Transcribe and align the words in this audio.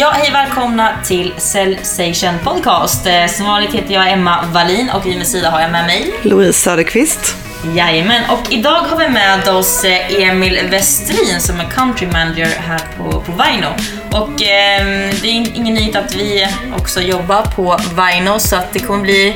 Ja, 0.00 0.10
hej 0.14 0.30
välkomna 0.32 0.92
till 1.04 1.34
Cellsation 1.38 2.34
Podcast. 2.44 3.06
Eh, 3.06 3.26
Som 3.26 3.46
vanligt 3.46 3.74
heter 3.74 3.94
jag 3.94 4.12
Emma 4.12 4.44
Wallin 4.52 4.90
och 4.90 5.06
vid 5.06 5.16
min 5.16 5.26
sida 5.26 5.50
har 5.50 5.60
jag 5.60 5.70
med 5.72 5.86
mig 5.86 6.14
Louise 6.22 6.52
Söderqvist. 6.60 7.36
Jajamän, 7.76 8.22
och 8.30 8.52
idag 8.52 8.80
har 8.80 8.96
vi 8.98 9.08
med 9.08 9.48
oss 9.48 9.84
eh, 9.84 10.22
Emil 10.28 10.58
Westrin 10.70 11.40
som 11.40 11.60
är 11.60 11.64
country 11.64 12.06
manager 12.06 12.48
här 12.68 12.80
på, 12.98 13.20
på 13.20 13.32
Vaino. 13.32 13.66
Och 14.12 14.42
ehm, 14.42 15.10
det 15.22 15.28
är 15.28 15.32
in- 15.32 15.52
ingen 15.54 15.74
nyhet 15.74 15.96
att 15.96 16.14
vi 16.14 16.48
också 16.78 17.00
jobbar 17.00 17.42
på 17.42 17.78
Vaino 17.94 18.38
så 18.38 18.56
att 18.56 18.72
det 18.72 18.78
kommer 18.78 19.02
bli 19.02 19.34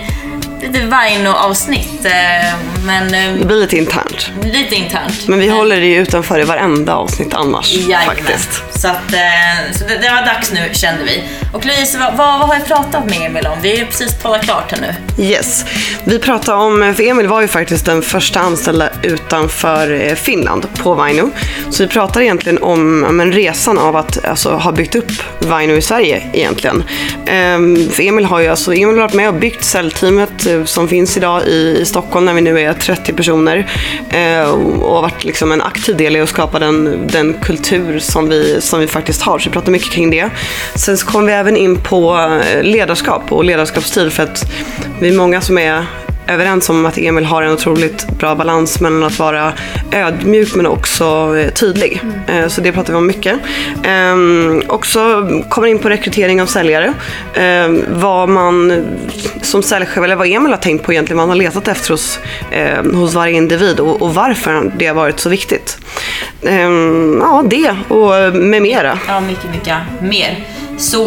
lite 0.62 0.86
Vaino-avsnitt. 0.86 2.04
Eh, 2.04 2.58
men 2.86 3.12
Det 3.12 3.18
eh, 3.18 3.46
blir 3.46 3.56
lite 3.56 3.76
internt. 3.76 4.30
lite 4.42 4.74
internt. 4.74 5.28
Men 5.28 5.38
vi 5.38 5.48
håller 5.48 5.80
det 5.80 5.86
ju 5.86 5.96
utanför 6.02 6.40
i 6.40 6.44
varenda 6.44 6.94
avsnitt 6.94 7.34
annars. 7.34 7.72
Jajamän. 7.72 8.06
Faktiskt. 8.16 8.62
Så, 8.84 8.90
att, 8.90 9.12
eh, 9.12 9.72
så 9.72 9.84
det, 9.84 9.98
det 9.98 10.08
var 10.08 10.26
dags 10.26 10.52
nu 10.52 10.60
kände 10.72 11.04
vi. 11.04 11.24
Och 11.52 11.66
Louise, 11.66 11.98
vad, 11.98 12.16
vad, 12.16 12.48
har 12.48 12.54
jag 12.54 12.66
pratat 12.66 13.04
med 13.04 13.26
Emil 13.26 13.46
om? 13.46 13.58
Vi 13.62 13.70
har 13.70 13.76
ju 13.76 13.86
precis 13.86 14.18
talat 14.22 14.42
klart 14.42 14.72
här 14.72 14.80
nu. 14.80 15.24
Yes. 15.24 15.64
Vi 16.04 16.18
pratade 16.18 16.58
om, 16.58 16.82
eh, 16.82 16.92
för 16.92 17.02
Emil 17.02 17.26
var 17.26 17.40
ju 17.40 17.48
faktiskt 17.48 17.86
den 17.86 18.02
första 18.02 18.40
anställda 18.40 18.88
utanför 19.02 19.90
eh, 19.90 20.14
Finland 20.14 20.66
på 20.82 20.94
Vaino. 20.94 21.30
Så 21.70 21.82
vi 21.82 21.88
pratar 21.88 22.20
egentligen 22.20 22.62
om 22.62 23.00
men, 23.00 23.32
resan 23.32 23.78
av 23.78 23.96
att 23.96 24.24
alltså, 24.24 24.50
ha 24.50 24.72
byggt 24.72 24.94
upp 24.94 25.12
Vaino 25.38 25.72
i 25.72 25.82
Sverige 25.82 26.22
egentligen. 26.32 26.84
Ehm, 27.26 27.88
för 27.90 28.02
Emil 28.02 28.24
har 28.24 28.40
ju 28.40 28.48
alltså, 28.48 28.72
Emil 28.72 28.96
har 28.96 29.02
varit 29.02 29.14
med 29.14 29.28
och 29.28 29.34
byggt 29.34 29.64
säljteamet 29.64 30.46
som 30.64 30.88
finns 30.88 31.16
idag 31.16 31.46
i, 31.46 31.78
i 31.80 31.84
Stockholm 31.84 32.26
när 32.26 32.34
vi 32.34 32.40
nu 32.40 32.60
är 32.60 32.72
30 32.72 33.12
personer. 33.12 33.70
Ehm, 34.10 34.82
och 34.82 34.94
har 34.94 35.02
varit 35.02 35.24
liksom 35.24 35.52
en 35.52 35.62
aktiv 35.62 35.96
del 35.96 36.16
i 36.16 36.20
att 36.20 36.28
skapa 36.28 36.58
den, 36.58 37.06
den 37.12 37.34
kultur 37.42 37.98
som 37.98 38.28
vi, 38.28 38.60
som 38.60 38.73
som 38.74 38.80
vi 38.80 38.86
faktiskt 38.86 39.22
har. 39.22 39.38
Så 39.38 39.48
vi 39.48 39.52
pratar 39.52 39.72
mycket 39.72 39.92
kring 39.92 40.10
det. 40.10 40.30
Sen 40.74 40.98
så 40.98 41.06
kommer 41.06 41.26
vi 41.26 41.32
även 41.32 41.56
in 41.56 41.76
på 41.76 42.16
eh, 42.16 42.62
ledarskap 42.62 43.32
och 43.32 43.44
ledarskapsstil 43.44 44.10
för 44.10 44.22
att 44.22 44.52
vi 45.00 45.08
är 45.08 45.16
många 45.16 45.40
som 45.40 45.58
är 45.58 45.86
överens 46.26 46.70
om 46.70 46.86
att 46.86 46.98
Emil 46.98 47.24
har 47.24 47.42
en 47.42 47.52
otroligt 47.52 48.08
bra 48.18 48.34
balans 48.34 48.80
mellan 48.80 49.02
att 49.04 49.18
vara 49.18 49.52
ödmjuk 49.92 50.54
men 50.54 50.66
också 50.66 51.36
eh, 51.38 51.50
tydlig. 51.50 52.00
Eh, 52.26 52.48
Så 52.48 52.60
det 52.60 52.72
pratar 52.72 52.92
vi 52.92 52.96
om 52.96 53.06
mycket. 53.06 53.38
Ehm, 53.84 54.62
Också 54.68 55.28
kommer 55.48 55.68
in 55.68 55.78
på 55.78 55.88
rekrytering 55.88 56.42
av 56.42 56.46
säljare. 56.46 56.94
Ehm, 57.34 57.84
Vad 57.88 58.28
man 58.28 58.84
som 59.42 59.62
säljchef, 59.62 60.04
eller 60.04 60.16
vad 60.16 60.26
Emil 60.26 60.50
har 60.52 60.58
tänkt 60.58 60.84
på 60.84 60.92
egentligen, 60.92 61.16
vad 61.18 61.22
han 61.22 61.28
har 61.28 61.36
letat 61.44 61.68
efter 61.68 61.90
hos, 61.90 62.18
eh, 62.50 62.82
hos 62.94 63.14
varje 63.14 63.36
individ 63.36 63.80
och, 63.80 64.02
och 64.02 64.14
varför 64.14 64.72
det 64.78 64.86
har 64.86 64.94
varit 64.94 65.20
så 65.20 65.28
viktigt. 65.28 65.78
Ehm, 66.46 67.18
Ja, 67.20 67.44
det 67.50 67.76
och 67.88 68.34
med 68.36 68.62
mera. 68.62 68.98
Ja, 69.08 69.20
mycket, 69.20 69.50
mycket 69.50 69.76
mer. 70.02 70.44
Så 70.78 71.04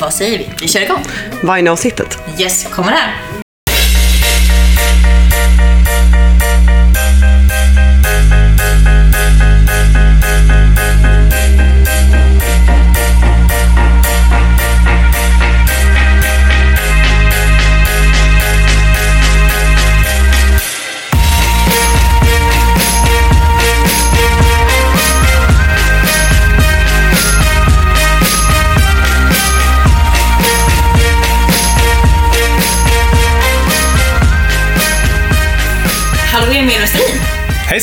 vad 0.00 0.12
säger 0.14 0.38
vi? 0.38 0.50
Vi 0.60 0.68
kör 0.68 0.80
igång. 0.80 1.00
Vine-avsnittet. 1.40 2.18
Yes, 2.40 2.66
kommer 2.70 2.90
här. 2.92 3.37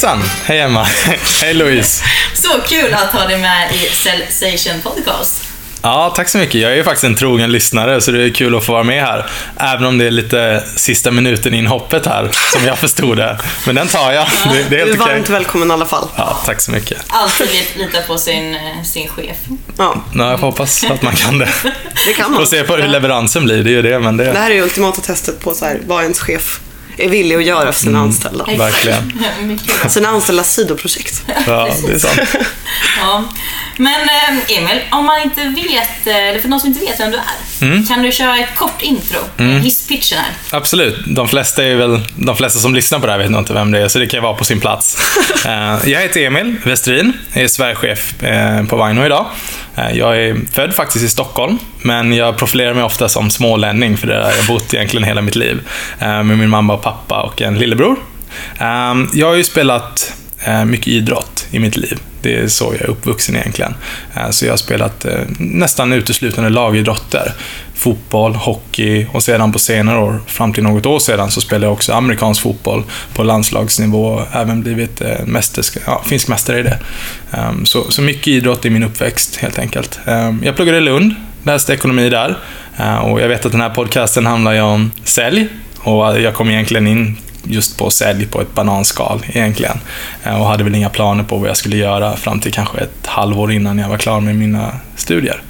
Hejsan! 0.06 0.24
Hej 0.46 0.60
Emma! 0.60 0.84
Hej 1.42 1.54
Louise! 1.54 2.04
Så 2.34 2.50
kul 2.68 2.94
att 2.94 3.12
ha 3.12 3.28
dig 3.28 3.38
med 3.38 3.72
i 3.76 3.78
Cellsation 3.90 4.82
Podcast. 4.82 5.44
Ja, 5.82 6.14
tack 6.16 6.30
så 6.30 6.38
mycket. 6.38 6.62
Jag 6.62 6.72
är 6.72 6.76
ju 6.76 6.84
faktiskt 6.84 7.04
en 7.04 7.16
trogen 7.16 7.52
lyssnare, 7.52 8.02
så 8.02 8.12
det 8.12 8.24
är 8.24 8.30
kul 8.30 8.56
att 8.56 8.64
få 8.66 8.72
vara 8.74 8.84
med 8.84 9.04
här. 9.04 9.26
Även 9.58 9.86
om 9.86 9.98
det 9.98 10.06
är 10.06 10.12
lite 10.12 10.64
sista 10.76 11.12
minuten 11.12 11.54
in 11.54 11.68
hoppet 11.68 12.06
här, 12.06 12.30
som 12.54 12.66
jag 12.66 12.78
förstod 12.78 13.18
det. 13.18 13.38
Men 13.66 13.76
den 13.76 13.88
tar 13.88 14.12
jag. 14.12 14.26
Det, 14.54 14.54
det 14.54 14.60
är 14.60 14.70
Du 14.70 14.76
är 14.76 14.86
helt 14.86 15.02
okej. 15.02 15.14
varmt 15.14 15.30
välkommen 15.30 15.70
i 15.70 15.74
alla 15.74 15.86
fall. 15.86 16.08
Ja, 16.16 16.38
tack 16.46 16.62
så 16.62 16.72
mycket. 16.72 16.98
Alltid 17.08 17.48
lit- 17.50 17.76
lita 17.76 18.02
på 18.02 18.18
sin, 18.18 18.56
eh, 18.56 18.84
sin 18.84 19.08
chef. 19.08 19.38
Ja, 19.78 20.04
Ja, 20.16 20.30
jag 20.32 20.38
hoppas 20.38 20.84
att 20.84 21.02
man 21.02 21.16
kan 21.16 21.38
det. 21.40 21.50
det 22.08 22.14
kan 22.14 22.32
man. 22.32 22.40
Får 22.40 22.46
se 22.46 22.64
på 22.64 22.76
hur 22.76 22.88
leveransen 22.88 23.44
blir, 23.44 23.64
det 23.64 23.70
är 23.70 23.72
ju 23.72 23.82
det, 23.82 24.00
men 24.00 24.18
Det 24.18 24.24
det... 24.34 24.40
här 24.40 24.50
är 24.52 24.56
ju 24.56 24.62
ultimata 24.64 25.02
testet 25.02 25.40
på 25.40 25.54
så 25.54 25.66
här, 25.66 25.80
vad 25.86 26.02
ens 26.02 26.20
chef 26.20 26.60
är 26.98 27.10
villig 27.10 27.36
att 27.36 27.44
göra 27.46 27.72
för 27.72 27.80
sina 27.80 28.00
anställda. 28.00 28.46
Verkligen. 28.58 29.14
Sina 29.90 30.10
anställdas 30.10 30.54
sidoprojekt. 30.54 31.24
Ja, 31.48 31.70
det 31.88 31.94
är 31.94 32.00
sant. 32.00 32.20
Ja. 33.02 33.24
Men 33.78 34.02
eh, 34.02 34.58
Emil, 34.58 34.82
om 34.92 35.06
man 35.06 35.22
inte 35.22 35.44
vet, 35.44 36.08
eh, 36.08 36.16
eller 36.16 36.40
för 36.40 36.48
någon 36.50 36.60
som 36.60 36.68
inte 36.70 36.80
vet 36.86 37.00
vem 37.00 37.12
du 37.12 37.18
är, 37.18 37.24
Mm. 37.62 37.86
kan 37.88 38.02
du 38.04 38.12
köra 38.12 38.38
ett 38.38 38.56
kort 38.56 38.82
intro? 38.82 39.20
Hisspitchen 39.62 40.18
här. 40.20 40.58
Absolut. 40.58 40.96
De 41.08 41.28
flesta, 41.28 41.64
är 41.64 41.76
väl, 41.76 42.00
de 42.16 42.38
flesta 42.38 42.60
som 42.60 42.76
lyssnar 42.76 43.00
på 43.00 43.06
det 43.06 43.12
här 43.12 43.20
vet 43.20 43.32
nog 43.32 43.42
inte 43.42 43.54
vem 43.54 43.72
det 43.72 43.80
är, 43.80 43.88
så 43.88 44.00
det 44.00 44.08
kan 44.08 44.24
vara 44.24 44.34
på 44.34 44.46
sin 44.46 44.60
plats. 44.60 44.98
Eh, 45.46 45.90
jag 45.90 46.02
heter 46.02 46.22
Emil 46.26 46.56
Westrin, 46.64 47.14
jag 47.34 47.44
är 47.44 47.48
Sverigechef 47.48 48.14
på 48.70 48.76
Vaino 48.78 49.06
idag. 49.06 49.26
Eh, 49.76 49.98
jag 49.98 50.18
är 50.18 50.36
född 50.52 50.74
faktiskt 50.74 51.06
i 51.06 51.10
Stockholm, 51.10 51.58
men 51.82 52.14
jag 52.14 52.38
profilerar 52.38 52.74
mig 52.74 52.84
ofta 52.84 53.10
som 53.10 53.30
smålänning, 53.30 53.98
för 53.98 54.08
det 54.08 54.14
har 54.14 54.32
jag 54.32 54.46
bott 54.48 54.74
egentligen 54.74 55.04
hela 55.04 55.22
mitt 55.22 55.36
liv. 55.36 55.62
Eh, 56.00 56.24
med 56.24 56.38
min 56.38 56.50
mamma 56.50 56.74
och 56.74 56.82
pappa 56.82 57.22
och 57.22 57.42
en 57.42 57.58
lillebror. 57.58 57.96
Eh, 58.60 58.94
jag 59.14 59.28
har 59.28 59.36
ju 59.36 59.44
spelat 59.44 60.14
Eh, 60.46 60.66
mycket 60.66 60.88
idrott 60.88 61.48
i 61.52 61.60
mitt 61.60 61.78
liv. 61.78 62.00
Det 62.22 62.36
är 62.36 62.48
så 62.48 62.74
jag 62.74 62.82
är 62.82 62.90
uppvuxen 62.90 63.36
egentligen. 63.36 63.74
Eh, 64.16 64.30
så 64.30 64.46
jag 64.46 64.52
har 64.52 64.58
spelat 64.58 65.06
eh, 65.06 65.20
nästan 65.40 65.94
uteslutande 65.94 66.50
lagidrotter. 66.50 67.34
Fotboll, 67.76 68.36
hockey 68.36 69.08
och 69.12 69.24
sedan 69.24 69.52
på 69.52 69.60
senare 69.60 70.00
år, 70.00 70.20
fram 70.28 70.54
till 70.54 70.64
något 70.64 70.86
år 70.86 71.00
sedan, 71.00 71.32
så 71.32 71.42
spelade 71.42 71.66
jag 71.66 71.74
också 71.74 71.94
amerikansk 71.94 72.42
fotboll 72.42 72.84
på 73.14 73.24
landslagsnivå 73.24 74.06
och 74.06 74.22
även 74.34 74.62
blivit 74.62 75.02
mästersk- 75.26 75.78
ja, 75.86 76.04
finsk 76.06 76.28
mästare 76.28 76.60
i 76.60 76.64
det. 76.64 76.80
Ehm, 77.32 77.66
så, 77.66 77.92
så 77.92 78.02
mycket 78.02 78.28
idrott 78.28 78.66
i 78.66 78.70
min 78.70 78.84
uppväxt, 78.84 79.36
helt 79.36 79.60
enkelt. 79.60 80.00
Ehm, 80.06 80.42
jag 80.44 80.56
pluggade 80.56 80.78
i 80.78 80.82
Lund, 80.82 81.16
läste 81.44 81.74
ekonomi 81.74 82.10
där. 82.10 82.38
Och 83.02 83.22
jag 83.22 83.28
vet 83.28 83.46
att 83.46 83.52
den 83.52 83.62
här 83.62 83.70
podcasten 83.70 84.26
handlar 84.26 84.54
ju 84.54 84.62
om 84.62 84.92
sälj 85.04 85.48
och 85.78 86.22
jag 86.22 86.34
kom 86.34 86.50
egentligen 86.50 86.88
in 86.88 87.18
just 87.48 87.78
på 87.78 87.90
sälj 87.90 88.26
på 88.26 88.42
ett 88.42 88.54
bananskal 88.54 89.26
egentligen. 89.28 89.78
Eh, 90.24 90.42
och 90.42 90.48
hade 90.48 90.64
väl 90.64 90.76
inga 90.76 90.90
planer 90.90 91.24
på 91.24 91.38
vad 91.38 91.50
jag 91.50 91.58
skulle 91.58 91.78
göra 91.78 92.16
fram 92.16 92.40
till 92.40 92.54
kanske 92.54 92.78
ett 92.78 93.08
halvår 93.08 93.52
innan 93.52 93.78
jag 93.78 93.90
var 93.90 93.98
klar 93.98 94.20
med 94.20 94.36
mina 94.36 94.72
studier. 94.96 95.42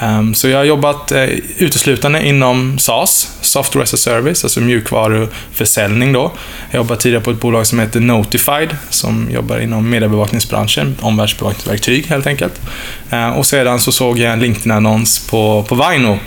Ehm, 0.00 0.34
så 0.34 0.48
jag 0.48 0.58
har 0.58 0.64
jobbat 0.64 1.12
eh, 1.12 1.24
uteslutande 1.58 2.26
inom 2.26 2.78
SaaS, 2.78 3.38
Software 3.40 3.82
as 3.82 3.94
a 3.94 3.96
Service, 3.96 4.44
alltså 4.44 4.60
mjukvaruförsäljning 4.60 6.12
då. 6.12 6.32
Jag 6.70 6.78
jobbade 6.78 7.00
tidigare 7.00 7.24
på 7.24 7.30
ett 7.30 7.40
bolag 7.40 7.66
som 7.66 7.78
heter 7.78 8.00
Notified, 8.00 8.76
som 8.90 9.28
jobbar 9.30 9.58
inom 9.58 9.90
mediebevakningsbranschen, 9.90 10.96
omvärldsbevakningsverktyg 11.00 12.06
helt 12.06 12.26
enkelt. 12.26 12.60
Eh, 13.10 13.28
och 13.28 13.46
sedan 13.46 13.80
så 13.80 13.92
såg 13.92 14.18
jag 14.18 14.32
en 14.32 14.40
LinkedIn-annons 14.40 15.28
på, 15.28 15.64
på 15.68 15.74
Vaino 15.74 16.18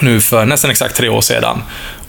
nu 0.00 0.20
för 0.20 0.46
nästan 0.46 0.70
exakt 0.70 0.96
tre 0.96 1.08
år 1.08 1.20
sedan 1.20 1.62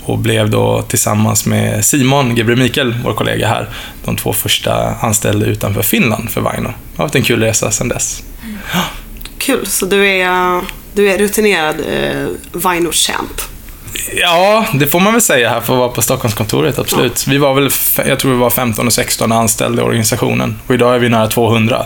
och 0.07 0.17
blev 0.17 0.49
då 0.49 0.81
tillsammans 0.81 1.45
med 1.45 1.85
Simon 1.85 2.35
Gebre 2.35 2.55
Mikael, 2.55 2.95
vår 3.03 3.13
kollega 3.13 3.47
här, 3.47 3.69
de 4.05 4.15
två 4.15 4.33
första 4.33 4.95
anställda 5.01 5.45
utanför 5.45 5.81
Finland 5.81 6.29
för 6.29 6.41
Vaino. 6.41 6.69
Det 6.69 6.97
har 6.97 7.05
varit 7.05 7.15
en 7.15 7.23
kul 7.23 7.43
resa 7.43 7.71
sedan 7.71 7.87
dess. 7.87 8.23
Kul, 9.37 9.65
så 9.65 9.85
du 9.85 10.07
är, 10.07 10.61
du 10.93 11.11
är 11.11 11.17
rutinerad 11.17 11.75
eh, 11.79 12.27
Vino-champ. 12.53 13.41
Ja, 14.15 14.65
det 14.73 14.87
får 14.87 14.99
man 14.99 15.13
väl 15.13 15.21
säga 15.21 15.49
här 15.49 15.61
för 15.61 15.73
att 15.73 15.79
vara 15.79 15.89
på 15.89 16.01
Stockholmskontoret, 16.01 16.79
absolut. 16.79 17.27
Vi 17.27 17.37
var 17.37 17.53
väl, 17.53 17.69
jag 18.07 18.19
tror 18.19 18.31
vi 18.31 18.37
var 18.37 18.49
15 18.49 18.87
och 18.87 18.93
16 18.93 19.31
anställda 19.31 19.81
i 19.81 19.85
organisationen 19.85 20.59
och 20.67 20.73
idag 20.73 20.95
är 20.95 20.99
vi 20.99 21.09
nära 21.09 21.27
200. 21.27 21.85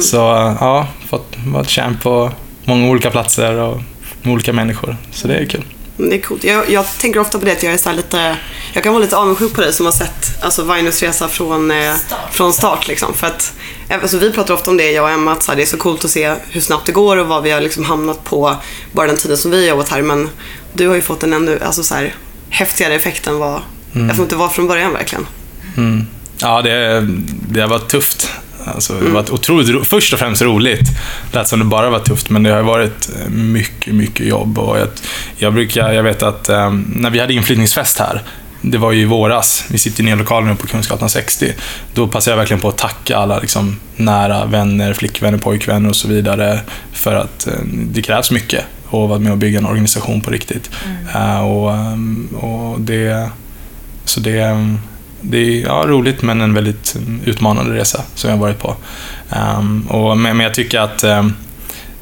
Så 0.00 0.16
ja, 0.60 0.88
fått 1.08 1.36
vara 1.46 1.64
champ 1.64 2.02
på 2.02 2.32
många 2.64 2.88
olika 2.88 3.10
platser 3.10 3.54
och 3.54 3.82
med 4.22 4.32
olika 4.32 4.52
människor. 4.52 4.96
Så 5.12 5.28
det 5.28 5.34
är 5.34 5.46
kul. 5.46 5.62
Det 5.96 6.14
är 6.14 6.20
coolt. 6.20 6.44
Jag, 6.44 6.70
jag 6.70 6.98
tänker 6.98 7.20
ofta 7.20 7.38
på 7.38 7.44
det 7.44 7.52
att 7.52 7.62
jag 7.62 7.72
är 7.72 7.78
så 7.78 7.88
här 7.88 7.96
lite, 7.96 8.36
jag 8.72 8.82
kan 8.82 8.92
vara 8.92 9.02
lite 9.02 9.16
avundsjuk 9.16 9.54
på 9.54 9.60
dig 9.60 9.72
som 9.72 9.86
har 9.86 9.92
sett 9.92 10.44
alltså, 10.44 10.74
Vinos 10.74 11.02
resa 11.02 11.28
från, 11.28 11.70
eh, 11.70 11.94
Start. 11.94 12.34
från 12.34 12.52
start. 12.52 12.88
Liksom. 12.88 13.14
För 13.14 13.26
att, 13.26 13.52
eh, 13.88 13.98
alltså, 14.02 14.18
vi 14.18 14.32
pratar 14.32 14.54
ofta 14.54 14.70
om 14.70 14.76
det, 14.76 14.90
jag 14.90 15.04
och 15.04 15.10
Emma, 15.10 15.32
att 15.32 15.42
så 15.42 15.52
här, 15.52 15.56
det 15.56 15.62
är 15.62 15.66
så 15.66 15.76
coolt 15.76 16.04
att 16.04 16.10
se 16.10 16.34
hur 16.50 16.60
snabbt 16.60 16.86
det 16.86 16.92
går 16.92 17.16
och 17.16 17.26
vad 17.26 17.42
vi 17.42 17.50
har 17.50 17.60
liksom 17.60 17.84
hamnat 17.84 18.24
på 18.24 18.56
bara 18.92 19.06
den 19.06 19.16
tiden 19.16 19.36
som 19.36 19.50
vi 19.50 19.60
har 19.60 19.68
jobbat 19.68 19.88
här. 19.88 20.02
Men 20.02 20.28
du 20.72 20.88
har 20.88 20.94
ju 20.94 21.02
fått 21.02 21.22
en 21.22 21.32
ännu 21.32 21.60
alltså, 21.64 21.82
så 21.82 21.94
här, 21.94 22.14
häftigare 22.50 22.94
effekt 22.94 23.26
än 23.26 23.38
vad 23.38 23.62
jag 23.92 24.14
tror 24.14 24.22
inte 24.22 24.34
det 24.34 24.38
var 24.38 24.48
från 24.48 24.66
början 24.66 24.92
verkligen. 24.92 25.26
Mm. 25.76 26.06
Ja, 26.38 26.62
det, 26.62 27.06
det 27.48 27.60
har 27.60 27.68
varit 27.68 27.88
tufft 27.88 28.30
Alltså, 28.74 28.92
det 29.00 29.04
har 29.06 29.12
varit 29.14 29.30
otroligt, 29.30 29.68
ro- 29.68 29.84
först 29.84 30.12
och 30.12 30.18
främst 30.18 30.42
roligt. 30.42 30.88
Det 31.30 31.38
lät 31.38 31.48
som 31.48 31.58
det 31.58 31.64
bara 31.64 31.90
var 31.90 31.98
tufft, 31.98 32.30
men 32.30 32.42
det 32.42 32.50
har 32.50 32.62
varit 32.62 33.08
eh, 33.20 33.28
mycket, 33.30 33.94
mycket 33.94 34.26
jobb. 34.26 34.58
Och 34.58 34.78
jag, 34.78 34.88
jag, 35.36 35.54
brukar, 35.54 35.92
jag 35.92 36.02
vet 36.02 36.22
att 36.22 36.48
eh, 36.48 36.72
när 36.94 37.10
vi 37.10 37.18
hade 37.20 37.32
inflyttningsfest 37.34 37.98
här, 37.98 38.22
det 38.60 38.78
var 38.78 38.92
ju 38.92 39.00
i 39.02 39.04
våras, 39.04 39.64
vi 39.70 39.78
sitter 39.78 40.02
i 40.02 40.04
nya 40.06 40.14
nu 40.16 40.54
på 40.54 40.66
Kungsgatan 40.66 41.10
60. 41.10 41.52
Då 41.94 42.08
passade 42.08 42.32
jag 42.32 42.38
verkligen 42.38 42.60
på 42.60 42.68
att 42.68 42.78
tacka 42.78 43.16
alla 43.16 43.38
liksom, 43.38 43.76
nära 43.96 44.44
vänner, 44.46 44.92
flickvänner, 44.94 45.38
pojkvänner 45.38 45.88
och 45.88 45.96
så 45.96 46.08
vidare. 46.08 46.60
För 46.92 47.14
att 47.14 47.46
eh, 47.46 47.52
det 47.72 48.02
krävs 48.02 48.30
mycket 48.30 48.64
att 48.86 48.92
vara 48.92 49.18
med 49.18 49.32
och 49.32 49.38
bygga 49.38 49.58
en 49.58 49.66
organisation 49.66 50.20
på 50.20 50.30
riktigt. 50.30 50.70
Eh, 51.14 51.40
och, 51.40 51.72
ehm, 51.72 52.28
och 52.40 52.80
det, 52.80 53.30
så 54.04 54.20
det, 54.20 54.38
ehm, 54.40 54.78
det 55.20 55.38
är 55.38 55.66
ja, 55.66 55.84
roligt 55.86 56.22
men 56.22 56.40
en 56.40 56.54
väldigt 56.54 56.94
mm, 56.94 57.20
utmanande 57.24 57.74
resa 57.74 58.02
som 58.14 58.30
jag 58.30 58.36
har 58.36 58.42
varit 58.42 58.58
på. 58.58 58.76
Ehm, 59.30 59.86
och, 59.88 60.18
men, 60.18 60.40
jag 60.40 60.54
tycker 60.54 60.80
att 60.80 61.04
ehm, 61.04 61.34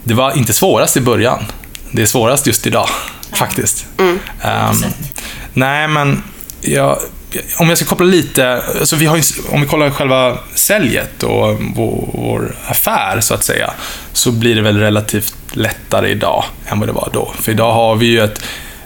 det 0.05 0.15
var 0.15 0.37
inte 0.37 0.53
svårast 0.53 0.97
i 0.97 1.01
början. 1.01 1.45
Det 1.91 2.03
är 2.03 2.07
svårast 2.07 2.47
just 2.47 2.67
idag, 2.67 2.89
faktiskt. 3.33 3.87
Ehm, 4.43 4.77
nej, 5.53 5.89
men 5.89 6.23
jag, 6.61 6.99
om 7.59 7.69
jag 7.69 7.79
ska 7.79 7.87
koppla 7.87 8.07
lite, 8.07 8.63
alltså 8.81 8.97
vi 8.97 9.07
har 9.07 9.21
om 9.51 9.61
vi 9.61 9.67
kollar 9.67 9.91
själva 9.91 10.39
säljet 10.55 11.23
och 11.23 11.61
vår, 11.77 12.09
vår 12.13 12.55
affär 12.67 13.21
så 13.21 13.35
att 13.35 13.45
säga, 13.45 13.71
så 14.13 14.33
blir 14.33 14.55
det 14.55 14.63
väl 14.63 14.79
relativt 14.79 15.35
lättare 15.53 16.11
idag 16.11 16.45
än 16.67 16.79
vad 16.79 16.89
det 16.89 16.93
var 16.93 17.11
då. 17.13 17.33
För 17.41 17.53
idag 17.53 17.73
har 17.73 17.97
vi 17.97 18.07
ju 18.07 18.21
ett, 18.21 18.43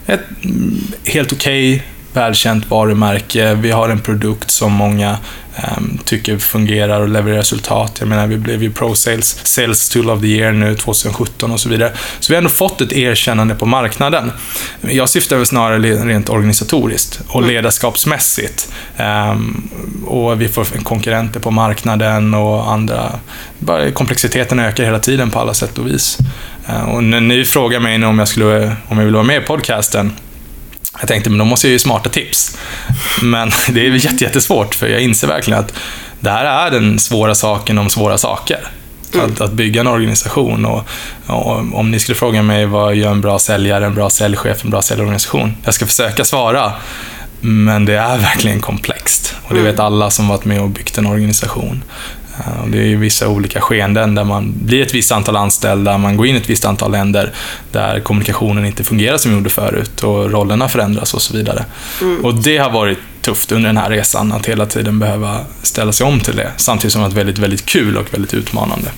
ett 0.06 0.44
mm, 0.44 0.92
helt 1.04 1.32
okej, 1.32 1.82
välkänt 2.18 2.70
varumärke. 2.70 3.54
Vi 3.54 3.70
har 3.70 3.88
en 3.88 4.00
produkt 4.00 4.50
som 4.50 4.72
många 4.72 5.16
ehm, 5.56 5.98
tycker 6.04 6.38
fungerar 6.38 7.00
och 7.00 7.08
levererar 7.08 7.38
resultat. 7.38 7.96
Jag 7.98 8.08
menar, 8.08 8.26
vi 8.26 8.36
blev 8.36 8.62
ju 8.62 8.72
Pro 8.72 8.94
Sales, 8.94 9.46
Sales 9.46 9.88
Tool 9.88 10.10
of 10.10 10.20
the 10.20 10.26
Year 10.26 10.52
nu 10.52 10.74
2017 10.74 11.50
och 11.50 11.60
så 11.60 11.68
vidare. 11.68 11.92
Så 12.20 12.32
vi 12.32 12.34
har 12.34 12.38
ändå 12.38 12.50
fått 12.50 12.80
ett 12.80 12.92
erkännande 12.92 13.54
på 13.54 13.66
marknaden. 13.66 14.32
Jag 14.80 15.08
syftar 15.08 15.36
väl 15.36 15.46
snarare 15.46 15.78
rent 15.78 16.28
organisatoriskt 16.28 17.20
och 17.28 17.42
ledarskapsmässigt. 17.42 18.68
Ehm, 18.96 19.68
och 20.06 20.40
vi 20.40 20.48
får 20.48 20.64
konkurrenter 20.64 21.40
på 21.40 21.50
marknaden 21.50 22.34
och 22.34 22.72
andra. 22.72 23.12
Bara 23.58 23.90
komplexiteten 23.90 24.58
ökar 24.58 24.84
hela 24.84 24.98
tiden 24.98 25.30
på 25.30 25.38
alla 25.38 25.54
sätt 25.54 25.78
och 25.78 25.86
vis. 25.86 26.18
Ehm, 26.66 26.88
och 26.88 27.04
när 27.04 27.20
ni 27.20 27.44
frågar 27.44 27.80
mig 27.80 28.04
om 28.04 28.18
jag, 28.18 28.28
skulle, 28.28 28.76
om 28.88 28.98
jag 28.98 29.04
vill 29.04 29.14
vara 29.14 29.24
med 29.24 29.42
i 29.42 29.46
podcasten 29.46 30.12
jag 30.98 31.08
tänkte, 31.08 31.30
men 31.30 31.38
då 31.38 31.44
måste 31.44 31.66
jag 31.66 31.72
ju 31.72 31.78
smarta 31.78 32.10
tips. 32.10 32.58
Men 33.22 33.50
det 33.68 33.86
är 33.86 33.90
jätte- 33.90 34.24
jättesvårt, 34.24 34.74
för 34.74 34.86
jag 34.88 35.00
inser 35.00 35.28
verkligen 35.28 35.60
att 35.60 35.72
det 36.20 36.30
här 36.30 36.44
är 36.44 36.70
den 36.70 36.98
svåra 36.98 37.34
saken 37.34 37.78
om 37.78 37.90
svåra 37.90 38.18
saker. 38.18 38.58
Att, 39.22 39.40
att 39.40 39.52
bygga 39.52 39.80
en 39.80 39.86
organisation. 39.86 40.64
Och, 40.64 40.88
och 41.26 41.56
om 41.78 41.90
ni 41.90 41.98
skulle 42.00 42.16
fråga 42.16 42.42
mig 42.42 42.66
vad 42.66 42.94
gör 42.94 43.10
en 43.10 43.20
bra 43.20 43.38
säljare, 43.38 43.86
en 43.86 43.94
bra 43.94 44.10
säljchef, 44.10 44.64
en 44.64 44.70
bra 44.70 44.82
säljorganisation? 44.82 45.54
Jag 45.64 45.74
ska 45.74 45.86
försöka 45.86 46.24
svara, 46.24 46.72
men 47.40 47.84
det 47.84 47.94
är 47.98 48.18
verkligen 48.18 48.60
komplext. 48.60 49.34
Och 49.44 49.54
det 49.54 49.60
vet 49.60 49.78
alla 49.80 50.10
som 50.10 50.28
varit 50.28 50.44
med 50.44 50.60
och 50.60 50.68
byggt 50.70 50.98
en 50.98 51.06
organisation. 51.06 51.84
Eh, 52.38 52.66
Det 52.66 52.78
är 52.78 52.86
ju 52.86 52.96
vissa 52.96 53.28
olika 53.28 53.60
skeenden 53.60 54.14
där 54.14 54.24
man 54.24 54.54
blir 54.56 54.82
ett 54.82 54.94
visst 54.94 55.12
antal 55.12 55.36
anställda, 55.36 55.98
man 55.98 56.16
går 56.16 56.26
in 56.26 56.34
i 56.34 56.38
ett 56.38 56.50
visst 56.50 56.64
antal 56.64 56.92
länder 56.92 57.32
där 57.72 58.00
kommunikationen 58.00 58.66
inte 58.66 58.84
fungerar 58.84 59.18
som 59.18 59.30
den 59.30 59.38
gjorde 59.38 59.50
förut 59.50 60.02
och 60.02 60.30
rollerna 60.30 60.68
förändras 60.68 61.14
och 61.14 61.22
så 61.22 61.36
vidare. 61.36 61.64
Och 62.22 62.34
det 62.34 62.58
har 62.58 62.70
varit 62.70 62.98
tufft 63.22 63.52
under 63.52 63.68
den 63.68 63.76
här 63.76 63.90
resan 63.90 64.32
att 64.32 64.46
hela 64.46 64.66
tiden 64.66 64.98
behöva 64.98 65.38
ställa 65.62 65.92
sig 65.92 66.06
om 66.06 66.20
till 66.20 66.36
det. 66.36 66.52
Samtidigt 66.56 66.92
som 66.92 67.00
det 67.02 67.04
har 67.04 67.10
varit 67.10 67.18
väldigt, 67.18 67.38
väldigt 67.38 67.66
kul 67.66 67.96
och 67.96 68.14
väldigt 68.14 68.34
utmanande. 68.34 68.88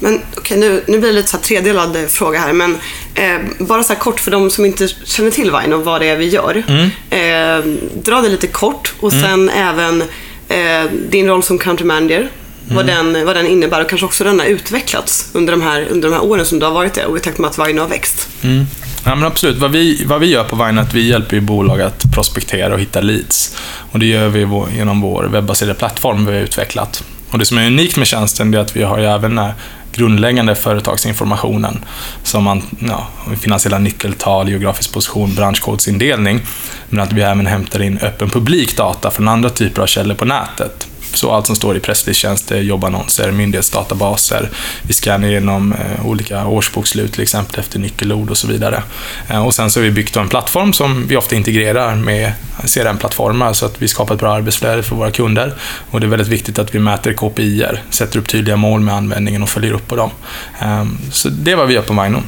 Men 0.00 0.20
okej, 0.36 0.58
nu, 0.58 0.84
nu 0.86 0.98
blir 0.98 1.08
det 1.08 1.14
lite 1.16 1.28
så 1.28 1.36
här 1.36 1.44
tredelad 1.44 1.96
fråga 2.08 2.38
här. 2.38 2.52
Men 2.52 2.76
eh, 3.14 3.38
bara 3.58 3.82
så 3.82 3.94
kort 3.94 4.20
för 4.20 4.30
de 4.30 4.50
som 4.50 4.64
inte 4.64 4.88
känner 5.04 5.30
till 5.30 5.50
Vine 5.50 5.74
och 5.74 5.84
vad 5.84 6.00
det 6.00 6.08
är 6.08 6.16
vi 6.16 6.28
gör. 6.28 6.62
Eh, 7.10 7.64
dra 8.02 8.20
det 8.20 8.28
lite 8.28 8.46
kort 8.46 8.94
och 9.00 9.12
sen 9.12 9.48
även 9.50 10.02
eh, 10.48 10.90
din 11.10 11.26
roll 11.26 11.42
som 11.42 11.58
country 11.58 11.86
manager. 11.86 12.28
Vad, 12.70 12.86
den, 12.86 13.26
vad 13.26 13.36
den 13.36 13.46
innebär 13.46 13.80
och 13.80 13.88
kanske 13.88 14.06
också 14.06 14.24
den 14.24 14.40
har 14.40 14.46
utvecklats 14.46 15.30
under 15.32 15.52
de, 15.52 15.62
här, 15.62 15.86
under 15.90 16.08
de 16.08 16.14
här 16.14 16.24
åren 16.24 16.46
som 16.46 16.58
du 16.58 16.66
har 16.66 16.72
varit 16.72 16.94
det 16.94 17.04
och 17.04 17.16
i 17.16 17.20
takt 17.20 17.38
med 17.38 17.50
att 17.50 17.58
Vine 17.58 17.80
har 17.80 17.88
växt. 17.88 18.28
Mm. 18.42 18.66
Ja, 19.04 19.14
men 19.14 19.24
absolut. 19.24 19.56
Vad 19.56 19.70
vi, 19.70 20.04
vad 20.04 20.20
vi 20.20 20.26
gör 20.26 20.44
på 20.44 20.56
Vine 20.56 20.78
är 20.78 20.82
att 20.82 20.94
vi 20.94 21.08
hjälper 21.08 21.40
bolag 21.40 21.80
att 21.80 22.04
prospektera 22.14 22.74
och 22.74 22.80
hitta 22.80 23.00
leads. 23.00 23.56
Och 23.92 23.98
det 23.98 24.06
gör 24.06 24.28
vi 24.28 24.48
genom 24.76 25.00
vår 25.00 25.24
webbaserade 25.24 25.74
plattform 25.74 26.26
vi 26.26 26.32
har 26.32 26.40
utvecklat. 26.40 27.04
Och 27.30 27.38
det 27.38 27.44
som 27.44 27.58
är 27.58 27.66
unikt 27.66 27.96
med 27.96 28.06
tjänsten 28.06 28.54
är 28.54 28.58
att 28.58 28.76
vi 28.76 28.82
har 28.82 28.98
ju 28.98 29.04
även 29.04 29.40
grundläggande 29.98 30.54
företagsinformationen 30.54 31.84
som 32.22 32.44
man, 32.44 32.62
ja, 32.78 33.06
finansiella 33.40 33.78
nyckeltal, 33.78 34.48
geografisk 34.48 34.92
position, 34.92 35.34
branschkodsindelning. 35.34 36.40
Men 36.88 37.00
att 37.00 37.12
vi 37.12 37.22
även 37.22 37.46
hämtar 37.46 37.82
in 37.82 37.98
öppen 37.98 38.30
publik 38.30 38.76
data 38.76 39.10
från 39.10 39.28
andra 39.28 39.50
typer 39.50 39.82
av 39.82 39.86
källor 39.86 40.14
på 40.14 40.24
nätet. 40.24 40.88
Så 41.14 41.32
allt 41.32 41.46
som 41.46 41.56
står 41.56 41.76
i 41.76 41.80
presslisttjänster, 41.80 42.60
jobbannonser, 42.60 43.32
myndighetsdatabaser. 43.32 44.50
Vi 44.82 44.92
scannar 44.92 45.28
igenom 45.28 45.72
eh, 45.72 46.06
olika 46.06 46.46
årsbokslut 46.46 47.12
till 47.12 47.22
exempel 47.22 47.60
efter 47.60 47.78
nyckelord 47.78 48.30
och 48.30 48.38
så 48.38 48.46
vidare. 48.46 48.82
Eh, 49.28 49.46
och 49.46 49.54
sen 49.54 49.70
så 49.70 49.80
har 49.80 49.84
vi 49.84 49.90
byggt 49.90 50.16
en 50.16 50.28
plattform 50.28 50.72
som 50.72 51.06
vi 51.06 51.16
ofta 51.16 51.36
integrerar 51.36 51.96
med 51.96 52.32
CRM-plattformar 52.66 53.44
så 53.44 53.48
alltså 53.48 53.66
att 53.66 53.82
vi 53.82 53.88
skapar 53.88 54.14
ett 54.14 54.20
bra 54.20 54.34
arbetsflöde 54.34 54.82
för 54.82 54.96
våra 54.96 55.10
kunder. 55.10 55.54
Och 55.90 56.00
det 56.00 56.06
är 56.06 56.08
väldigt 56.08 56.28
viktigt 56.28 56.58
att 56.58 56.74
vi 56.74 56.78
mäter 56.78 57.12
KPI-er, 57.12 57.82
sätter 57.90 58.18
upp 58.18 58.28
tydliga 58.28 58.56
mål 58.56 58.80
med 58.80 58.94
användningen 58.94 59.42
och 59.42 59.48
följer 59.48 59.72
upp 59.72 59.88
på 59.88 59.96
dem. 59.96 60.10
Ehm, 60.60 60.98
så 61.12 61.28
det 61.28 61.52
är 61.52 61.56
vad 61.56 61.68
vi 61.68 61.74
gör 61.74 61.82
på 61.82 62.02
Vino. 62.02 62.22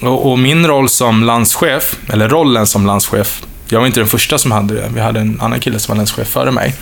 Och, 0.00 0.30
och 0.30 0.38
min 0.38 0.66
roll 0.66 0.88
som 0.88 1.22
landschef, 1.22 1.96
eller 2.08 2.28
rollen 2.28 2.66
som 2.66 2.86
landschef, 2.86 3.42
jag 3.68 3.80
var 3.80 3.86
inte 3.86 4.00
den 4.00 4.08
första 4.08 4.38
som 4.38 4.52
hade 4.52 4.74
det. 4.74 4.90
Vi 4.94 5.00
hade 5.00 5.20
en 5.20 5.40
annan 5.40 5.60
kille 5.60 5.78
som 5.78 5.92
var 5.92 5.96
landschef 5.96 6.28
före 6.28 6.50
mig. 6.50 6.74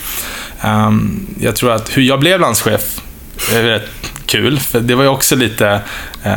Um, 0.64 1.26
jag 1.40 1.56
tror 1.56 1.72
att 1.72 1.96
hur 1.96 2.02
jag 2.02 2.20
blev 2.20 2.40
landschef 2.40 3.00
är 3.54 3.62
rätt 3.62 3.88
kul, 4.26 4.60
för 4.60 4.80
det 4.80 4.94
var 4.94 5.02
ju 5.02 5.08
också 5.08 5.36
lite 5.36 5.80
eh, 6.24 6.32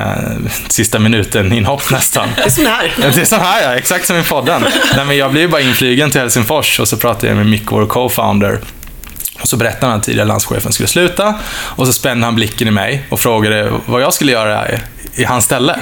sista 0.67 0.99
minuten 0.99 1.53
inhopp 1.53 1.91
nästan. 1.91 2.29
Det 2.35 2.41
är 2.41 2.49
som 2.49 2.65
här. 2.65 2.93
Det 2.97 3.21
är 3.21 3.25
som 3.25 3.39
här 3.39 3.63
ja, 3.63 3.75
exakt 3.75 4.07
som 4.07 4.17
i 4.17 4.23
podden. 4.23 4.65
Nej, 4.95 5.05
men 5.05 5.17
jag 5.17 5.31
blev 5.31 5.43
ju 5.43 5.47
bara 5.47 5.61
inflygen 5.61 6.11
till 6.11 6.21
Helsingfors 6.21 6.79
och 6.79 6.87
så 6.87 6.97
pratade 6.97 7.27
jag 7.27 7.37
med 7.37 7.45
Micke, 7.45 7.71
vår 7.71 7.85
co-founder. 7.85 8.59
Och 9.41 9.47
så 9.47 9.57
berättade 9.57 9.85
han 9.85 9.99
att 9.99 10.05
tidigare 10.05 10.27
landschefen 10.27 10.71
skulle 10.71 10.87
sluta 10.87 11.35
och 11.51 11.87
så 11.87 11.93
spände 11.93 12.25
han 12.25 12.35
blicken 12.35 12.67
i 12.67 12.71
mig 12.71 13.05
och 13.09 13.19
frågade 13.19 13.71
vad 13.85 14.01
jag 14.01 14.13
skulle 14.13 14.31
göra 14.31 14.71
i, 14.71 14.77
i 15.15 15.23
hans 15.23 15.45
ställe. 15.45 15.79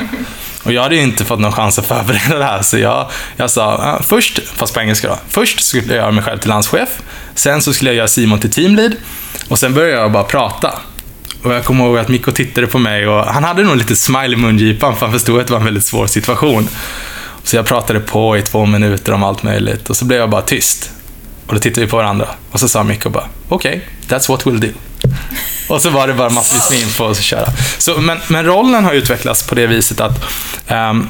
Och 0.63 0.73
jag 0.73 0.83
hade 0.83 0.95
ju 0.95 1.01
inte 1.01 1.25
fått 1.25 1.39
någon 1.39 1.51
chans 1.51 1.79
att 1.79 1.85
förbereda 1.85 2.37
det 2.37 2.45
här, 2.45 2.61
så 2.61 2.77
jag, 2.77 3.09
jag 3.37 3.49
sa 3.49 3.99
först, 4.03 4.39
fast 4.55 4.73
på 4.73 4.79
engelska 4.79 5.07
då, 5.07 5.17
först 5.29 5.63
skulle 5.63 5.87
jag 5.87 5.95
göra 5.95 6.11
mig 6.11 6.23
själv 6.23 6.39
till 6.39 6.49
landschef, 6.49 6.89
sen 7.35 7.61
så 7.61 7.73
skulle 7.73 7.89
jag 7.89 7.97
göra 7.97 8.07
Simon 8.07 8.39
till 8.39 8.51
teamlead 8.51 8.95
och 9.47 9.59
sen 9.59 9.73
började 9.73 10.01
jag 10.01 10.11
bara 10.11 10.23
prata. 10.23 10.79
Och 11.43 11.53
jag 11.53 11.65
kommer 11.65 11.85
ihåg 11.85 11.97
att 11.97 12.07
Mikko 12.07 12.31
tittade 12.31 12.67
på 12.67 12.79
mig 12.79 13.07
och 13.07 13.25
han 13.25 13.43
hade 13.43 13.63
nog 13.63 13.75
lite 13.75 13.95
smile 13.95 14.33
i 14.33 14.35
mungipan 14.35 14.95
för 14.95 15.05
han 15.05 15.13
förstod 15.13 15.39
att 15.39 15.47
det 15.47 15.53
var 15.53 15.59
en 15.59 15.65
väldigt 15.65 15.85
svår 15.85 16.07
situation. 16.07 16.67
Så 17.43 17.55
jag 17.55 17.65
pratade 17.65 17.99
på 17.99 18.37
i 18.37 18.41
två 18.41 18.65
minuter 18.65 19.13
om 19.13 19.23
allt 19.23 19.43
möjligt 19.43 19.89
och 19.89 19.97
så 19.97 20.05
blev 20.05 20.19
jag 20.19 20.29
bara 20.29 20.41
tyst. 20.41 20.91
Och 21.47 21.53
då 21.53 21.59
tittade 21.59 21.85
vi 21.85 21.91
på 21.91 21.97
varandra 21.97 22.27
och 22.51 22.59
så 22.59 22.67
sa 22.67 22.83
Mikko 22.83 23.09
bara 23.09 23.27
okej, 23.49 23.83
okay, 24.05 24.17
that's 24.17 24.29
what 24.29 24.45
we'll 24.45 24.59
do. 24.59 24.67
Och 25.71 25.81
så 25.81 25.89
var 25.89 26.07
det 26.07 26.13
bara 26.13 26.29
massvis 26.29 26.69
med 26.69 26.79
info 26.79 27.03
och 27.03 27.15
så 27.15 27.21
köra. 27.21 27.47
Så, 27.77 28.01
men, 28.01 28.19
men 28.27 28.45
rollen 28.45 28.85
har 28.85 28.93
utvecklats 28.93 29.47
på 29.47 29.55
det 29.55 29.67
viset 29.67 29.99
att 29.99 30.23
um, 30.69 31.07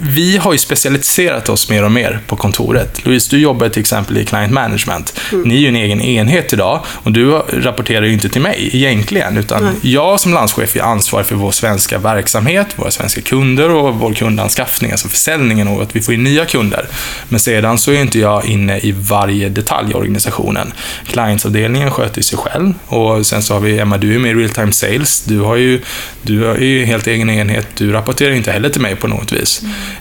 vi 0.00 0.36
har 0.36 0.52
ju 0.52 0.58
specialiserat 0.58 1.48
oss 1.48 1.70
mer 1.70 1.84
och 1.84 1.92
mer 1.92 2.20
på 2.26 2.36
kontoret. 2.36 3.06
Louise, 3.06 3.30
du 3.30 3.38
jobbar 3.38 3.68
till 3.68 3.80
exempel 3.80 4.18
i 4.18 4.24
client 4.24 4.52
management. 4.52 5.20
Ni 5.44 5.54
är 5.54 5.58
ju 5.58 5.68
en 5.68 5.76
egen 5.76 6.00
enhet 6.00 6.52
idag 6.52 6.80
och 6.86 7.12
du 7.12 7.30
rapporterar 7.52 8.06
ju 8.06 8.12
inte 8.12 8.28
till 8.28 8.42
mig 8.42 8.70
egentligen, 8.72 9.36
utan 9.36 9.76
jag 9.82 10.20
som 10.20 10.34
landschef 10.34 10.76
är 10.76 10.80
ansvarig 10.80 11.26
för 11.26 11.34
vår 11.34 11.50
svenska 11.50 11.98
verksamhet, 11.98 12.66
våra 12.76 12.90
svenska 12.90 13.20
kunder 13.20 13.70
och 13.70 13.94
vår 13.94 14.14
kundanskaffning, 14.14 14.90
alltså 14.90 15.08
försäljningen 15.08 15.68
och 15.68 15.82
att 15.82 15.96
vi 15.96 16.00
får 16.00 16.14
in 16.14 16.24
nya 16.24 16.44
kunder. 16.44 16.86
Men 17.28 17.40
sedan 17.40 17.78
så 17.78 17.90
är 17.90 18.00
inte 18.00 18.18
jag 18.18 18.44
inne 18.44 18.78
i 18.78 18.92
varje 18.92 19.48
detalj 19.48 19.90
i 19.90 19.94
organisationen. 19.94 20.72
Clientsavdelningen 21.06 21.90
sköter 21.90 22.22
sig 22.22 22.38
själv 22.38 22.74
och 22.86 23.26
sen 23.26 23.42
så 23.42 23.54
har 23.54 23.60
vi 23.60 23.78
Emma, 23.78 23.98
du 23.98 24.14
är 24.14 24.18
med 24.18 24.30
i 24.30 24.34
Real 24.34 24.50
Time 24.50 24.72
Sales. 24.72 25.22
Du 25.24 25.40
har 25.40 25.56
ju, 25.56 25.80
du 26.22 26.46
är 26.46 26.58
ju 26.58 26.84
helt 26.84 27.06
egen 27.06 27.30
enhet. 27.30 27.66
Du 27.76 27.92
rapporterar 27.92 28.32
inte 28.32 28.52
heller 28.52 28.68
till 28.68 28.80
mig 28.80 28.96
på 28.96 29.08
något 29.08 29.32
vis. 29.32 29.41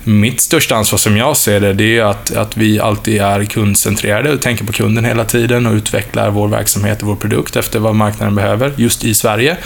Mitt 0.04 0.42
största 0.42 0.76
ansvar 0.76 0.98
som 0.98 1.18
jag 1.18 1.38
ser 1.38 1.60
det, 1.60 1.74
det 1.74 1.98
är 1.98 2.04
att, 2.04 2.36
att 2.36 2.58
vi 2.58 2.80
alltid 2.80 3.22
är 3.22 3.46
kundcentrerade 3.46 4.34
och 4.34 4.42
tänker 4.42 4.66
på 4.66 4.74
kunden 4.74 5.06
hela 5.06 5.26
tiden 5.26 5.66
och 5.66 5.74
utvecklar 5.74 6.30
vår 6.30 6.48
verksamhet 6.48 7.02
och 7.02 7.08
vår 7.08 7.16
produkt 7.16 7.56
efter 7.56 7.80
vad 7.80 7.96
marknaden 7.96 8.36
behöver, 8.36 8.74
just 8.76 9.04
i 9.04 9.14
Sverige. 9.14 9.58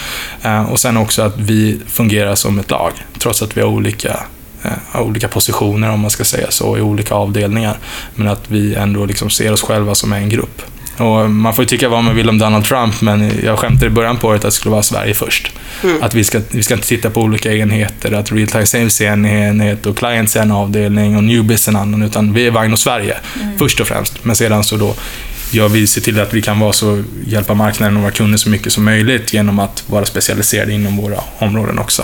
Eh, 0.41 0.71
och 0.71 0.79
sen 0.79 0.97
också 0.97 1.21
att 1.21 1.37
vi 1.37 1.79
fungerar 1.87 2.35
som 2.35 2.59
ett 2.59 2.71
lag, 2.71 2.91
trots 3.19 3.41
att 3.41 3.57
vi 3.57 3.61
har 3.61 3.67
olika 3.67 4.19
eh, 4.63 4.71
har 4.91 5.01
olika 5.01 5.27
positioner 5.27 5.91
om 5.91 5.99
man 5.99 6.11
ska 6.11 6.23
säga 6.23 6.51
så, 6.51 6.77
i 6.77 6.81
olika 6.81 7.15
avdelningar. 7.15 7.77
Men 8.15 8.27
att 8.27 8.51
vi 8.51 8.75
ändå 8.75 9.05
liksom 9.05 9.29
ser 9.29 9.53
oss 9.53 9.61
själva 9.61 9.95
som 9.95 10.13
en 10.13 10.29
grupp. 10.29 10.61
Och 10.97 11.29
man 11.29 11.53
får 11.55 11.63
ju 11.63 11.67
tycka 11.67 11.89
vad 11.89 12.03
man 12.03 12.15
vill 12.15 12.29
om 12.29 12.37
Donald 12.37 12.65
Trump, 12.65 13.01
men 13.01 13.31
jag 13.43 13.59
skämtade 13.59 13.85
i 13.85 13.89
början 13.89 14.17
på 14.17 14.27
året 14.27 14.39
att 14.39 14.51
det 14.51 14.51
skulle 14.51 14.71
vara 14.71 14.83
Sverige 14.83 15.13
först. 15.13 15.51
Att 16.01 16.13
vi 16.13 16.23
ska, 16.23 16.41
vi 16.49 16.63
ska 16.63 16.73
inte 16.73 16.87
titta 16.87 17.09
på 17.09 17.21
olika 17.21 17.53
enheter, 17.53 18.11
att 18.11 18.31
Real 18.31 18.47
Time 18.47 18.65
Sales 18.65 19.01
är 19.01 19.07
en 19.11 19.25
enhet 19.25 19.85
och 19.85 19.97
Clients 19.97 20.35
är 20.35 20.41
en 20.41 20.51
avdelning 20.51 21.17
och 21.17 21.23
Newbiz 21.23 21.67
en 21.67 21.75
annan, 21.75 22.03
utan 22.03 22.33
vi 22.33 22.47
är 22.47 22.61
Vine 22.61 22.77
Sverige 22.77 23.17
först 23.57 23.79
och 23.79 23.87
främst. 23.87 24.25
Men 24.25 24.35
sedan 24.35 24.63
så 24.63 24.77
då 24.77 24.95
gör 25.51 25.69
vi 25.69 25.87
ser 25.87 26.01
till 26.01 26.19
att 26.19 26.33
vi 26.33 26.41
kan 26.41 26.59
vara 26.59 26.73
så, 26.73 27.03
hjälpa 27.27 27.53
marknaden 27.53 27.97
och 27.97 28.03
våra 28.03 28.11
kunder 28.11 28.37
så 28.37 28.49
mycket 28.49 28.73
som 28.73 28.83
möjligt 28.83 29.33
genom 29.33 29.59
att 29.59 29.83
vara 29.87 30.05
specialiserade 30.05 30.73
inom 30.73 30.97
våra 30.97 31.19
områden 31.39 31.79
också. 31.79 32.03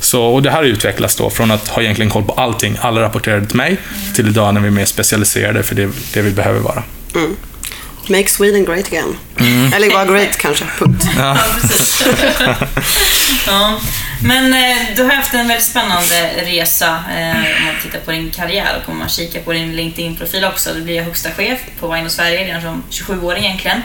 Så, 0.00 0.22
och 0.22 0.42
det 0.42 0.50
här 0.50 0.56
har 0.56 0.64
utvecklats 0.64 1.16
då 1.16 1.30
från 1.30 1.50
att 1.50 1.68
ha 1.68 1.82
egentligen 1.82 2.10
koll 2.10 2.24
på 2.24 2.32
allting, 2.32 2.76
alla 2.80 3.00
rapporterade 3.00 3.46
till 3.46 3.56
mig, 3.56 3.76
till 4.14 4.28
idag 4.28 4.54
när 4.54 4.60
vi 4.60 4.66
är 4.66 4.70
mer 4.70 4.84
specialiserade 4.84 5.62
för 5.62 5.74
det, 5.74 5.88
det 6.14 6.22
vi 6.22 6.30
behöver 6.30 6.60
vara. 6.60 6.82
Make 8.08 8.28
Sweden 8.28 8.64
great 8.64 8.86
again. 8.86 9.16
Mm. 9.40 9.72
Eller 9.72 9.90
bara 9.90 10.04
great 10.04 10.36
kanske, 10.36 10.64
punkt. 10.78 11.04
Ja, 11.16 11.38
precis. 11.60 12.06
ja. 13.46 13.80
Men 14.24 14.54
eh, 14.54 14.76
du 14.96 15.02
har 15.02 15.10
haft 15.10 15.34
en 15.34 15.48
väldigt 15.48 15.66
spännande 15.66 16.30
resa 16.44 16.86
eh, 16.86 17.58
om 17.58 17.64
man 17.64 17.74
tittar 17.82 17.98
på 17.98 18.10
din 18.10 18.30
karriär 18.30 18.82
och 18.82 18.92
om 18.92 18.98
man 18.98 19.08
kikar 19.08 19.40
på 19.40 19.52
din 19.52 19.76
LinkedIn-profil 19.76 20.44
också. 20.44 20.74
Du 20.74 20.82
blir 20.82 21.02
högsta 21.02 21.30
chef 21.30 21.58
på 21.80 21.94
Vino 21.94 22.08
Sverige 22.08 22.44
redan 22.44 22.62
som 22.62 22.82
27-åring 22.90 23.44
egentligen. 23.44 23.82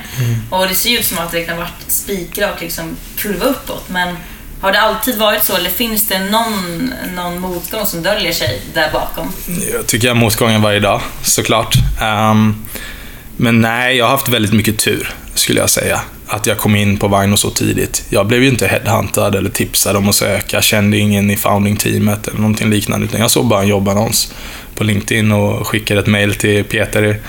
Och 0.50 0.68
det 0.68 0.76
ser 0.76 0.90
ju 0.90 1.00
ut 1.00 1.06
som 1.06 1.18
att 1.18 1.32
det 1.32 1.44
kan 1.44 1.58
ha 1.58 1.64
varit 1.64 1.92
spikrak 1.92 2.62
liksom, 2.62 2.98
kurva 3.18 3.46
uppåt. 3.46 3.90
Men 3.90 4.18
har 4.62 4.72
det 4.72 4.82
alltid 4.82 5.18
varit 5.18 5.44
så 5.44 5.56
eller 5.56 5.70
finns 5.70 6.08
det 6.08 6.20
någon, 6.20 6.94
någon 7.16 7.40
motgång 7.40 7.86
som 7.86 8.04
döljer 8.04 8.34
sig 8.34 8.62
där 8.74 8.92
bakom? 8.92 9.34
Jag 9.74 9.88
tycker 9.88 10.08
jag 10.08 10.16
har 10.16 10.22
motgångar 10.22 10.60
varje 10.60 10.80
dag, 10.80 11.02
såklart. 11.24 11.76
Ehm, 12.02 12.66
men 13.38 13.62
nej, 13.62 13.98
jag 13.98 14.06
har 14.06 14.12
haft 14.12 14.30
väldigt 14.30 14.54
mycket 14.54 14.80
tur, 14.80 15.14
skulle 15.34 15.60
jag 15.60 15.70
säga. 15.70 16.02
Att 16.28 16.48
jag 16.48 16.58
kom 16.58 16.76
in 16.76 16.98
på 16.98 17.08
Vino 17.08 17.38
så 17.38 17.50
tidigt. 17.50 18.06
Jag 18.10 18.28
blev 18.28 18.44
ju 18.44 18.50
inte 18.50 18.68
headhuntad 18.68 19.36
eller 19.36 19.50
tipsad 19.50 19.96
om 19.96 20.10
att 20.10 20.16
söka. 20.16 20.58
Jag 20.58 20.64
kände 20.64 20.98
ingen 20.98 21.32
i 21.32 21.36
founding-teamet 21.36 22.28
eller 22.28 22.40
någonting 22.40 22.70
liknande. 22.70 23.06
Utan 23.06 23.22
jag 23.22 23.32
såg 23.32 23.46
bara 23.46 23.62
en 23.62 23.68
jobbannons 23.68 24.34
på 24.76 24.84
LinkedIn 24.84 25.32
och 25.32 25.68
skickade 25.68 26.00
ett 26.00 26.08
mail 26.08 26.36
till 26.36 26.64
Peter, 26.64 27.20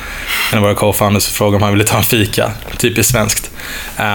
en 0.53 0.59
av 0.59 0.65
våra 0.65 0.75
co-founders, 0.75 1.29
och 1.29 1.35
frågade 1.35 1.57
om 1.57 1.63
han 1.63 1.73
ville 1.73 1.85
ta 1.85 1.97
en 1.97 2.03
fika. 2.03 2.53
Typiskt 2.79 3.13
svenskt. 3.13 3.51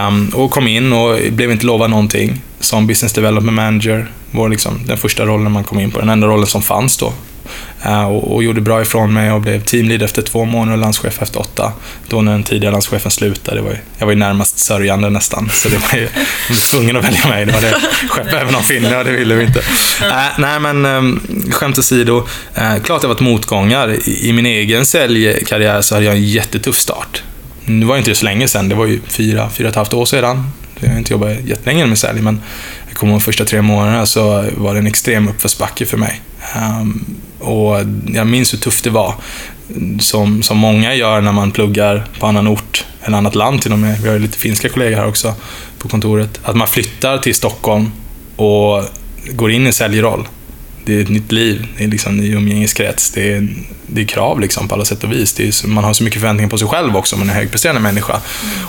Um, 0.07 0.29
och 0.29 0.51
kom 0.51 0.67
in 0.67 0.93
och 0.93 1.17
blev 1.31 1.51
inte 1.51 1.65
lovad 1.65 1.89
någonting. 1.89 2.41
Som 2.59 2.87
business 2.87 3.13
development 3.13 3.55
manager 3.55 4.11
var 4.31 4.49
liksom 4.49 4.81
den 4.85 4.97
första 4.97 5.25
rollen 5.25 5.51
man 5.51 5.63
kom 5.63 5.79
in 5.79 5.91
på. 5.91 5.99
Den 5.99 6.09
enda 6.09 6.27
rollen 6.27 6.47
som 6.47 6.61
fanns 6.61 6.97
då. 6.97 7.13
Eh, 7.85 8.03
och, 8.03 8.35
och 8.35 8.43
gjorde 8.43 8.61
bra 8.61 8.81
ifrån 8.81 9.13
mig 9.13 9.31
och 9.31 9.41
blev 9.41 9.63
teamlead 9.63 10.01
efter 10.01 10.21
två 10.21 10.45
månader 10.45 10.73
och 10.73 10.81
landschef 10.81 11.21
efter 11.21 11.39
åtta. 11.39 11.73
Då 12.07 12.21
när 12.21 12.31
den 12.31 12.43
tidigare 12.43 12.71
landschefen 12.71 13.11
slutade. 13.11 13.57
Det 13.57 13.61
var 13.61 13.71
ju, 13.71 13.77
jag 13.97 14.05
var 14.05 14.13
ju 14.13 14.19
närmast 14.19 14.59
sörjande 14.59 15.09
nästan, 15.09 15.49
så 15.53 15.69
det 15.69 15.77
var 15.77 15.99
ju, 15.99 16.07
de 16.47 16.53
var 16.53 16.71
tvungna 16.71 16.99
att 16.99 17.05
välja 17.05 17.27
mig. 17.27 17.45
Det 17.45 17.51
var 17.51 17.61
det. 17.61 17.75
Skeppa 18.09 18.39
över 18.41 18.51
någon 18.51 18.63
finne 18.63 19.03
det 19.03 19.11
ville 19.11 19.35
vi 19.35 19.43
inte. 19.43 19.59
Eh, 20.01 20.23
nej, 20.37 20.59
men 20.59 20.85
um, 20.85 21.21
skämt 21.51 21.77
åsido. 21.77 22.17
Uh, 22.17 22.83
klart 22.83 23.01
det 23.01 23.07
har 23.07 23.13
varit 23.13 23.19
motgångar. 23.19 23.93
I, 24.09 24.29
I 24.29 24.33
min 24.33 24.45
egen 24.45 24.85
säljkarriär 24.85 25.81
så 25.81 25.95
hade 25.95 26.05
jag 26.05 26.15
en 26.15 26.23
jättetuff 26.23 26.77
start. 26.77 27.23
Nu 27.65 27.85
var 27.85 27.95
det 27.95 27.99
inte 27.99 28.15
så 28.15 28.25
länge 28.25 28.47
sedan, 28.47 28.69
det 28.69 28.75
var 28.75 28.85
ju 28.85 28.99
fyra, 29.07 29.49
fyra 29.49 29.67
och 29.67 29.69
ett 29.69 29.75
halvt 29.75 29.93
år 29.93 30.05
sedan. 30.05 30.51
Jag 30.79 30.89
har 30.89 30.97
inte 30.97 31.13
jobbat 31.13 31.37
jättelänge 31.45 31.85
med 31.85 31.97
sälj, 31.97 32.21
men 32.21 32.41
jag 32.87 32.97
kommer 32.97 33.13
ihåg 33.13 33.21
de 33.21 33.25
första 33.25 33.45
tre 33.45 33.61
månaderna 33.61 34.05
så 34.05 34.45
var 34.57 34.73
det 34.73 34.79
en 34.79 34.87
extrem 34.87 35.27
uppförsbacke 35.27 35.85
för 35.85 35.97
mig. 35.97 36.21
Um, 36.55 37.05
och 37.43 37.77
jag 38.13 38.27
minns 38.27 38.53
hur 38.53 38.57
tufft 38.57 38.83
det 38.83 38.89
var. 38.89 39.15
Som, 39.99 40.43
som 40.43 40.57
många 40.57 40.95
gör 40.95 41.21
när 41.21 41.31
man 41.31 41.51
pluggar 41.51 42.05
på 42.19 42.27
annan 42.27 42.47
ort, 42.47 42.85
eller 43.01 43.17
annat 43.17 43.35
land 43.35 43.61
till 43.61 43.71
och 43.71 43.79
med. 43.79 44.01
Vi 44.01 44.07
har 44.07 44.13
ju 44.15 44.19
lite 44.19 44.37
finska 44.37 44.69
kollegor 44.69 44.97
här 44.97 45.07
också 45.07 45.33
på 45.77 45.89
kontoret. 45.89 46.39
Att 46.43 46.55
man 46.55 46.67
flyttar 46.67 47.17
till 47.17 47.35
Stockholm 47.35 47.91
och 48.35 48.83
går 49.31 49.51
in 49.51 49.67
i 49.67 49.73
säljroll. 49.73 50.27
Det 50.85 50.97
är 50.97 51.01
ett 51.01 51.09
nytt 51.09 51.31
liv, 51.31 51.67
det 51.77 51.83
är 51.83 51.87
liksom 51.87 52.17
ny 52.17 52.33
umgängeskrets, 52.33 53.11
det 53.11 53.33
är, 53.33 53.47
det 53.87 54.01
är 54.01 54.05
krav 54.05 54.39
liksom 54.39 54.67
på 54.67 54.75
alla 54.75 54.85
sätt 54.85 55.03
och 55.03 55.11
vis. 55.11 55.33
Det 55.33 55.43
är, 55.47 55.67
man 55.67 55.83
har 55.83 55.93
så 55.93 56.03
mycket 56.03 56.21
förväntningar 56.21 56.49
på 56.49 56.57
sig 56.57 56.67
själv 56.67 56.97
också 56.97 57.15
om 57.15 57.19
man 57.19 57.29
är 57.29 57.33
en 57.33 57.39
högpresterande 57.39 57.81
människa. 57.81 58.21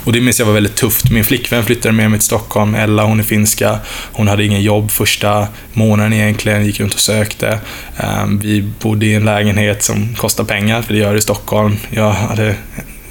Och 0.04 0.12
det 0.12 0.21
minns 0.21 0.38
jag 0.38 0.47
var 0.47 0.52
väldigt 0.52 0.75
tufft. 0.75 1.11
Min 1.11 1.25
flickvän 1.25 1.64
flyttade 1.64 1.92
med 1.92 2.11
mig 2.11 2.18
till 2.18 2.26
Stockholm, 2.26 2.75
Ella, 2.75 3.04
hon 3.04 3.21
är 3.21 3.25
finska. 3.25 3.78
Hon 4.12 4.28
hade 4.28 4.44
ingen 4.44 4.62
jobb 4.62 4.90
första 4.90 5.49
månaden 5.73 6.12
egentligen, 6.12 6.66
gick 6.66 6.80
runt 6.80 6.94
och 6.94 7.00
sökte. 7.00 7.59
Ehm, 7.97 8.38
vi 8.38 8.62
bodde 8.80 9.06
i 9.06 9.14
en 9.14 9.25
lägenhet 9.25 9.83
som 9.83 10.14
kostar 10.14 10.44
pengar, 10.44 10.83
för 10.83 10.92
det 10.92 10.99
gör 10.99 11.12
det 11.12 11.18
i 11.18 11.23
Stockholm. 11.23 11.76
Jag 11.90 12.11
hade 12.11 12.56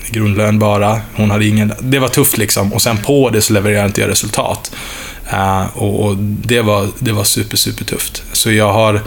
grundlön 0.10 0.60
bara, 0.60 1.02
hon 1.16 1.32
hade 1.32 1.46
ingen... 1.46 1.74
Det 1.82 2.00
var 2.00 2.08
tufft 2.08 2.38
liksom. 2.38 2.74
Och 2.74 2.82
sen 2.82 2.98
på 2.98 3.30
det 3.30 3.42
så 3.42 3.54
levererade 3.54 3.86
inte 3.86 4.02
jag 4.02 4.10
resultat. 4.10 4.72
Uh, 5.34 5.78
och, 5.78 6.06
och, 6.06 6.18
det 6.18 6.62
var, 6.62 6.88
det 7.00 7.12
var 7.12 7.24
super, 7.24 7.58
super 7.58 7.86
tufft. 7.86 8.24
Så 8.32 8.52
jag 8.52 8.74
har, 8.74 9.02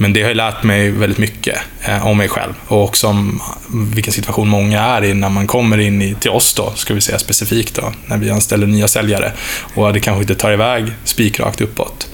men 0.00 0.12
det 0.12 0.22
har 0.22 0.34
lärt 0.34 0.62
mig 0.62 0.90
väldigt 0.90 1.18
mycket 1.18 1.58
uh, 1.88 2.06
om 2.06 2.16
mig 2.16 2.28
själv 2.28 2.52
och 2.66 2.84
också 2.84 3.06
om 3.06 3.42
vilken 3.94 4.12
situation 4.12 4.48
många 4.48 4.80
är 4.80 5.04
i 5.04 5.14
när 5.14 5.28
man 5.28 5.46
kommer 5.46 5.78
in 5.78 6.02
i, 6.02 6.14
till 6.14 6.30
oss 6.30 6.54
då, 6.54 6.72
ska 6.76 6.94
vi 6.94 7.00
säga 7.00 7.18
specifikt 7.18 7.74
då, 7.74 7.92
när 8.06 8.16
vi 8.16 8.30
anställer 8.30 8.66
nya 8.66 8.88
säljare 8.88 9.32
och 9.74 9.92
det 9.92 10.00
kanske 10.00 10.22
inte 10.22 10.34
tar 10.34 10.52
iväg 10.52 10.92
spikrakt 11.04 11.60
uppåt. 11.60 12.08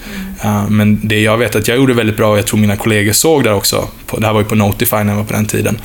Uh, 0.44 0.68
men 0.68 1.08
det 1.08 1.20
jag 1.20 1.38
vet 1.38 1.56
att 1.56 1.68
jag 1.68 1.76
gjorde 1.76 1.94
väldigt 1.94 2.16
bra 2.16 2.30
och 2.30 2.38
jag 2.38 2.46
tror 2.46 2.60
mina 2.60 2.76
kollegor 2.76 3.12
såg 3.12 3.44
där 3.44 3.54
också, 3.54 3.88
på, 4.06 4.18
det 4.18 4.26
här 4.26 4.32
var 4.32 4.40
ju 4.40 4.46
på 4.46 4.54
Notify 4.54 4.96
när 4.96 5.12
jag 5.12 5.16
var 5.16 5.24
på 5.24 5.32
den 5.32 5.46
tiden, 5.46 5.80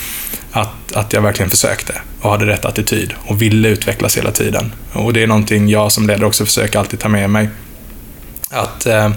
att, 0.52 0.92
att 0.94 1.14
jag 1.14 1.22
verkligen 1.22 1.50
försökte 1.50 1.94
och 2.22 2.32
hade 2.32 2.46
rätt 2.46 2.66
attityd 2.66 3.14
och 3.26 3.42
ville 3.42 3.70
utvecklas 3.70 4.18
hela 4.18 4.32
tiden. 4.32 4.72
Och 4.94 5.14
det 5.14 5.24
är 5.24 5.28
någonting 5.28 5.70
jag 5.70 5.92
som 5.92 6.08
ledare 6.08 6.26
också 6.26 6.46
försöker 6.46 6.80
alltid 6.80 7.00
ta 7.00 7.10
med 7.10 7.30
mig. 7.30 7.50
Att 8.50 8.86
eh, 8.86 9.12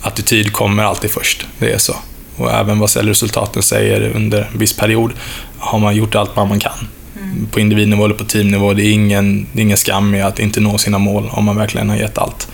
attityd 0.00 0.52
kommer 0.52 0.84
alltid 0.84 1.10
först, 1.10 1.46
det 1.58 1.72
är 1.72 1.78
så. 1.78 1.96
Och 2.36 2.52
även 2.52 2.78
vad 2.78 2.90
säljresultaten 2.90 3.62
säger 3.62 4.12
under 4.14 4.48
en 4.52 4.58
viss 4.58 4.76
period 4.76 5.12
har 5.58 5.78
man 5.78 5.96
gjort 5.96 6.14
allt 6.14 6.30
vad 6.34 6.48
man 6.48 6.58
kan. 6.58 6.88
Mm. 7.16 7.46
På 7.46 7.60
individnivå 7.60 8.04
eller 8.04 8.14
på 8.14 8.24
teamnivå, 8.24 8.72
det 8.72 8.82
är 8.82 8.92
ingen, 8.92 9.46
det 9.52 9.60
är 9.60 9.62
ingen 9.62 9.76
skam 9.76 10.14
i 10.14 10.22
att 10.22 10.38
inte 10.38 10.60
nå 10.60 10.78
sina 10.78 10.98
mål 10.98 11.28
om 11.32 11.44
man 11.44 11.56
verkligen 11.56 11.90
har 11.90 11.96
gett 11.96 12.18
allt. 12.18 12.48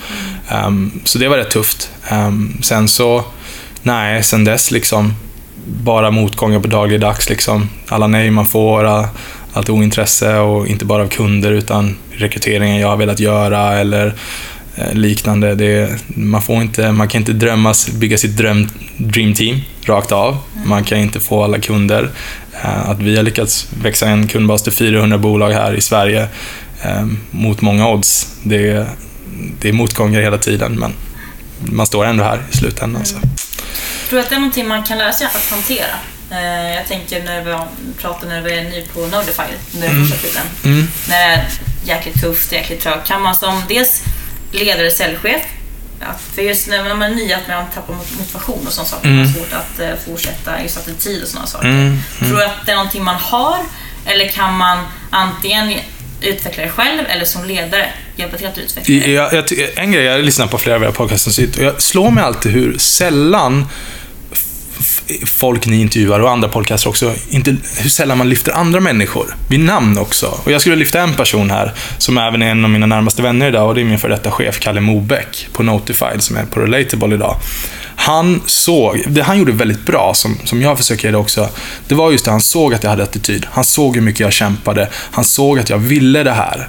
Mm. 0.50 0.66
Um, 0.66 1.00
så 1.04 1.18
det 1.18 1.28
var 1.28 1.36
rätt 1.36 1.50
tufft. 1.50 1.90
Um, 2.12 2.58
sen 2.62 2.88
så, 2.88 3.24
nej, 3.82 4.22
sen 4.22 4.44
dess 4.44 4.70
liksom 4.70 5.14
bara 5.64 6.10
motgångar 6.10 6.60
på 6.60 6.68
dagligdags. 6.68 7.28
Liksom. 7.30 7.68
Alla 7.88 8.06
nej 8.06 8.30
man 8.30 8.46
får, 8.46 8.84
allt 9.52 9.70
ointresse 9.70 10.38
och 10.38 10.66
inte 10.66 10.84
bara 10.84 11.02
av 11.02 11.08
kunder 11.08 11.52
utan 11.52 11.96
rekryteringen 12.10 12.80
jag 12.80 12.88
har 12.88 12.96
velat 12.96 13.20
göra 13.20 13.78
eller 13.78 14.14
liknande. 14.92 15.54
Det, 15.54 15.98
man, 16.06 16.42
får 16.42 16.62
inte, 16.62 16.92
man 16.92 17.08
kan 17.08 17.20
inte 17.20 17.32
drömmas, 17.32 17.88
bygga 17.88 18.18
sitt 18.18 18.36
dröm, 18.36 18.68
dream 18.96 19.34
team 19.34 19.60
rakt 19.84 20.12
av. 20.12 20.38
Man 20.64 20.84
kan 20.84 20.98
inte 20.98 21.20
få 21.20 21.44
alla 21.44 21.58
kunder. 21.58 22.10
Att 22.62 23.00
vi 23.00 23.16
har 23.16 23.22
lyckats 23.22 23.68
växa 23.82 24.08
en 24.08 24.28
kundbas 24.28 24.62
till 24.62 24.72
400 24.72 25.18
bolag 25.18 25.50
här 25.50 25.74
i 25.74 25.80
Sverige 25.80 26.28
mot 27.30 27.60
många 27.60 27.88
odds, 27.88 28.36
det, 28.42 28.86
det 29.60 29.68
är 29.68 29.72
motgångar 29.72 30.20
hela 30.20 30.38
tiden 30.38 30.78
men 30.78 30.92
man 31.58 31.86
står 31.86 32.04
ändå 32.04 32.24
här 32.24 32.42
i 32.52 32.56
slutändan. 32.56 33.04
Så. 33.04 33.16
Tror 34.08 34.18
du 34.18 34.20
att 34.20 34.28
det 34.28 34.34
är 34.34 34.38
någonting 34.38 34.68
man 34.68 34.82
kan 34.82 34.98
lära 34.98 35.12
sig 35.12 35.26
att 35.26 35.50
hantera? 35.50 35.94
Jag 36.74 36.86
tänker 36.88 37.24
när 37.24 37.44
vi 37.44 37.56
pratade 38.00 38.32
när 38.32 38.42
du 38.42 38.56
var 38.56 38.62
ny 38.62 38.84
på 38.94 39.00
Notify, 39.00 39.42
under 39.74 39.88
den 39.88 40.06
första 40.06 40.26
tiden. 40.26 40.42
Mm. 40.64 40.86
När 41.08 41.28
det 41.28 41.34
är 41.34 41.48
jäkligt 41.84 42.20
tufft, 42.20 42.52
jäkligt 42.52 42.80
trögt. 42.80 43.08
Kan 43.08 43.22
man 43.22 43.34
som 43.34 43.62
dels 43.68 44.02
ledare, 44.52 44.90
säljchef, 44.90 45.42
att 46.00 46.20
för 46.34 46.42
just 46.42 46.68
när 46.68 46.94
man 46.94 47.02
är 47.02 47.14
ny, 47.14 47.32
att 47.32 47.48
man 47.48 47.64
tappar 47.74 47.94
motivation 47.94 48.66
och 48.66 48.72
sådana 48.72 48.88
saker. 48.88 49.08
Mm. 49.08 49.18
Man 49.18 49.26
har 49.26 49.34
svårt 49.34 49.52
att 49.52 49.80
uh, 49.80 49.96
fortsätta, 50.06 50.62
just 50.62 50.76
attityd 50.76 51.22
och 51.22 51.28
sådana 51.28 51.46
saker. 51.46 51.68
Mm. 51.68 51.80
Mm. 51.80 52.00
Tror 52.18 52.36
du 52.36 52.44
att 52.44 52.66
det 52.66 52.72
är 52.72 52.76
någonting 52.76 53.04
man 53.04 53.16
har? 53.16 53.58
Eller 54.06 54.28
kan 54.28 54.56
man 54.56 54.78
antingen 55.10 55.78
utveckla 56.20 56.62
det 56.62 56.70
själv 56.70 57.06
eller 57.08 57.24
som 57.24 57.44
ledare 57.44 57.86
hjälpa 58.16 58.36
till 58.36 58.46
att 58.46 58.58
utveckla 58.58 58.94
det? 58.94 59.12
Jag, 59.12 59.32
jag, 59.32 59.44
en 59.76 59.92
grej, 59.92 60.04
jag 60.04 60.24
lyssnar 60.24 60.46
på 60.46 60.58
flera 60.58 60.76
av 60.76 60.82
era 60.82 60.92
podcasts 60.92 61.38
och 61.38 61.62
jag 61.62 61.82
slår 61.82 62.10
mig 62.10 62.24
alltid 62.24 62.52
hur 62.52 62.78
sällan 62.78 63.66
folk 65.26 65.66
ni 65.66 65.80
intervjuar 65.80 66.20
och 66.20 66.30
andra 66.30 66.48
podcaster 66.48 66.88
också, 66.88 67.14
inte, 67.30 67.56
hur 67.78 67.90
sällan 67.90 68.18
man 68.18 68.28
lyfter 68.28 68.52
andra 68.52 68.80
människor 68.80 69.36
vid 69.48 69.60
namn 69.60 69.98
också. 69.98 70.26
Och 70.44 70.52
jag 70.52 70.60
skulle 70.60 70.76
lyfta 70.76 71.00
en 71.00 71.14
person 71.14 71.50
här, 71.50 71.72
som 71.98 72.18
även 72.18 72.42
är 72.42 72.50
en 72.50 72.64
av 72.64 72.70
mina 72.70 72.86
närmaste 72.86 73.22
vänner 73.22 73.48
idag, 73.48 73.68
och 73.68 73.74
det 73.74 73.80
är 73.80 73.84
min 73.84 73.98
före 73.98 74.12
detta 74.12 74.30
chef, 74.30 74.60
Kalle 74.60 74.80
Mobeck, 74.80 75.48
på 75.52 75.62
Notified, 75.62 76.22
som 76.22 76.36
är 76.36 76.44
på 76.44 76.60
Relatable 76.60 77.14
idag. 77.14 77.36
Han 77.96 78.42
såg, 78.46 79.02
det 79.06 79.22
han 79.22 79.38
gjorde 79.38 79.52
väldigt 79.52 79.86
bra, 79.86 80.14
som, 80.14 80.38
som 80.44 80.62
jag 80.62 80.78
försöker 80.78 81.08
göra 81.08 81.18
också, 81.18 81.48
det 81.88 81.94
var 81.94 82.10
just 82.12 82.24
det, 82.24 82.30
han 82.30 82.40
såg 82.40 82.74
att 82.74 82.82
jag 82.82 82.90
hade 82.90 83.02
attityd. 83.02 83.46
Han 83.50 83.64
såg 83.64 83.94
hur 83.94 84.02
mycket 84.02 84.20
jag 84.20 84.32
kämpade. 84.32 84.88
Han 84.94 85.24
såg 85.24 85.58
att 85.58 85.70
jag 85.70 85.78
ville 85.78 86.22
det 86.22 86.32
här. 86.32 86.68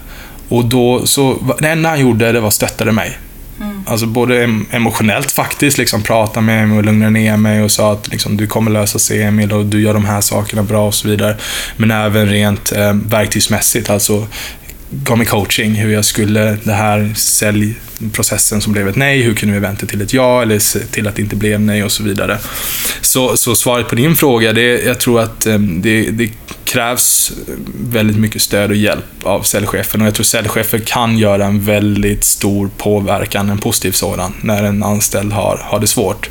Och 0.50 0.66
då, 0.66 1.06
så, 1.06 1.56
det 1.60 1.70
enda 1.70 1.90
han 1.90 2.00
gjorde, 2.00 2.32
det 2.32 2.40
var 2.40 2.48
att 2.48 2.54
stöttade 2.54 2.92
mig. 2.92 3.18
Alltså 3.94 4.06
både 4.06 4.44
emotionellt 4.72 5.32
faktiskt, 5.32 5.78
liksom 5.78 6.04
prata 6.04 6.42
med 6.42 6.68
mig 6.68 6.78
och 6.78 6.84
lugna 6.84 7.10
ner 7.10 7.38
mig 7.38 7.62
och 7.62 7.72
sa 7.72 7.94
att 7.94 8.08
liksom, 8.08 8.38
du 8.38 8.48
kommer 8.48 8.72
lösa 8.72 9.00
sig 9.00 9.24
Emil 9.24 9.52
och 9.52 9.66
du 9.66 9.82
gör 9.82 9.94
de 9.94 10.06
här 10.06 10.22
sakerna 10.22 10.64
bra 10.64 10.88
och 10.88 10.94
så 10.94 11.08
vidare. 11.08 11.38
Men 11.78 11.92
även 11.92 12.30
rent 12.30 12.72
eh, 12.72 12.94
verktygsmässigt, 12.94 13.90
alltså 13.90 14.28
gav 15.04 15.18
mig 15.18 15.28
coaching, 15.28 15.74
hur 15.74 15.94
jag 15.94 16.06
skulle, 16.06 16.58
det 16.64 16.74
här 16.74 17.14
säljprocessen 17.16 18.62
som 18.62 18.74
blev 18.74 18.88
ett 18.88 18.96
nej, 18.96 19.22
hur 19.22 19.34
kunde 19.34 19.54
vi 19.54 19.60
vänta 19.60 19.86
till 19.86 20.02
ett 20.02 20.14
ja 20.14 20.42
eller 20.42 20.60
se 20.60 20.80
till 20.80 21.08
att 21.08 21.16
det 21.16 21.22
inte 21.22 21.36
blev 21.36 21.62
nej 21.62 21.84
och 21.84 21.92
så 21.92 22.04
vidare. 22.04 22.38
Så, 23.02 23.38
så 23.38 23.56
svaret 23.56 23.88
på 23.88 23.96
din 23.96 24.16
fråga, 24.16 24.54
det, 24.54 24.82
jag 24.86 25.00
tror 25.00 25.20
att 25.22 25.46
eh, 25.46 25.60
det, 25.60 26.10
det 26.12 26.32
krävs 26.64 27.32
väldigt 27.90 28.18
mycket 28.18 28.42
stöd 28.42 28.70
och 28.70 28.76
hjälp 28.76 29.06
av 29.24 29.42
säljchefen 29.42 30.02
och 30.02 30.08
jag 30.08 30.14
tror 30.14 30.24
säljchefer 30.24 30.80
kan 30.80 31.18
göra 31.18 31.46
en 31.46 31.62
väldigt 31.62 32.24
stor 32.24 32.70
påverkan, 32.78 33.50
en 33.50 33.58
positiv 33.58 33.92
sådan, 33.92 34.34
när 34.42 34.64
en 34.64 34.84
anställd 34.84 35.34
har, 35.34 35.62
har 35.64 35.80
det 35.80 35.88
svårt. 35.88 36.30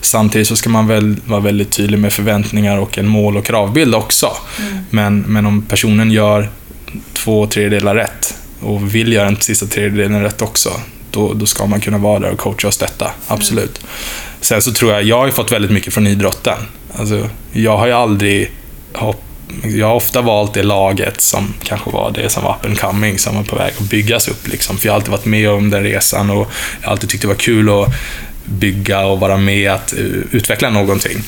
Samtidigt 0.00 0.48
så 0.48 0.56
ska 0.56 0.70
man 0.70 0.86
väl 0.86 1.16
vara 1.24 1.40
väldigt 1.40 1.70
tydlig 1.70 1.98
med 1.98 2.12
förväntningar 2.12 2.78
och 2.78 2.98
en 2.98 3.08
mål 3.08 3.36
och 3.36 3.44
kravbild 3.44 3.94
också. 3.94 4.36
Men, 4.90 5.20
men 5.20 5.46
om 5.46 5.62
personen 5.62 6.10
gör 6.10 6.48
två 7.12 7.46
tredjedelar 7.46 7.94
rätt 7.94 8.34
och 8.60 8.94
vill 8.94 9.12
göra 9.12 9.24
den 9.24 9.40
sista 9.40 9.66
tredjedelen 9.66 10.22
rätt 10.22 10.42
också, 10.42 10.70
då, 11.10 11.32
då 11.32 11.46
ska 11.46 11.66
man 11.66 11.80
kunna 11.80 11.98
vara 11.98 12.18
där 12.18 12.30
och 12.30 12.38
coacha 12.38 12.68
och 12.68 12.74
stötta. 12.74 13.10
Absolut. 13.26 13.80
Sen 14.40 14.62
så 14.62 14.72
tror 14.72 14.92
jag, 14.92 15.02
jag 15.02 15.18
har 15.18 15.26
ju 15.26 15.32
fått 15.32 15.52
väldigt 15.52 15.70
mycket 15.70 15.94
från 15.94 16.06
idrotten. 16.06 16.58
Alltså, 16.94 17.28
jag 17.52 17.76
har 17.76 17.86
ju 17.86 17.92
aldrig 17.92 18.50
hopp, 18.92 19.22
jag 19.62 19.86
har 19.86 19.94
ofta 19.94 20.22
valt 20.22 20.54
det 20.54 20.62
laget 20.62 21.20
som 21.20 21.54
kanske 21.64 21.90
var 21.90 22.10
det 22.10 22.28
som 22.28 22.44
var 22.44 22.56
up 22.60 22.66
and 22.66 22.80
coming, 22.80 23.18
som 23.18 23.36
var 23.36 23.42
på 23.42 23.56
väg 23.56 23.72
att 23.78 23.90
byggas 23.90 24.28
upp. 24.28 24.48
Liksom. 24.48 24.78
För 24.78 24.86
jag 24.86 24.92
har 24.92 24.96
alltid 24.96 25.10
varit 25.10 25.24
med 25.24 25.50
om 25.50 25.70
den 25.70 25.82
resan 25.82 26.30
och 26.30 26.46
jag 26.80 26.86
har 26.86 26.92
alltid 26.92 27.10
tyckt 27.10 27.22
det 27.22 27.28
var 27.28 27.34
kul 27.34 27.68
att 27.68 27.94
bygga 28.44 29.06
och 29.06 29.20
vara 29.20 29.36
med 29.36 29.72
att 29.72 29.92
eh, 29.92 29.98
utveckla 30.30 30.70
någonting. 30.70 31.22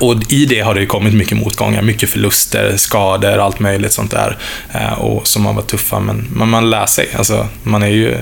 Och 0.00 0.32
i 0.32 0.46
det 0.46 0.60
har 0.60 0.74
det 0.74 0.80
ju 0.80 0.86
kommit 0.86 1.14
mycket 1.14 1.38
motgångar, 1.38 1.82
mycket 1.82 2.10
förluster, 2.10 2.76
skador, 2.76 3.38
allt 3.38 3.60
möjligt 3.60 3.92
sånt 3.92 4.10
där. 4.10 4.38
Eh, 4.72 4.92
och 4.92 5.26
som 5.26 5.46
har 5.46 5.52
varit 5.52 5.68
tuffa, 5.68 6.00
men 6.00 6.28
man, 6.32 6.48
man 6.48 6.70
lär 6.70 6.86
sig. 6.86 7.08
Alltså, 7.18 7.48
man 7.62 7.82
är 7.82 7.86
ju... 7.86 8.18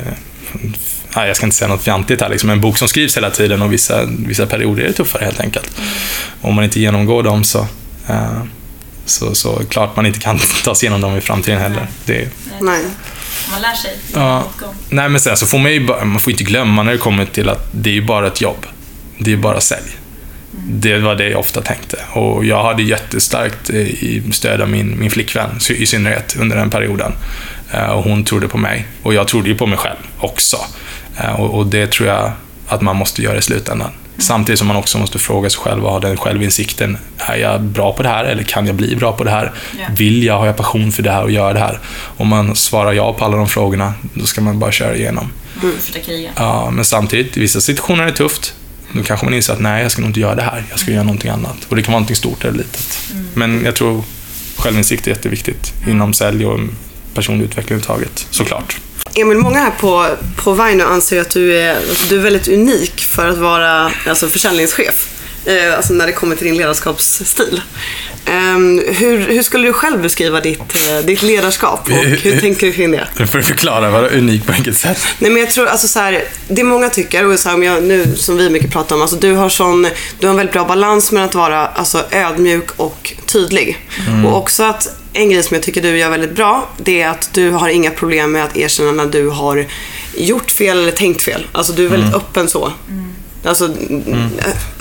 Nej, 1.17 1.27
jag 1.27 1.37
ska 1.37 1.47
inte 1.47 1.57
säga 1.57 1.69
något 1.69 1.83
fjantigt 1.83 2.21
här, 2.21 2.29
liksom 2.29 2.51
en 2.51 2.61
bok 2.61 2.79
som 2.79 2.89
skrivs 2.89 3.17
hela 3.17 3.31
tiden 3.31 3.63
och 3.63 3.73
vissa, 3.73 4.05
vissa 4.05 4.47
perioder 4.47 4.83
är 4.83 4.87
det 4.87 4.93
tuffare 4.93 5.25
helt 5.25 5.41
enkelt. 5.41 5.81
Om 6.41 6.55
man 6.55 6.65
inte 6.65 6.81
genomgår 6.81 7.23
dem 7.23 7.45
så, 7.45 7.67
eh, 8.09 8.43
så, 9.05 9.35
så 9.35 9.63
klart 9.69 9.97
man 9.97 10.07
inte 10.07 10.19
kan 10.19 10.39
ta 10.65 10.75
sig 10.75 10.87
igenom 10.87 11.01
dem 11.01 11.17
i 11.17 11.21
framtiden 11.21 11.61
heller. 11.61 11.87
Det, 12.05 12.29
Nej. 12.61 12.85
Man 13.51 13.63
lär 13.63 13.75
sig. 13.75 13.99
Ja. 14.15 14.45
Nej, 14.89 15.09
men 15.09 15.21
sen 15.21 15.37
så 15.37 15.47
får 15.47 15.59
man 15.59 15.73
ju 15.73 15.87
bara, 15.87 16.05
man 16.05 16.21
får 16.21 16.31
inte 16.31 16.45
glömma 16.45 16.83
när 16.83 16.93
det 16.93 16.99
kommer 16.99 17.25
till 17.25 17.49
att 17.49 17.69
det 17.73 17.91
är 17.91 17.95
ju 17.95 18.05
bara 18.05 18.27
ett 18.27 18.41
jobb. 18.41 18.67
Det 19.19 19.31
är 19.31 19.35
ju 19.35 19.41
bara 19.41 19.61
sälj. 19.61 19.91
Det 20.69 20.99
var 20.99 21.15
det 21.15 21.29
jag 21.29 21.41
ofta 21.41 21.61
tänkte. 21.63 21.97
Och 22.13 22.45
jag 22.45 22.63
hade 22.63 22.83
jättestarkt 22.83 23.71
eh, 23.71 24.31
stöd 24.33 24.61
av 24.61 24.69
min, 24.69 24.99
min 24.99 25.11
flickvän, 25.11 25.51
i 25.71 25.87
synnerhet 25.87 26.37
under 26.41 26.57
den 26.57 26.71
perioden. 26.71 27.13
Eh, 27.73 27.91
Och 27.91 28.05
hon 28.05 28.25
trodde 28.25 28.49
på 28.49 28.59
mig. 28.59 28.87
Och 29.03 29.15
jag 29.15 29.29
trodde 29.29 29.49
ju 29.49 29.55
på 29.55 29.67
mig 29.67 29.79
själv 29.79 29.97
också. 30.19 30.57
Eh, 31.19 31.41
Och, 31.41 31.55
och 31.59 31.67
det 31.67 31.87
tror 31.93 32.09
jag 32.09 32.33
att 32.69 32.81
man 32.83 32.97
måste 32.97 33.23
göra 33.23 33.39
i 33.39 33.43
slutändan. 33.43 33.91
Samtidigt 34.19 34.59
som 34.59 34.69
man 34.69 34.77
också 34.77 34.99
måste 34.99 35.19
fråga 35.19 35.51
sig 35.51 35.61
själv 35.61 35.85
och 35.85 35.91
ha 35.93 36.01
den 36.01 36.17
självinsikten. 36.17 36.99
Är 37.19 37.37
jag 37.37 37.63
bra 37.63 37.93
på 37.93 38.03
det 38.03 38.09
här 38.09 38.25
eller 38.25 38.43
kan 38.43 38.67
jag 38.67 38.75
bli 38.77 38.97
bra 38.97 39.13
på 39.13 39.25
det 39.25 39.31
här? 39.31 39.53
Ja. 39.79 39.87
Vill 39.97 40.23
jag, 40.25 40.39
har 40.39 40.47
jag 40.47 40.57
passion 40.57 40.93
för 40.93 41.03
det 41.03 41.11
här 41.11 41.23
och 41.23 41.31
göra 41.31 41.53
det 41.53 41.59
här? 41.61 41.79
Om 42.17 42.29
man 42.29 42.57
svarar 42.57 42.93
ja 42.93 43.13
på 43.13 43.25
alla 43.25 43.37
de 43.37 43.49
frågorna, 43.49 43.95
då 44.15 44.27
ska 44.27 44.41
man 44.41 44.59
bara 44.59 44.73
köra 44.73 44.97
igenom. 44.97 45.33
Kriga. 46.07 46.31
Ja, 46.37 46.71
men 46.71 46.85
samtidigt, 46.85 47.37
i 47.37 47.41
vissa 47.41 47.61
situationer 47.61 48.03
är 48.03 48.07
det 48.07 48.13
tufft. 48.17 48.55
Då 48.93 49.03
kanske 49.03 49.27
man 49.27 49.35
inser 49.35 49.53
att 49.53 49.61
nej, 49.61 49.83
jag 49.83 49.93
ska 49.93 50.01
nog 50.01 50.11
inte 50.11 50.21
göra 50.21 50.35
det 50.35 50.43
här. 50.43 50.65
Jag 50.71 50.79
ska 50.79 50.91
göra 50.91 51.03
någonting 51.03 51.31
annat. 51.31 51.57
Och 51.69 51.77
det 51.77 51.83
kan 51.83 51.93
vara 51.93 52.01
någonting 52.01 52.17
stort 52.17 52.45
eller 52.45 52.59
litet. 52.59 52.99
Men 53.35 53.65
jag 53.65 53.77
tror 53.77 54.05
självinsikt 54.57 55.07
är 55.07 55.11
jätteviktigt 55.11 55.73
inom 55.89 56.15
sälj 56.15 56.47
och 56.47 56.61
personlig 57.15 57.45
utveckling 57.45 57.79
överhuvudtaget, 57.79 58.27
såklart. 58.31 58.81
Emil, 59.15 59.39
många 59.39 59.59
här 59.59 59.71
på, 59.71 60.07
på 60.37 60.53
Vaino 60.53 60.85
anser 60.85 61.21
att 61.21 61.31
du 61.31 61.59
är, 61.59 61.77
att 61.77 62.09
du 62.09 62.17
är 62.17 62.23
väldigt 62.23 62.49
unik 62.49 63.01
för 63.01 63.29
att 63.29 63.39
vara 63.39 63.91
alltså, 64.07 64.29
försäljningschef. 64.29 65.09
Eh, 65.47 65.77
alltså 65.77 65.93
när 65.93 66.07
det 66.07 66.13
kommer 66.13 66.37
till 66.37 66.47
din 66.47 66.57
ledarskapsstil. 66.57 67.61
Ehm, 68.27 68.83
hur, 68.87 69.19
hur 69.19 69.43
skulle 69.43 69.67
du 69.69 69.73
själv 69.73 70.03
beskriva 70.03 70.41
ditt, 70.41 70.89
eh, 70.91 71.07
ditt 71.07 71.23
ledarskap 71.23 71.81
och 71.87 71.93
hur 72.05 72.41
tänker 72.41 72.67
du 72.67 72.73
kring 72.73 72.91
det? 72.91 73.09
Nu 73.19 73.27
får 73.27 73.39
du 73.39 73.45
förklara, 73.45 73.91
vad 73.91 74.13
unik 74.13 74.47
på 74.47 74.53
vilket 74.53 74.77
sätt? 74.77 75.07
Nej 75.19 75.31
men 75.31 75.41
jag 75.41 75.51
tror, 75.51 75.67
alltså 75.67 75.89
så 75.89 75.99
här, 75.99 76.25
det 76.49 76.65
många 76.65 76.89
tycker, 76.89 77.27
och 77.27 77.39
så 77.39 77.49
här, 77.49 77.57
om 77.57 77.63
jag, 77.63 77.83
nu 77.83 78.17
som 78.17 78.37
vi 78.37 78.51
mycket 78.51 78.73
pratar 78.73 78.97
om, 78.97 79.03
alltså 79.03 79.17
du 79.17 79.33
har 79.33 79.49
sån, 79.49 79.89
du 80.21 80.27
har 80.27 80.31
en 80.31 80.37
väldigt 80.37 80.53
bra 80.53 80.65
balans 80.65 81.13
mellan 81.13 81.29
att 81.29 81.35
vara 81.35 81.67
alltså, 81.67 82.05
ödmjuk 82.11 82.71
och 82.77 83.13
tydlig. 83.27 83.79
Och 84.27 84.37
också 84.37 84.63
att 84.63 84.89
en 85.13 85.31
grej 85.31 85.43
som 85.43 85.55
jag 85.55 85.63
tycker 85.63 85.83
du 85.83 85.99
gör 85.99 86.11
väldigt 86.11 86.35
bra, 86.37 86.69
det 86.77 87.03
är 87.03 87.09
att 87.09 87.31
du 87.33 87.51
har 87.51 87.69
inga 87.69 87.91
problem 87.91 88.33
med 88.33 88.45
att 88.45 88.57
erkänna 88.57 88.93
när 88.93 89.07
du 89.07 89.29
har 89.29 89.67
gjort 90.17 90.51
fel 90.51 90.79
eller 90.79 90.93
tänkt 90.93 91.23
fel. 91.23 91.47
Alltså 91.53 91.73
du 91.73 91.85
är 91.85 91.89
väldigt 91.89 92.15
öppen 92.15 92.49
så. 92.49 92.73
Alltså, 93.47 93.75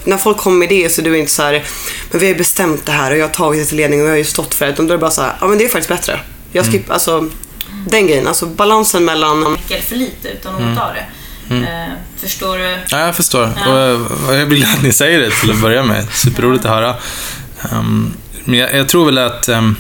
När 0.04 0.18
folk 0.18 0.38
kommer 0.38 0.58
med 0.58 0.70
det 0.70 0.90
så 0.92 1.02
är 1.02 1.06
du 1.06 1.18
inte 1.18 1.32
så 1.32 1.44
här, 1.44 1.64
men 2.12 2.20
vi 2.20 2.26
har 2.26 2.32
ju 2.34 2.38
bestämt 2.38 2.86
det 2.86 2.92
här 2.92 3.12
och 3.12 3.18
jag 3.18 3.24
har 3.28 3.34
tagit 3.34 3.62
det 3.62 3.66
till 3.68 3.78
ledning 3.78 4.02
och 4.02 4.06
jag 4.08 4.12
har 4.12 4.18
ju 4.18 4.24
stått 4.24 4.54
för 4.54 4.66
det. 4.66 4.72
Utan 4.72 4.88
då 4.88 4.94
är 4.94 4.98
det 4.98 5.02
bara 5.02 5.12
så 5.12 5.22
här, 5.22 5.36
ja 5.42 5.48
men 5.48 5.58
det 5.58 5.64
är 5.66 5.70
faktiskt 5.70 5.90
bättre. 5.90 6.20
Jag 6.52 6.66
skippar, 6.66 6.94
alltså 6.94 7.30
den 7.88 8.08
grejen. 8.08 8.28
Alltså 8.28 8.46
balansen 8.46 9.06
mellan 9.06 9.44
Eller 9.70 9.82
för 9.82 9.96
lite 9.96 10.28
utan 10.30 10.56
att 10.56 10.78
ta 10.78 10.92
det. 10.94 11.06
Eh, 11.56 11.94
förstår 12.22 12.58
du? 12.58 12.78
Ja, 12.90 13.00
jag 13.00 13.16
förstår. 13.16 13.50
Jag- 13.66 14.02
och 14.28 14.36
jag 14.36 14.48
blir 14.48 14.58
glad 14.58 14.74
att 14.74 14.84
ni 14.84 14.92
säger 14.94 15.20
det 15.20 15.32
till 15.32 15.52
att 15.52 15.62
börja 15.62 15.84
med. 15.84 16.08
Superroligt 16.14 16.66
att 16.66 16.72
höra. 16.72 16.96
Ehm, 17.72 18.14
men 18.46 18.60
jag, 18.60 18.76
jag 18.76 18.90
tror 18.90 19.06
väl 19.06 19.18
att 19.18 19.48
ehm, 19.50 19.76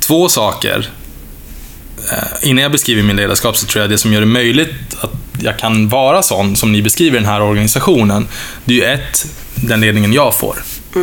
två 0.00 0.28
saker. 0.28 0.90
Eh, 2.12 2.48
innan 2.48 2.62
jag 2.62 2.72
beskriver 2.72 3.02
min 3.02 3.16
ledarskap 3.16 3.56
så 3.56 3.66
tror 3.66 3.82
jag 3.82 3.90
det 3.90 3.98
som 3.98 4.12
gör 4.12 4.20
det 4.20 4.26
möjligt 4.26 4.74
att 5.00 5.12
jag 5.42 5.58
kan 5.58 5.88
vara 5.88 6.22
sån 6.22 6.56
som 6.56 6.72
ni 6.72 6.82
beskriver 6.82 7.16
i 7.16 7.20
den 7.20 7.30
här 7.30 7.42
organisationen. 7.42 8.28
Det 8.64 8.72
är 8.72 8.76
ju 8.76 8.84
ett, 8.84 9.26
den 9.54 9.80
ledningen 9.80 10.12
jag 10.12 10.34
får 10.34 10.56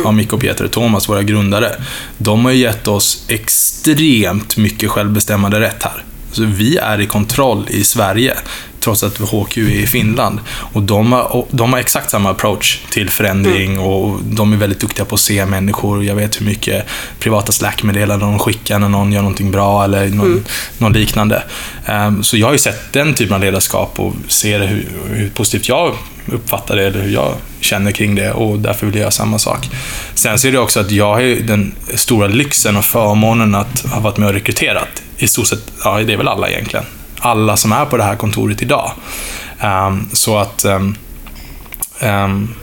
av 0.04 0.14
Micke 0.14 0.32
och 0.32 0.40
Peter 0.40 0.64
och 0.64 0.70
Thomas, 0.70 1.08
våra 1.08 1.22
grundare. 1.22 1.72
De 2.18 2.44
har 2.44 2.52
ju 2.52 2.58
gett 2.58 2.88
oss 2.88 3.24
extremt 3.28 4.56
mycket 4.56 4.90
självbestämmande 4.90 5.60
rätt 5.60 5.82
här. 5.82 6.04
Så 6.32 6.44
vi 6.44 6.76
är 6.76 7.00
i 7.00 7.06
kontroll 7.06 7.66
i 7.68 7.84
Sverige, 7.84 8.36
trots 8.86 9.02
att 9.02 9.18
HQ 9.18 9.56
är 9.56 9.60
i 9.70 9.86
Finland. 9.86 10.40
Och 10.72 10.82
de 10.82 11.12
har, 11.12 11.36
och 11.36 11.48
de 11.50 11.72
har 11.72 11.80
exakt 11.80 12.10
samma 12.10 12.30
approach 12.30 12.78
till 12.90 13.10
förändring 13.10 13.78
och 13.78 14.20
de 14.22 14.52
är 14.52 14.56
väldigt 14.56 14.80
duktiga 14.80 15.04
på 15.04 15.14
att 15.14 15.20
se 15.20 15.46
människor. 15.46 16.04
Jag 16.04 16.14
vet 16.14 16.40
hur 16.40 16.46
mycket 16.46 16.86
privata 17.18 17.52
Slack-meddelanden 17.52 18.28
de 18.28 18.38
skickar 18.38 18.78
när 18.78 18.88
någon 18.88 19.12
gör 19.12 19.22
någonting 19.22 19.50
bra 19.50 19.84
eller 19.84 20.08
någon, 20.08 20.44
någon 20.78 20.92
liknande. 20.92 21.42
Ehm, 21.86 22.22
Så 22.22 22.36
jag 22.36 22.46
har 22.46 22.52
ju 22.52 22.58
sett 22.58 22.92
den 22.92 23.14
typen 23.14 23.34
av 23.34 23.40
ledarskap 23.40 24.00
och 24.00 24.14
ser 24.28 24.60
hur, 24.60 24.88
hur 25.10 25.30
positivt 25.30 25.68
jag 25.68 25.94
uppfattar 26.32 26.76
det 26.76 26.86
eller 26.86 27.02
hur 27.02 27.12
jag 27.12 27.34
känner 27.60 27.92
kring 27.92 28.14
det 28.14 28.32
och 28.32 28.58
därför 28.58 28.86
vill 28.86 28.94
jag 28.94 29.00
göra 29.00 29.10
samma 29.10 29.38
sak. 29.38 29.68
Sen 30.14 30.38
så 30.38 30.48
är 30.48 30.52
det 30.52 30.58
också 30.58 30.80
att 30.80 30.90
jag 30.90 31.14
har 31.14 31.46
den 31.46 31.74
stora 31.94 32.26
lyxen 32.26 32.76
och 32.76 32.84
förmånen 32.84 33.54
att 33.54 33.80
ha 33.80 34.00
varit 34.00 34.16
med 34.16 34.28
och 34.28 34.34
rekryterat. 34.34 35.02
I 35.18 35.28
stort 35.28 35.46
sett, 35.46 35.72
ja 35.84 35.98
det 35.98 36.12
är 36.12 36.16
väl 36.16 36.28
alla 36.28 36.48
egentligen. 36.48 36.84
Alla 37.26 37.56
som 37.56 37.72
är 37.72 37.84
på 37.84 37.96
det 37.96 38.02
här 38.02 38.16
kontoret 38.16 38.62
idag. 38.62 38.92
Um, 39.62 40.10
så 40.12 40.38
att 40.38 40.64
um, 40.64 40.96
um, 42.02 42.54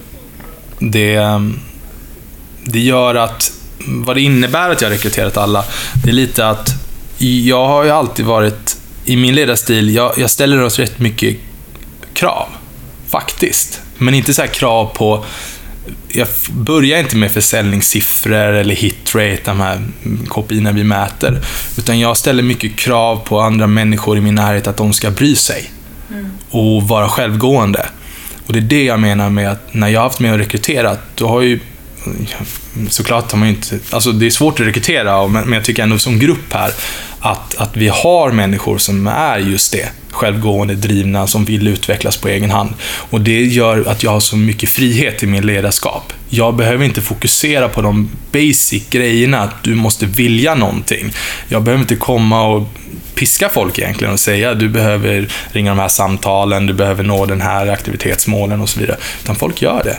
det, 0.80 1.20
det 2.64 2.80
gör 2.80 3.16
att, 3.16 3.52
vad 3.88 4.16
det 4.16 4.22
innebär 4.22 4.70
att 4.70 4.82
jag 4.82 4.90
har 4.90 4.96
rekryterat 4.96 5.38
alla, 5.38 5.66
det 6.04 6.10
är 6.10 6.14
lite 6.14 6.48
att 6.48 6.70
jag 7.18 7.68
har 7.68 7.84
ju 7.84 7.90
alltid 7.90 8.26
varit, 8.26 8.78
i 9.06 9.16
min 9.16 9.36
ledarstil, 9.36 9.96
jag, 9.96 10.14
jag 10.18 10.30
ställer 10.30 10.62
oss 10.62 10.80
rätt 10.80 11.00
mycket 11.00 11.38
krav. 12.14 12.48
Faktiskt. 13.10 13.82
Men 13.98 14.14
inte 14.14 14.34
så 14.34 14.42
här 14.42 14.50
krav 14.50 14.86
på... 14.86 15.26
Jag 16.16 16.28
börjar 16.52 17.00
inte 17.00 17.16
med 17.16 17.32
försäljningssiffror 17.32 18.54
eller 18.54 18.76
hitrate, 18.76 19.40
de 19.46 19.60
här 19.60 19.82
KPIerna 20.28 20.72
vi 20.72 20.84
mäter. 20.84 21.42
Utan 21.78 22.00
jag 22.00 22.18
ställer 22.18 22.44
mycket 22.44 22.76
krav 22.76 23.16
på 23.26 23.40
andra 23.40 23.68
människor 23.68 24.18
i 24.18 24.22
min 24.22 24.36
närhet 24.36 24.68
att 24.68 24.78
de 24.78 24.94
ska 24.94 25.12
bry 25.12 25.36
sig. 25.36 25.72
Och 26.50 26.84
vara 26.84 27.10
självgående. 27.10 27.86
Och 28.48 28.54
det 28.54 28.60
är 28.60 28.62
det 28.62 28.84
jag 28.84 29.00
menar 29.00 29.30
med 29.30 29.52
att 29.52 29.74
när 29.74 29.88
jag 29.88 30.00
har 30.00 30.04
haft 30.04 30.20
med 30.20 30.34
och 30.34 30.38
rekryterat, 30.38 31.00
då 31.16 31.28
har 31.28 31.42
ju 31.42 31.60
såklart 32.90 33.32
har 33.32 33.40
man 33.40 33.48
ju 33.48 33.54
inte, 33.54 33.80
alltså 33.90 34.12
det 34.12 34.26
är 34.26 34.30
svårt 34.30 34.60
att 34.60 34.68
rekrytera, 34.68 35.28
men 35.28 35.54
jag 35.54 35.64
tycker 35.64 35.84
ändå 35.84 35.98
som 35.98 36.20
grupp 36.20 36.54
här 36.54 36.72
att, 37.20 37.56
att 37.56 37.78
vi 37.78 37.88
har 37.88 38.32
människor 38.32 38.78
som 38.78 39.08
är 39.08 39.38
just 39.38 39.72
det, 39.72 39.90
självgående, 40.12 40.76
drivna, 40.76 41.28
som 41.28 41.46
vill 41.46 41.68
utvecklas 41.68 42.18
på 42.18 42.28
egen 42.28 42.52
hand. 42.52 42.74
Och 42.84 43.22
det 43.22 43.46
gör 43.46 43.88
att 43.88 44.04
jag 44.04 44.12
har 44.12 44.20
så 44.20 44.38
mycket 44.38 44.70
frihet 44.70 45.24
i 45.24 45.28
min 45.28 45.46
ledarskap. 45.46 46.14
Jag 46.30 46.56
behöver 46.56 46.86
inte 46.86 47.02
fokusera 47.02 47.70
på 47.70 47.82
de 47.82 48.10
basic 48.32 48.90
grejerna, 48.90 49.40
att 49.40 49.64
du 49.64 49.76
måste 49.76 50.06
vilja 50.06 50.56
någonting. 50.56 51.14
Jag 51.48 51.64
behöver 51.64 51.82
inte 51.82 51.96
komma 51.96 52.48
och 52.48 52.68
piska 53.16 53.50
folk 53.50 53.80
egentligen 53.80 54.14
och 54.14 54.20
säga 54.20 54.54
du 54.54 54.70
behöver 54.70 55.28
ringa 55.52 55.72
de 55.72 55.80
här 55.80 55.88
samtalen, 55.88 56.66
du 56.66 56.74
behöver 56.74 57.04
nå 57.04 57.26
den 57.26 57.42
här 57.42 57.68
aktivitetsmålen 57.68 58.62
och 58.62 58.70
så 58.70 58.80
vidare. 58.80 58.98
Utan 59.24 59.36
folk 59.36 59.62
gör 59.62 59.82
det. 59.84 59.98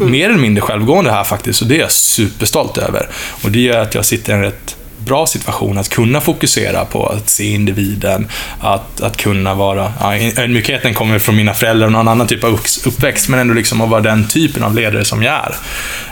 Mer 0.00 0.28
eller 0.28 0.38
mindre 0.38 0.60
självgående 0.60 1.10
här 1.10 1.24
faktiskt, 1.24 1.62
och 1.62 1.68
det 1.68 1.76
är 1.76 1.80
jag 1.80 1.92
superstolt 1.92 2.78
över. 2.78 3.08
Och 3.42 3.50
det 3.50 3.60
gör 3.60 3.80
att 3.80 3.94
jag 3.94 4.04
sitter 4.04 4.32
i 4.32 4.36
en 4.36 4.42
rätt 4.42 4.76
bra 5.08 5.26
situation 5.26 5.78
att 5.78 5.88
kunna 5.88 6.20
fokusera 6.20 6.84
på 6.84 7.06
att 7.06 7.28
se 7.28 7.44
individen, 7.44 8.28
att, 8.60 9.00
att 9.00 9.16
kunna 9.16 9.54
vara... 9.54 9.92
Ja, 10.00 10.14
ödmjukheten 10.14 10.94
kommer 10.94 11.18
från 11.18 11.36
mina 11.36 11.54
föräldrar 11.54 11.86
och 11.86 11.92
någon 11.92 12.08
annan 12.08 12.26
typ 12.26 12.44
av 12.44 12.60
uppväxt, 12.84 13.28
men 13.28 13.40
ändå 13.40 13.54
liksom 13.54 13.80
att 13.80 13.88
vara 13.88 14.00
den 14.00 14.28
typen 14.28 14.62
av 14.62 14.74
ledare 14.74 15.04
som 15.04 15.22
jag 15.22 15.34
är. 15.34 15.54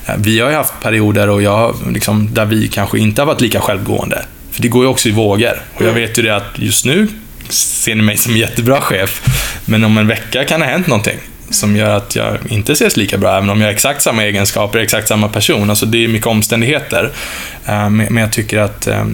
Eh, 0.07 0.15
vi 0.19 0.41
har 0.41 0.51
ju 0.51 0.57
haft 0.57 0.73
perioder 0.83 1.29
och 1.29 1.43
jag, 1.43 1.77
liksom, 1.93 2.35
där 2.35 2.45
vi 2.45 2.69
kanske 2.69 2.99
inte 2.99 3.21
har 3.21 3.27
varit 3.27 3.41
lika 3.41 3.61
självgående. 3.61 4.25
För 4.51 4.62
det 4.62 4.69
går 4.69 4.85
ju 4.85 4.89
också 4.89 5.09
i 5.09 5.12
vågor. 5.12 5.62
Och 5.75 5.83
jag 5.83 5.93
vet 5.93 6.19
ju 6.19 6.23
det 6.23 6.37
att 6.37 6.59
just 6.59 6.85
nu 6.85 7.09
ser 7.49 7.95
ni 7.95 8.03
mig 8.03 8.17
som 8.17 8.33
en 8.33 8.39
jättebra 8.39 8.81
chef, 8.81 9.23
men 9.65 9.85
om 9.85 9.99
en 9.99 10.07
vecka 10.07 10.45
kan 10.45 10.61
det 10.61 10.67
ha 10.67 10.73
hänt 10.73 10.87
någonting 10.87 11.19
som 11.51 11.77
gör 11.77 11.91
att 11.91 12.17
jag 12.17 12.39
inte 12.49 12.73
ses 12.73 12.97
lika 12.97 13.19
bra, 13.19 13.37
även 13.37 13.51
om 13.51 13.61
jag 13.61 13.69
har 13.69 13.73
exakt 13.73 14.03
samma 14.03 14.25
egenskaper, 14.25 14.79
exakt 14.79 15.09
samma 15.09 15.29
person. 15.29 15.71
Alltså 15.71 15.87
det 15.87 16.05
är 16.05 16.09
mycket 16.09 16.27
omständigheter. 16.27 17.13
Eh, 17.67 17.91
men 17.91 18.17
jag 18.17 18.33
tycker 18.33 18.59
att 18.59 18.87
eh, 18.87 19.05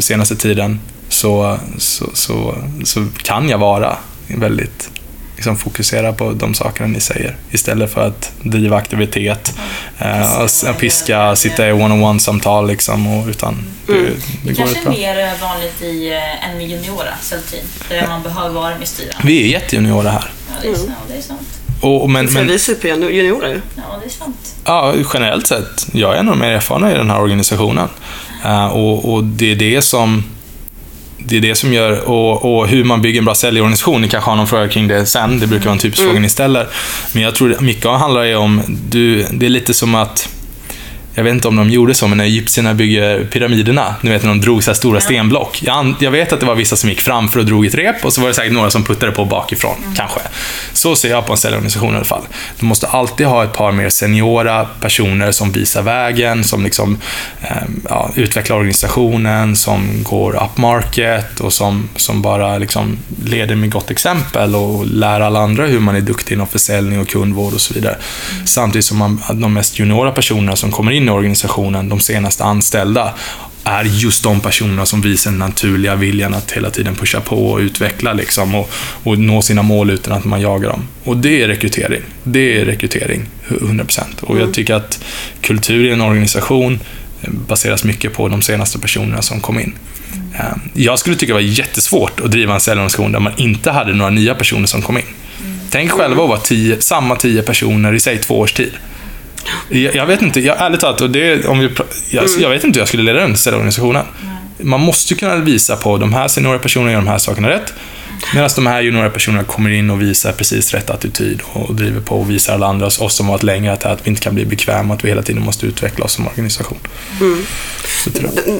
senaste 0.00 0.36
tiden 0.36 0.80
så, 1.08 1.58
så, 1.78 2.10
så, 2.14 2.58
så 2.84 3.06
kan 3.22 3.48
jag 3.48 3.58
vara 3.58 3.96
väldigt 4.26 4.90
liksom 5.36 5.56
fokusera 5.56 6.12
på 6.12 6.32
de 6.32 6.54
sakerna 6.54 6.88
ni 6.88 7.00
säger 7.00 7.36
istället 7.50 7.92
för 7.92 8.06
att 8.06 8.32
driva 8.42 8.76
aktivitet, 8.76 9.54
eh, 9.98 10.76
piska, 10.78 11.36
sitta 11.36 11.68
i 11.68 11.72
one-on-one-samtal 11.72 12.66
liksom. 12.66 13.06
Och, 13.06 13.28
utan 13.28 13.66
det, 13.86 13.92
mm. 13.92 14.04
det, 14.04 14.48
det 14.48 14.54
kanske 14.54 14.80
är 14.80 14.90
mer 14.90 15.40
vanligt 15.40 15.82
i 15.82 16.12
eh, 16.12 16.48
än 16.50 16.56
med 16.56 16.68
juniora 16.68 17.14
cellteam, 17.22 17.66
där 17.88 18.06
man 18.08 18.22
behöver 18.22 18.54
vara 18.54 18.78
med 18.78 18.88
styrande. 18.88 19.26
Vi 19.26 19.44
är 19.44 19.48
jättejuniora 19.48 20.10
här. 20.10 20.30
Ja, 20.48 20.54
det 20.62 20.68
är, 20.68 20.74
mm. 20.74 21.38
Och, 21.80 22.10
men, 22.10 22.26
men, 22.32 22.46
vi 22.46 22.54
är 22.54 22.58
superjuniorer 22.58 23.48
ju. 23.48 23.60
Ja, 23.76 23.82
det 24.00 24.06
är 24.06 24.10
sant. 24.10 24.54
Ja, 24.64 24.94
generellt 25.14 25.46
sett. 25.46 25.86
Jag 25.92 26.14
är 26.14 26.18
en 26.18 26.28
av 26.28 26.34
de 26.34 26.40
mer 26.40 26.52
erfarna 26.52 26.92
i 26.92 26.94
den 26.94 27.10
här 27.10 27.20
organisationen. 27.20 27.88
Uh, 28.44 28.66
och, 28.66 29.12
och, 29.12 29.24
det 29.24 29.52
är 29.52 29.56
det 29.56 29.82
som 29.82 30.24
det 31.18 31.36
är 31.36 31.40
det 31.40 31.54
som 31.54 31.72
gör, 31.72 32.08
och, 32.08 32.58
och 32.58 32.68
hur 32.68 32.84
man 32.84 33.02
bygger 33.02 33.18
en 33.18 33.24
bra 33.24 33.34
säljorganisation, 33.34 34.02
ni 34.02 34.08
kanske 34.08 34.30
har 34.30 34.36
någon 34.36 34.46
fråga 34.46 34.68
kring 34.68 34.88
det 34.88 35.06
sen, 35.06 35.40
det 35.40 35.46
brukar 35.46 35.64
vara 35.64 35.72
en 35.72 35.78
typisk 35.78 35.98
mm. 35.98 36.10
fråga 36.10 36.20
ni 36.20 36.28
ställer. 36.28 36.68
Men 37.12 37.22
jag 37.22 37.34
tror 37.34 37.56
mycket 37.60 37.90
handlar 37.90 38.36
om, 38.36 38.62
du, 38.88 39.26
det 39.30 39.46
är 39.46 39.50
lite 39.50 39.74
som 39.74 39.94
att 39.94 40.28
jag 41.16 41.24
vet 41.24 41.34
inte 41.34 41.48
om 41.48 41.56
de 41.56 41.70
gjorde 41.70 41.94
så, 41.94 42.08
men 42.08 42.18
när 42.18 42.24
egyptierna 42.24 42.74
bygger 42.74 43.24
pyramiderna, 43.24 43.94
ni 44.00 44.10
vet 44.10 44.22
när 44.22 44.28
de 44.28 44.40
drog 44.40 44.64
så 44.64 44.70
här 44.70 44.76
stora 44.76 45.00
stenblock. 45.00 45.62
Jag, 45.62 45.94
jag, 46.00 46.10
vet 46.10 46.32
att 46.32 46.40
det 46.40 46.46
var 46.46 46.54
vissa 46.54 46.76
som 46.76 46.90
gick 46.90 47.00
framför 47.00 47.38
och 47.38 47.46
drog 47.46 47.66
ett 47.66 47.74
rep 47.74 48.04
och 48.04 48.12
så 48.12 48.20
var 48.20 48.28
det 48.28 48.34
säkert 48.34 48.52
några 48.52 48.70
som 48.70 48.84
puttade 48.84 49.12
på 49.12 49.24
bakifrån, 49.24 49.74
mm. 49.82 49.94
kanske. 49.94 50.20
Så 50.72 50.96
ser 50.96 51.10
jag 51.10 51.26
på 51.26 51.32
en 51.32 51.38
säljorganisation 51.38 51.92
i 51.92 51.96
alla 51.96 52.04
fall. 52.04 52.22
Du 52.58 52.66
måste 52.66 52.86
alltid 52.86 53.26
ha 53.26 53.44
ett 53.44 53.52
par 53.52 53.72
mer 53.72 53.88
seniora 53.88 54.64
personer 54.80 55.32
som 55.32 55.52
visar 55.52 55.82
vägen, 55.82 56.44
som 56.44 56.64
liksom, 56.64 56.98
eh, 57.42 57.56
ja, 57.88 58.10
utvecklar 58.14 58.56
organisationen, 58.56 59.56
som 59.56 60.02
går 60.02 60.44
upmarket 60.44 61.40
och 61.40 61.52
som, 61.52 61.88
som 61.96 62.22
bara 62.22 62.58
liksom 62.58 62.98
leder 63.24 63.54
med 63.54 63.72
gott 63.72 63.90
exempel 63.90 64.54
och 64.54 64.86
lär 64.86 65.20
alla 65.20 65.40
andra 65.40 65.66
hur 65.66 65.80
man 65.80 65.96
är 65.96 66.00
duktig 66.00 66.34
inom 66.34 66.46
försäljning 66.46 67.00
och 67.00 67.08
kundvård 67.08 67.54
och 67.54 67.60
så 67.60 67.74
vidare. 67.74 67.94
Mm. 67.94 68.46
Samtidigt 68.46 68.84
som 68.84 68.98
man, 68.98 69.22
de 69.32 69.52
mest 69.52 69.78
juniora 69.78 70.10
personerna 70.10 70.56
som 70.56 70.70
kommer 70.72 70.92
in 70.92 71.05
in 71.06 71.12
i 71.12 71.16
organisationen, 71.16 71.88
de 71.88 72.00
senaste 72.00 72.44
anställda, 72.44 73.14
är 73.64 73.84
just 73.84 74.22
de 74.22 74.40
personerna 74.40 74.86
som 74.86 75.00
visar 75.00 75.30
den 75.30 75.38
naturliga 75.38 75.94
viljan 75.94 76.34
att 76.34 76.52
hela 76.52 76.70
tiden 76.70 76.94
pusha 76.94 77.20
på 77.20 77.46
och 77.46 77.58
utveckla 77.58 78.12
liksom, 78.12 78.54
och, 78.54 78.70
och 79.02 79.18
nå 79.18 79.42
sina 79.42 79.62
mål 79.62 79.90
utan 79.90 80.12
att 80.12 80.24
man 80.24 80.40
jagar 80.40 80.68
dem. 80.68 80.88
Och 81.04 81.16
det 81.16 81.42
är 81.42 81.48
rekrytering. 81.48 82.02
Det 82.24 82.60
är 82.60 82.64
rekrytering, 82.64 83.28
100%. 83.48 84.00
Och 84.20 84.36
jag 84.36 84.42
mm. 84.42 84.52
tycker 84.52 84.74
att 84.74 85.04
kultur 85.40 85.84
i 85.84 85.92
en 85.92 86.00
organisation 86.00 86.80
baseras 87.48 87.84
mycket 87.84 88.12
på 88.12 88.28
de 88.28 88.42
senaste 88.42 88.78
personerna 88.78 89.22
som 89.22 89.40
kom 89.40 89.60
in. 89.60 89.74
Eh, 90.38 90.44
jag 90.74 90.98
skulle 90.98 91.16
tycka 91.16 91.30
det 91.30 91.34
var 91.34 91.40
jättesvårt 91.40 92.20
att 92.20 92.30
driva 92.30 92.54
en 92.54 92.60
säljorganisation 92.60 93.12
där 93.12 93.20
man 93.20 93.32
inte 93.36 93.70
hade 93.70 93.94
några 93.94 94.10
nya 94.10 94.34
personer 94.34 94.66
som 94.66 94.82
kom 94.82 94.98
in. 94.98 95.04
Tänk 95.70 95.90
själva 95.90 96.22
att 96.22 96.28
vara 96.28 96.40
tio, 96.40 96.80
samma 96.80 97.16
tio 97.16 97.42
personer 97.42 97.94
i, 97.94 98.00
säg 98.00 98.18
två 98.18 98.38
års 98.38 98.52
tid. 98.52 98.72
Jag, 99.68 99.94
jag, 99.94 100.06
vet 100.06 100.22
inte, 100.22 100.40
jag, 100.40 100.60
ärligt 100.60 100.80
talat, 100.80 101.00
och 101.00 101.10
det, 101.10 101.46
om 101.46 101.58
vi, 101.58 101.70
jag, 102.10 102.24
mm. 102.24 102.42
jag 102.42 102.50
vet 102.50 102.64
inte 102.64 102.76
hur 102.76 102.80
jag 102.80 102.88
skulle 102.88 103.02
leda 103.02 103.20
den 103.20 103.36
säljorganisationen. 103.36 104.04
Man 104.60 104.80
måste 104.80 105.14
kunna 105.14 105.36
visa 105.36 105.76
på 105.76 105.98
de 105.98 106.12
här 106.12 106.28
seniora 106.28 106.58
personerna 106.58 106.92
gör 106.92 106.98
de 106.98 107.08
här 107.08 107.18
sakerna 107.18 107.48
rätt. 107.48 107.74
Medan 108.34 108.50
de 108.54 108.66
här 108.66 108.80
juniora 108.80 109.10
personerna 109.10 109.44
kommer 109.44 109.70
in 109.70 109.90
och 109.90 110.02
visar 110.02 110.32
precis 110.32 110.74
rätt 110.74 110.90
attityd 110.90 111.40
och 111.52 111.74
driver 111.74 112.00
på 112.00 112.20
och 112.20 112.30
visar 112.30 112.54
alla 112.54 112.66
andra, 112.66 112.86
oss 112.86 113.14
som 113.16 113.26
har 113.26 113.32
varit 113.32 113.42
längre, 113.42 113.72
att, 113.72 113.84
att 113.84 114.06
vi 114.06 114.10
inte 114.10 114.22
kan 114.22 114.34
bli 114.34 114.46
bekväma, 114.46 114.94
att 114.94 115.04
vi 115.04 115.08
hela 115.08 115.22
tiden 115.22 115.42
måste 115.42 115.66
utveckla 115.66 116.04
oss 116.04 116.12
som 116.12 116.26
organisation. 116.26 116.78
Mm. 117.20 117.46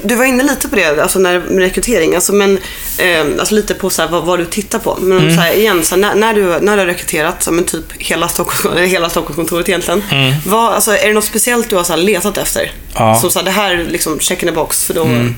Du 0.02 0.14
var 0.14 0.24
inne 0.24 0.42
lite 0.42 0.68
på 0.68 0.76
det, 0.76 1.02
alltså 1.02 1.18
när, 1.18 1.40
med 1.40 1.58
rekrytering, 1.58 2.14
alltså, 2.14 2.32
men, 2.32 2.58
eh, 2.98 3.26
alltså 3.38 3.54
lite 3.54 3.74
på 3.74 3.90
så 3.90 4.02
här, 4.02 4.08
vad, 4.08 4.24
vad, 4.24 4.38
du 4.38 4.44
tittar 4.44 4.78
på. 4.78 4.98
Men 5.00 5.18
mm. 5.18 5.34
så 5.34 5.40
här, 5.40 5.52
igen, 5.52 5.84
så 5.84 5.94
här, 5.94 6.02
när, 6.02 6.14
när, 6.14 6.34
du, 6.34 6.42
när 6.42 6.76
du 6.76 6.82
har 6.82 6.86
rekryterat, 6.86 7.42
så, 7.42 7.52
men 7.52 7.64
typ 7.64 7.84
hela, 7.98 8.28
Stockholm, 8.28 8.76
hela 8.88 9.10
Stockholmskontoret 9.10 9.68
egentligen. 9.68 10.02
Mm. 10.10 10.34
Vad, 10.46 10.74
alltså, 10.74 10.96
är 10.96 11.08
det 11.08 11.14
något 11.14 11.24
speciellt 11.24 11.70
du 11.70 11.76
har 11.76 11.84
så 11.84 11.92
här, 11.92 12.00
letat 12.00 12.38
efter? 12.38 12.72
Ja. 12.94 13.14
Som 13.20 13.30
så 13.30 13.38
här, 13.38 13.44
det 13.44 13.50
här 13.50 13.86
liksom, 13.90 14.20
check 14.20 14.42
in 14.42 14.48
the 14.48 14.54
box, 14.54 14.84
för 14.84 14.94
då... 14.94 15.04
Mm. 15.04 15.34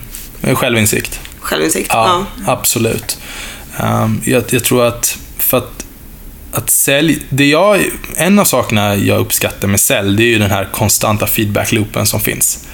Självinsikt. 0.54 1.20
Självinsikt? 1.40 1.90
Ja, 1.92 2.26
ja. 2.46 2.52
absolut. 2.52 3.18
Um, 3.82 4.20
jag, 4.24 4.44
jag, 4.50 4.64
tror 4.64 4.86
att 4.86 5.18
för 5.38 5.58
att, 5.58 5.86
att 6.52 6.70
sälj, 6.70 7.18
det 7.28 7.46
jag, 7.46 7.80
en 8.16 8.38
av 8.38 8.44
sakerna 8.44 8.96
jag 8.96 9.20
uppskattar 9.20 9.68
med 9.68 9.80
sälj, 9.80 10.16
det 10.16 10.22
är 10.22 10.28
ju 10.28 10.38
den 10.38 10.50
här 10.50 10.68
konstanta 10.72 11.26
feedback-loopen 11.26 12.04
som 12.04 12.20
finns. 12.20 12.66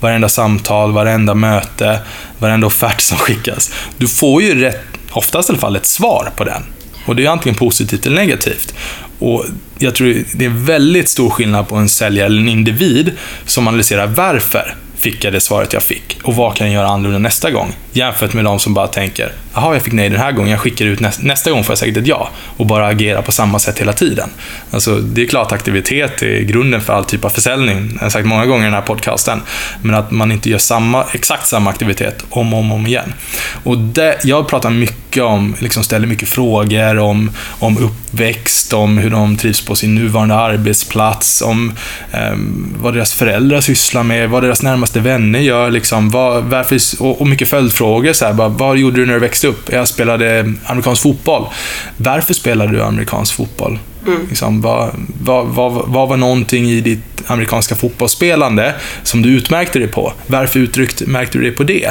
Varenda 0.00 0.28
samtal, 0.28 0.92
varenda 0.92 1.34
möte, 1.34 2.00
varenda 2.38 2.66
offert 2.66 3.00
som 3.00 3.18
skickas. 3.18 3.72
Du 3.96 4.08
får 4.08 4.42
ju 4.42 4.60
rätt, 4.60 4.82
oftast 5.10 5.48
i 5.48 5.52
alla 5.52 5.60
fall, 5.60 5.76
ett 5.76 5.86
svar 5.86 6.30
på 6.36 6.44
den. 6.44 6.62
Och 7.06 7.16
det 7.16 7.24
är 7.24 7.30
antingen 7.30 7.58
positivt 7.58 8.06
eller 8.06 8.16
negativt. 8.16 8.74
Och 9.18 9.44
jag 9.78 9.94
tror 9.94 10.24
det 10.32 10.44
är 10.44 10.64
väldigt 10.66 11.08
stor 11.08 11.30
skillnad 11.30 11.68
på 11.68 11.76
en 11.76 11.88
säljare 11.88 12.26
eller 12.26 12.40
en 12.40 12.48
individ 12.48 13.12
som 13.46 13.68
analyserar 13.68 14.06
varför 14.06 14.74
fick 15.06 15.24
jag 15.24 15.32
det 15.32 15.40
svaret 15.40 15.72
jag 15.72 15.82
fick 15.82 16.18
och 16.22 16.36
vad 16.36 16.56
kan 16.56 16.66
jag 16.66 16.74
göra 16.74 16.88
annorlunda 16.88 17.18
nästa 17.18 17.50
gång? 17.50 17.72
Jämfört 17.92 18.32
med 18.32 18.44
de 18.44 18.58
som 18.58 18.74
bara 18.74 18.86
tänker, 18.86 19.32
jaha, 19.54 19.74
jag 19.74 19.82
fick 19.82 19.92
nej 19.92 20.08
den 20.08 20.20
här 20.20 20.32
gången, 20.32 20.50
jag 20.50 20.60
skickar 20.60 20.84
ut 20.84 21.00
nästa, 21.00 21.22
nästa 21.22 21.50
gång 21.50 21.64
får 21.64 21.72
jag 21.72 21.78
säkert 21.78 21.96
ett 21.96 22.06
ja. 22.06 22.30
Och 22.56 22.66
bara 22.66 22.86
agera 22.86 23.22
på 23.22 23.32
samma 23.32 23.58
sätt 23.58 23.80
hela 23.80 23.92
tiden. 23.92 24.28
Alltså, 24.70 24.96
det 24.96 25.22
är 25.22 25.26
klart 25.26 25.52
aktivitet 25.52 26.22
är 26.22 26.40
grunden 26.40 26.80
för 26.80 26.92
all 26.92 27.04
typ 27.04 27.24
av 27.24 27.28
försäljning. 27.28 27.90
Jag 27.94 28.02
har 28.02 28.10
sagt 28.10 28.26
många 28.26 28.46
gånger 28.46 28.62
i 28.62 28.64
den 28.64 28.74
här 28.74 28.80
podcasten. 28.80 29.42
Men 29.82 29.94
att 29.94 30.10
man 30.10 30.32
inte 30.32 30.50
gör 30.50 30.58
samma, 30.58 31.04
exakt 31.12 31.46
samma 31.46 31.70
aktivitet 31.70 32.24
om 32.30 32.54
och 32.54 32.60
om, 32.60 32.72
om 32.72 32.86
igen. 32.86 33.12
Och 33.64 33.78
det, 33.78 34.18
jag 34.24 34.48
pratar 34.48 34.70
mycket 34.70 35.22
om, 35.22 35.56
liksom 35.58 35.84
ställer 35.84 36.06
mycket 36.06 36.28
frågor 36.28 36.98
om, 36.98 37.30
om 37.58 37.78
uppväxt, 37.78 38.72
om 38.72 38.98
hur 38.98 39.10
de 39.10 39.36
trivs 39.36 39.66
på 39.66 39.76
sin 39.76 39.94
nuvarande 39.94 40.34
arbetsplats, 40.34 41.42
om 41.42 41.72
eh, 42.12 42.34
vad 42.76 42.94
deras 42.94 43.14
föräldrar 43.14 43.60
sysslar 43.60 44.02
med, 44.02 44.30
vad 44.30 44.42
deras 44.42 44.62
närmaste 44.62 44.95
vänner 45.00 45.38
gör, 45.38 45.70
liksom, 45.70 46.10
vad, 46.10 46.44
varför, 46.44 46.80
och, 47.00 47.20
och 47.20 47.26
mycket 47.26 47.48
följdfrågor. 47.48 48.12
Så 48.12 48.24
här, 48.24 48.32
bara, 48.32 48.48
vad 48.48 48.78
gjorde 48.78 48.96
du 48.96 49.06
när 49.06 49.14
du 49.14 49.20
växte 49.20 49.48
upp? 49.48 49.72
Jag 49.72 49.88
spelade 49.88 50.54
amerikansk 50.64 51.02
fotboll. 51.02 51.46
Varför 51.96 52.34
spelade 52.34 52.72
du 52.72 52.82
amerikansk 52.82 53.34
fotboll? 53.34 53.78
Mm. 54.06 54.26
Liksom, 54.28 54.60
vad, 54.60 54.90
vad, 55.22 55.46
vad, 55.46 55.72
vad 55.72 56.08
var 56.08 56.16
någonting 56.16 56.70
i 56.70 56.80
ditt 56.80 57.00
amerikanska 57.26 57.74
fotbollsspelande 57.74 58.74
som 59.02 59.22
du 59.22 59.28
utmärkte 59.28 59.78
dig 59.78 59.88
på? 59.88 60.12
Varför 60.26 60.60
utmärkte 60.60 61.38
du 61.38 61.44
dig 61.44 61.52
på 61.52 61.62
det? 61.62 61.90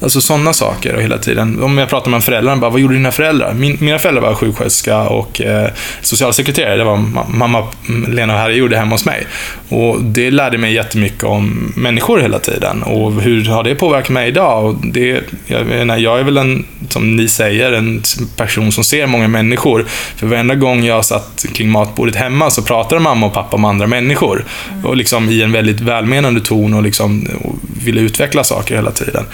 Alltså 0.00 0.20
sådana 0.20 0.52
saker 0.52 0.94
och 0.94 1.02
hela 1.02 1.18
tiden. 1.18 1.62
Om 1.62 1.78
jag 1.78 1.88
pratar 1.88 2.10
med 2.10 2.24
föräldrarna, 2.24 2.60
bara, 2.60 2.70
vad 2.70 2.80
gjorde 2.80 2.94
dina 2.94 3.10
föräldrar? 3.10 3.54
Min, 3.54 3.76
mina 3.80 3.98
föräldrar 3.98 4.22
var 4.22 4.34
sjuksköterska 4.34 5.02
och 5.02 5.40
eh, 5.40 5.70
socialsekreterare. 6.02 6.76
Det 6.76 6.84
var 6.84 6.96
mamma, 7.28 7.66
Lena 8.08 8.32
och 8.32 8.38
Harry 8.38 8.54
gjorde 8.54 8.76
hemma 8.76 8.94
hos 8.94 9.04
mig. 9.04 9.26
Och 9.68 10.02
det 10.02 10.30
lärde 10.30 10.58
mig 10.58 10.74
jättemycket 10.74 11.24
om 11.24 11.72
människor 11.76 12.18
hela 12.18 12.38
tiden. 12.38 12.82
Och 12.82 13.12
hur 13.12 13.44
har 13.44 13.64
det 13.64 13.74
påverkat 13.74 14.08
mig 14.08 14.28
idag? 14.28 14.64
Och 14.64 14.76
det, 14.86 15.20
jag, 15.46 15.66
menar, 15.66 15.96
jag 15.96 16.20
är 16.20 16.24
väl 16.24 16.36
en, 16.36 16.64
som 16.88 17.16
ni 17.16 17.28
säger, 17.28 17.72
en 17.72 18.02
person 18.36 18.72
som 18.72 18.84
ser 18.84 19.06
många 19.06 19.28
människor. 19.28 19.86
För 20.16 20.26
varenda 20.26 20.54
gång 20.54 20.84
jag 20.84 21.04
satt 21.04 21.46
kring 21.54 21.70
matbordet 21.70 22.16
hemma 22.16 22.50
så 22.50 22.62
pratade 22.62 23.00
mamma 23.00 23.26
och 23.26 23.34
pappa 23.34 23.56
om 23.56 23.64
andra 23.64 23.86
människor. 23.86 24.44
Och 24.84 24.96
liksom 24.96 25.30
i 25.30 25.42
en 25.42 25.52
väldigt 25.52 25.80
välmenande 25.80 26.40
ton 26.40 26.74
och, 26.74 26.82
liksom, 26.82 27.28
och 27.42 27.54
ville 27.84 28.00
utveckla 28.00 28.44
saker 28.44 28.74
hela 28.74 28.90
tiden. 28.90 29.24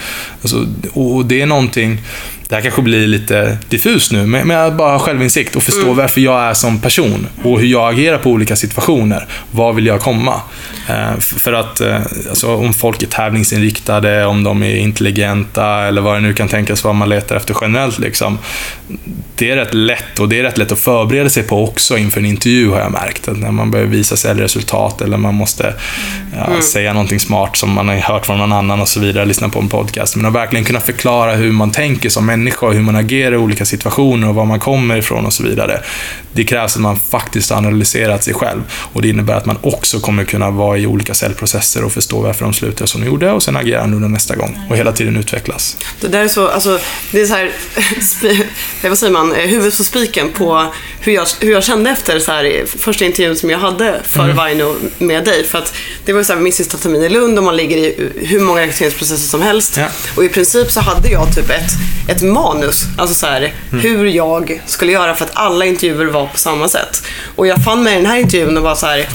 Alltså, 0.41 0.54
och 0.93 1.25
det 1.25 1.41
är 1.41 1.45
någonting 1.45 2.01
det 2.47 2.55
här 2.55 2.61
kanske 2.61 2.81
blir 2.81 3.07
lite 3.07 3.57
diffust 3.69 4.11
nu, 4.11 4.25
men, 4.25 4.47
men 4.47 4.57
jag 4.57 4.75
bara 4.75 4.91
har 4.91 4.99
självinsikt 4.99 5.55
och 5.55 5.63
förstå 5.63 5.83
mm. 5.83 5.95
varför 5.95 6.21
jag 6.21 6.41
är 6.41 6.53
som 6.53 6.79
person 6.79 7.27
och 7.43 7.59
hur 7.59 7.67
jag 7.67 7.93
agerar 7.93 8.17
på 8.17 8.29
olika 8.29 8.55
situationer. 8.55 9.27
Var 9.51 9.73
vill 9.73 9.85
jag 9.85 10.01
komma? 10.01 10.41
Eh, 10.89 11.19
för 11.19 11.53
att 11.53 11.81
eh, 11.81 12.01
alltså, 12.29 12.55
om 12.55 12.73
folk 12.73 13.03
är 13.03 13.07
tävlingsinriktade, 13.07 14.25
om 14.25 14.43
de 14.43 14.63
är 14.63 14.75
intelligenta 14.75 15.83
eller 15.87 16.01
vad 16.01 16.15
det 16.15 16.19
nu 16.19 16.33
kan 16.33 16.47
tänkas 16.47 16.83
vara 16.83 16.93
man 16.93 17.09
letar 17.09 17.35
efter 17.35 17.57
generellt. 17.61 17.99
Liksom, 17.99 18.37
det 19.35 19.51
är 19.51 19.55
rätt 19.55 19.73
lätt 19.73 20.19
och 20.19 20.29
det 20.29 20.39
är 20.39 20.43
rätt 20.43 20.57
lätt 20.57 20.71
att 20.71 20.79
förbereda 20.79 21.29
sig 21.29 21.43
på 21.43 21.63
också 21.63 21.97
inför 21.97 22.19
en 22.19 22.25
intervju 22.25 22.69
har 22.69 22.79
jag 22.79 22.91
märkt. 22.91 23.27
Att 23.27 23.37
när 23.37 23.51
man 23.51 23.71
behöver 23.71 23.91
visa 23.91 24.17
säljresultat 24.17 25.01
eller 25.01 25.17
man 25.17 25.35
måste 25.35 25.73
ja, 26.37 26.45
mm. 26.45 26.61
säga 26.61 26.93
någonting 26.93 27.19
smart 27.19 27.57
som 27.57 27.71
man 27.71 27.87
har 27.87 27.95
hört 27.95 28.25
från 28.25 28.37
någon 28.37 28.53
annan 28.53 28.81
och 28.81 28.87
så 28.87 28.99
vidare, 28.99 29.25
lyssna 29.25 29.49
på 29.49 29.59
en 29.59 29.69
podcast. 29.69 30.15
Men 30.15 30.25
att 30.25 30.33
verkligen 30.33 30.65
kunna 30.65 30.79
förklara 30.79 31.35
hur 31.35 31.51
man 31.51 31.71
tänker 31.71 32.09
som 32.09 32.29
människa 32.37 32.65
och 32.65 32.73
hur 32.73 32.81
man 32.81 32.95
agerar 32.95 33.33
i 33.33 33.37
olika 33.37 33.65
situationer 33.65 34.29
och 34.29 34.35
var 34.35 34.45
man 34.45 34.59
kommer 34.59 34.97
ifrån 34.97 35.25
och 35.25 35.33
så 35.33 35.43
vidare. 35.43 35.81
Det 36.33 36.43
krävs 36.43 36.75
att 36.75 36.81
man 36.81 36.99
faktiskt 36.99 37.49
har 37.49 37.57
analyserat 37.57 38.23
sig 38.23 38.33
själv 38.33 38.61
och 38.93 39.01
det 39.01 39.09
innebär 39.09 39.33
att 39.33 39.45
man 39.45 39.57
också 39.61 39.99
kommer 39.99 40.23
kunna 40.23 40.51
vara 40.51 40.77
i 40.77 40.87
olika 40.87 41.13
säljprocesser 41.13 41.83
och 41.83 41.91
förstå 41.91 42.21
varför 42.21 42.45
de 42.45 42.53
slutar 42.53 42.85
som 42.85 43.01
de 43.01 43.07
gjorde 43.07 43.31
och 43.31 43.43
sen 43.43 43.57
agera 43.57 43.81
annorlunda 43.81 44.07
nästa 44.07 44.35
gång 44.35 44.59
och 44.69 44.77
hela 44.77 44.91
tiden 44.91 45.17
utvecklas. 45.17 45.77
Det 46.01 46.07
där 46.07 46.23
är 46.23 46.27
så, 46.27 46.47
alltså, 46.47 46.79
det 47.11 47.21
är 47.21 47.25
så 47.25 47.33
här, 47.33 47.51
vad 48.89 48.97
säger 48.97 49.13
man, 49.13 49.31
huvudet 49.35 49.77
på 49.77 49.83
spiken 49.83 50.29
på 50.31 50.73
hur 50.99 51.13
jag, 51.13 51.27
hur 51.39 51.51
jag 51.51 51.63
kände 51.63 51.89
efter 51.89 52.19
så 52.19 52.31
här, 52.31 52.65
första 52.65 53.05
intervjun 53.05 53.35
som 53.35 53.49
jag 53.49 53.59
hade 53.59 54.01
för 54.03 54.29
mm. 54.29 54.47
Vino 54.47 54.75
med 54.97 55.25
dig. 55.25 55.43
För 55.43 55.57
att 55.57 55.73
det 56.05 56.13
var 56.13 56.23
så 56.23 56.33
här, 56.33 56.39
min 56.39 56.53
sista 56.53 56.77
termin 56.77 57.03
i 57.03 57.09
Lund 57.09 57.37
och 57.37 57.43
man 57.43 57.57
ligger 57.57 57.77
i 57.77 58.09
hur 58.15 58.39
många 58.39 58.61
rekryteringsprocesser 58.61 59.27
som 59.27 59.41
helst. 59.41 59.77
Ja. 59.77 59.87
Och 60.15 60.23
i 60.23 60.29
princip 60.29 60.71
så 60.71 60.79
hade 60.79 61.09
jag 61.09 61.35
typ 61.35 61.49
ett, 61.49 61.71
ett 62.07 62.21
manus, 62.31 62.83
alltså 62.97 63.15
så 63.15 63.25
här, 63.25 63.53
mm. 63.71 63.83
hur 63.83 64.05
jag 64.05 64.61
skulle 64.65 64.91
göra 64.91 65.15
för 65.15 65.25
att 65.25 65.31
alla 65.33 65.65
intervjuer 65.65 66.05
var 66.05 66.27
på 66.27 66.37
samma 66.37 66.67
sätt. 66.67 67.03
Och 67.35 67.47
jag 67.47 67.63
fann 67.63 67.83
mig 67.83 67.93
i 67.93 67.97
den 67.97 68.05
här 68.05 68.17
intervjun 68.17 68.57
och 68.57 68.63
var 68.63 68.75
så 68.75 68.85
här, 68.85 69.07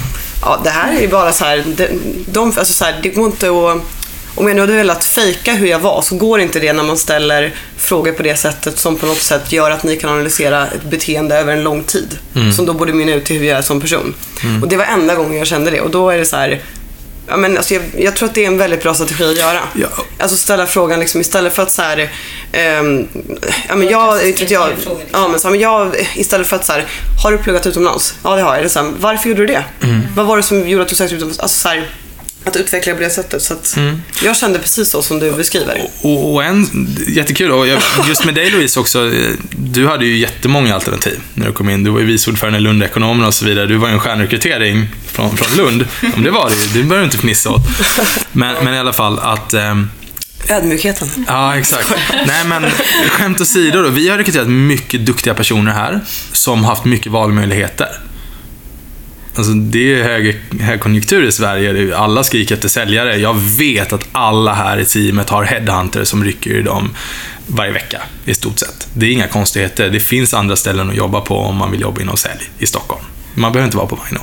ja 0.42 0.60
det 0.64 0.70
här 0.70 0.96
är 0.96 1.00
ju 1.00 1.08
bara 1.08 1.32
så 1.32 1.44
här, 1.44 1.64
de, 1.66 1.88
de, 2.26 2.46
alltså 2.46 2.72
så 2.72 2.84
här, 2.84 3.00
det 3.02 3.08
går 3.08 3.26
inte 3.26 3.46
att 3.46 3.82
om 4.34 4.48
jag 4.48 4.54
nu 4.54 4.60
hade 4.60 4.72
velat 4.72 5.04
fejka 5.04 5.52
hur 5.52 5.66
jag 5.66 5.78
var 5.78 6.02
så 6.02 6.16
går 6.16 6.40
inte 6.40 6.60
det 6.60 6.72
när 6.72 6.82
man 6.82 6.98
ställer 6.98 7.54
frågor 7.76 8.12
på 8.12 8.22
det 8.22 8.36
sättet 8.36 8.78
som 8.78 8.96
på 8.96 9.06
något 9.06 9.22
sätt 9.22 9.52
gör 9.52 9.70
att 9.70 9.84
ni 9.84 9.96
kan 9.96 10.10
analysera 10.10 10.66
ett 10.66 10.82
beteende 10.82 11.36
över 11.36 11.52
en 11.52 11.62
lång 11.62 11.84
tid. 11.84 12.18
Mm. 12.34 12.52
Som 12.52 12.66
då 12.66 12.72
borde 12.72 12.92
mynna 12.92 13.14
ut 13.14 13.24
till 13.24 13.38
hur 13.38 13.46
jag 13.46 13.58
är 13.58 13.62
som 13.62 13.80
person. 13.80 14.14
Mm. 14.42 14.62
Och 14.62 14.68
det 14.68 14.76
var 14.76 14.84
enda 14.84 15.14
gången 15.14 15.38
jag 15.38 15.46
kände 15.46 15.70
det 15.70 15.80
och 15.80 15.90
då 15.90 16.10
är 16.10 16.18
det 16.18 16.24
så 16.24 16.36
här, 16.36 16.60
Ja, 17.30 17.36
men 17.36 17.56
alltså 17.56 17.74
jag, 17.74 17.82
jag, 17.98 18.16
tror 18.16 18.28
att 18.28 18.34
det 18.34 18.44
är 18.44 18.46
en 18.46 18.58
väldigt 18.58 18.82
bra 18.82 18.94
strategi 18.94 19.24
att 19.24 19.38
göra. 19.38 19.60
Ja. 19.74 19.88
Alltså 20.18 20.36
ställa 20.36 20.66
frågan 20.66 21.00
liksom, 21.00 21.20
istället 21.20 21.54
för 21.54 21.62
att 21.62 21.72
så 21.72 21.82
här, 21.82 22.10
um, 22.80 23.08
ja, 23.68 23.76
men 23.76 23.88
jag, 23.88 24.28
jag, 24.28 24.50
jag, 24.50 24.70
ja, 25.12 25.28
men 25.28 25.40
så, 25.40 25.50
men 25.50 25.60
jag, 25.60 25.96
istället 26.14 26.46
för 26.46 26.56
att 26.56 26.66
så 26.66 26.72
här, 26.72 26.84
har 27.22 27.32
du 27.32 27.38
pluggat 27.38 27.66
utomlands? 27.66 28.14
Ja, 28.22 28.36
det 28.36 28.42
har 28.42 28.54
jag. 28.54 28.64
Det 28.64 28.68
så 28.68 28.78
här, 28.78 28.92
varför 28.98 29.28
gjorde 29.28 29.40
du 29.40 29.46
det? 29.46 29.64
Mm. 29.82 30.00
Vad 30.14 30.26
var 30.26 30.36
det 30.36 30.42
som 30.42 30.68
gjorde 30.68 30.82
att 30.82 30.88
du 30.88 30.94
sökte 30.94 31.14
utomlands? 31.16 31.40
Alltså, 31.40 31.58
så 31.60 31.68
här, 31.68 31.88
att 32.44 32.56
utveckla 32.56 32.94
på 32.94 33.00
det 33.00 33.10
sättet. 33.10 33.42
Så 33.42 33.80
mm. 33.80 34.02
Jag 34.24 34.36
kände 34.36 34.58
precis 34.58 34.90
så 34.90 35.02
som 35.02 35.18
du 35.18 35.32
beskriver. 35.32 35.82
Och, 36.00 36.32
och 36.32 36.44
en, 36.44 36.66
jättekul, 37.08 37.50
och 37.50 37.66
just 38.08 38.24
med 38.24 38.34
dig 38.34 38.50
Louise 38.50 38.80
också, 38.80 39.12
du 39.50 39.86
hade 39.86 40.04
ju 40.04 40.16
jättemånga 40.16 40.74
alternativ 40.74 41.20
när 41.34 41.46
du 41.46 41.52
kom 41.52 41.70
in. 41.70 41.84
Du 41.84 41.90
var 41.90 42.00
ju 42.00 42.06
vice 42.06 42.30
ordförande 42.30 42.58
i 42.58 42.62
Lund 42.62 42.82
Ekonomerna 42.82 43.26
och 43.26 43.34
så 43.34 43.44
vidare. 43.44 43.66
Du 43.66 43.76
var 43.76 43.88
ju 43.88 43.94
en 43.94 44.00
stjärnrekrytering 44.00 44.86
från, 45.20 45.36
från 45.36 45.56
Lund. 45.56 45.86
Om 46.16 46.22
det 46.22 46.30
var 46.30 46.50
det 46.50 46.78
det 46.78 46.82
behöver 46.82 46.98
du 46.98 47.04
inte 47.04 47.18
fnissa 47.18 47.50
åt. 47.50 47.62
Men, 48.32 48.64
men 48.64 48.74
i 48.74 48.78
alla 48.78 48.92
fall 48.92 49.18
att 49.18 49.54
um, 49.54 49.90
Ödmjukheten. 50.48 51.08
Ja, 51.28 51.56
exakt. 51.56 51.94
Nej, 52.26 52.44
men 52.44 52.70
skämt 53.10 53.40
åsido 53.40 53.82
då. 53.82 53.88
Vi 53.88 54.08
har 54.08 54.18
rekryterat 54.18 54.48
mycket 54.48 55.06
duktiga 55.06 55.34
personer 55.34 55.72
här 55.72 56.00
som 56.32 56.64
har 56.64 56.70
haft 56.70 56.84
mycket 56.84 57.12
valmöjligheter. 57.12 57.88
Alltså 59.34 59.52
det 59.52 59.94
är 59.94 60.04
hög, 60.04 60.40
högkonjunktur 60.60 61.24
i 61.24 61.32
Sverige. 61.32 61.96
Alla 61.96 62.24
skriker 62.24 62.54
efter 62.54 62.68
säljare. 62.68 63.16
Jag 63.16 63.34
vet 63.34 63.92
att 63.92 64.06
alla 64.12 64.54
här 64.54 64.78
i 64.78 64.84
teamet 64.84 65.30
har 65.30 65.44
headhunter 65.44 66.04
som 66.04 66.24
rycker 66.24 66.50
i 66.50 66.62
dem 66.62 66.90
varje 67.46 67.72
vecka, 67.72 68.02
i 68.24 68.34
stort 68.34 68.58
sett. 68.58 68.88
Det 68.94 69.06
är 69.06 69.10
inga 69.10 69.28
konstigheter. 69.28 69.90
Det 69.90 70.00
finns 70.00 70.34
andra 70.34 70.56
ställen 70.56 70.90
att 70.90 70.96
jobba 70.96 71.20
på 71.20 71.38
om 71.38 71.56
man 71.56 71.70
vill 71.70 71.80
jobba 71.80 72.00
inom 72.00 72.16
sälj 72.16 72.50
i 72.58 72.66
Stockholm. 72.66 73.04
Man 73.40 73.52
behöver 73.52 73.66
inte 73.66 73.76
vara 73.76 73.86
på 73.86 73.96
Vaino. 73.96 74.20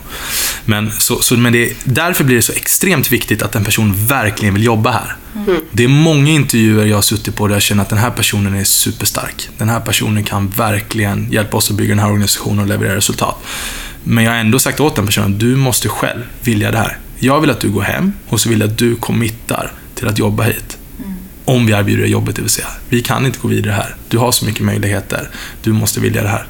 Men, 0.65 0.91
så, 0.91 1.21
så, 1.21 1.38
men 1.38 1.53
det, 1.53 1.73
därför 1.84 2.23
blir 2.23 2.36
det 2.36 2.41
så 2.41 2.53
extremt 2.53 3.12
viktigt 3.12 3.41
att 3.41 3.56
en 3.56 3.63
person 3.63 4.08
verkligen 4.08 4.53
vill 4.53 4.63
jobba 4.63 4.91
här. 4.91 5.15
Mm. 5.36 5.62
Det 5.71 5.84
är 5.84 5.88
många 5.88 6.32
intervjuer 6.32 6.86
jag 6.86 6.97
har 6.97 7.01
suttit 7.01 7.36
på 7.36 7.47
där 7.47 7.56
jag 7.56 7.62
känner 7.62 7.84
att 7.84 7.89
den 7.89 7.99
här 7.99 8.12
personen 8.12 8.56
är 8.56 8.63
superstark. 8.63 9.49
Den 9.58 9.69
här 9.69 9.80
personen 9.80 10.23
kan 10.23 10.49
verkligen 10.49 11.32
hjälpa 11.32 11.58
oss 11.58 11.71
att 11.71 11.77
bygga 11.77 11.89
den 11.89 11.99
här 11.99 12.08
organisationen 12.08 12.60
och 12.60 12.67
leverera 12.67 12.95
resultat. 12.95 13.36
Men 14.03 14.23
jag 14.23 14.32
har 14.32 14.38
ändå 14.38 14.60
sagt 14.60 14.80
åt 14.80 14.95
den 14.95 15.06
personen, 15.06 15.38
du 15.38 15.56
måste 15.56 15.89
själv 15.89 16.23
vilja 16.41 16.71
det 16.71 16.77
här. 16.77 16.97
Jag 17.19 17.41
vill 17.41 17.49
att 17.49 17.60
du 17.60 17.69
går 17.69 17.82
hem 17.82 18.13
och 18.27 18.41
så 18.41 18.49
vill 18.49 18.60
jag 18.60 18.69
att 18.69 18.77
du 18.77 18.95
committar 18.95 19.71
till 19.95 20.08
att 20.08 20.19
jobba 20.19 20.43
hit. 20.43 20.77
Mm. 20.99 21.13
Om 21.45 21.65
vi 21.65 21.73
erbjuder 21.73 22.01
dig 22.01 22.12
jobbet, 22.12 22.36
det 22.36 22.41
vill 22.41 22.51
säga. 22.51 22.67
Vi 22.89 23.01
kan 23.01 23.25
inte 23.25 23.39
gå 23.39 23.47
vidare 23.47 23.73
här. 23.73 23.95
Du 24.10 24.17
har 24.17 24.32
så 24.32 24.45
mycket 24.45 24.62
möjligheter. 24.62 25.30
Du 25.63 25.73
måste 25.73 25.99
vilja 25.99 26.23
det 26.23 26.30
här. 26.30 26.47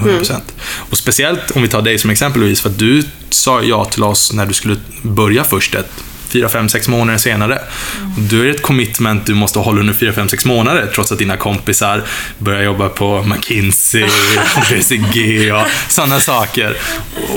100%. 0.00 0.30
Mm. 0.30 0.42
Och 0.90 0.98
speciellt 0.98 1.50
om 1.50 1.62
vi 1.62 1.68
tar 1.68 1.82
dig 1.82 1.98
som 1.98 2.10
exempel 2.10 2.40
Louise, 2.40 2.62
för 2.62 2.70
att 2.70 2.78
du 2.78 3.02
sa 3.30 3.62
ja 3.62 3.84
till 3.84 4.02
oss 4.02 4.32
när 4.32 4.46
du 4.46 4.54
skulle 4.54 4.76
börja 5.02 5.44
först 5.44 5.74
ett 5.74 5.90
fyra, 6.30 6.48
fem, 6.48 6.68
sex 6.68 6.88
månader 6.88 7.18
senare. 7.18 7.58
Mm. 7.98 8.28
Då 8.28 8.36
är 8.36 8.44
det 8.44 8.50
ett 8.50 8.62
commitment 8.62 9.26
du 9.26 9.34
måste 9.34 9.58
hålla 9.58 9.80
under 9.80 9.94
fyra, 9.94 10.12
fem, 10.12 10.28
sex 10.28 10.44
månader 10.44 10.90
trots 10.94 11.12
att 11.12 11.18
dina 11.18 11.36
kompisar 11.36 12.02
börjar 12.38 12.62
jobba 12.62 12.88
på 12.88 13.22
McKinsey, 13.22 14.08
BCG 14.70 15.52
och 15.52 15.66
sådana 15.88 16.20
saker. 16.20 16.76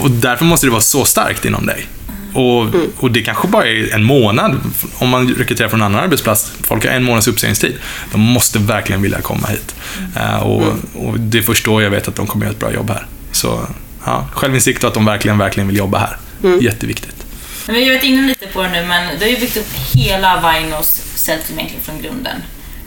Och 0.01 0.11
därför 0.11 0.45
måste 0.45 0.67
det 0.67 0.71
vara 0.71 0.81
så 0.81 1.05
starkt 1.05 1.45
inom 1.45 1.65
dig. 1.65 1.87
Och, 2.33 2.63
mm. 2.63 2.91
och, 2.97 3.11
det 3.11 3.21
kanske 3.21 3.47
bara 3.47 3.67
är 3.67 3.93
en 3.93 4.03
månad 4.03 4.59
om 4.97 5.09
man 5.09 5.29
rekryterar 5.29 5.69
från 5.69 5.81
en 5.81 5.85
annan 5.85 6.03
arbetsplats. 6.03 6.51
Folk 6.61 6.85
har 6.85 6.91
en 6.91 7.03
månads 7.03 7.27
uppsägningstid. 7.27 7.75
De 8.11 8.21
måste 8.21 8.59
verkligen 8.59 9.01
vilja 9.01 9.21
komma 9.21 9.47
hit. 9.47 9.75
Uh, 10.17 10.43
och, 10.43 10.63
mm. 10.63 10.81
och, 10.93 11.19
det 11.19 11.37
är 11.37 11.41
först 11.41 11.65
då 11.65 11.81
jag 11.81 11.89
vet 11.89 12.07
att 12.07 12.15
de 12.15 12.27
kommer 12.27 12.45
göra 12.45 12.53
ett 12.53 12.59
bra 12.59 12.73
jobb 12.73 12.89
här. 12.89 13.05
Så 13.31 13.67
ja, 14.05 14.27
självinsikt 14.33 14.83
och 14.83 14.87
att 14.87 14.93
de 14.93 15.05
verkligen, 15.05 15.37
verkligen 15.37 15.67
vill 15.67 15.77
jobba 15.77 15.97
här. 15.97 16.17
Mm. 16.43 16.61
Jätteviktigt. 16.61 17.25
Men 17.67 17.75
vi 17.75 17.85
har 17.85 17.93
varit 17.93 18.03
inne 18.03 18.27
lite 18.27 18.47
på 18.47 18.61
det 18.61 18.69
nu, 18.69 18.85
men 18.85 19.19
du 19.19 19.25
har 19.25 19.31
ju 19.31 19.39
byggt 19.39 19.57
upp 19.57 19.73
hela 19.93 20.53
Vinos 20.53 21.01
sällteam 21.15 21.59
egentligen 21.59 21.83
från 21.85 22.01
grunden. 22.01 22.37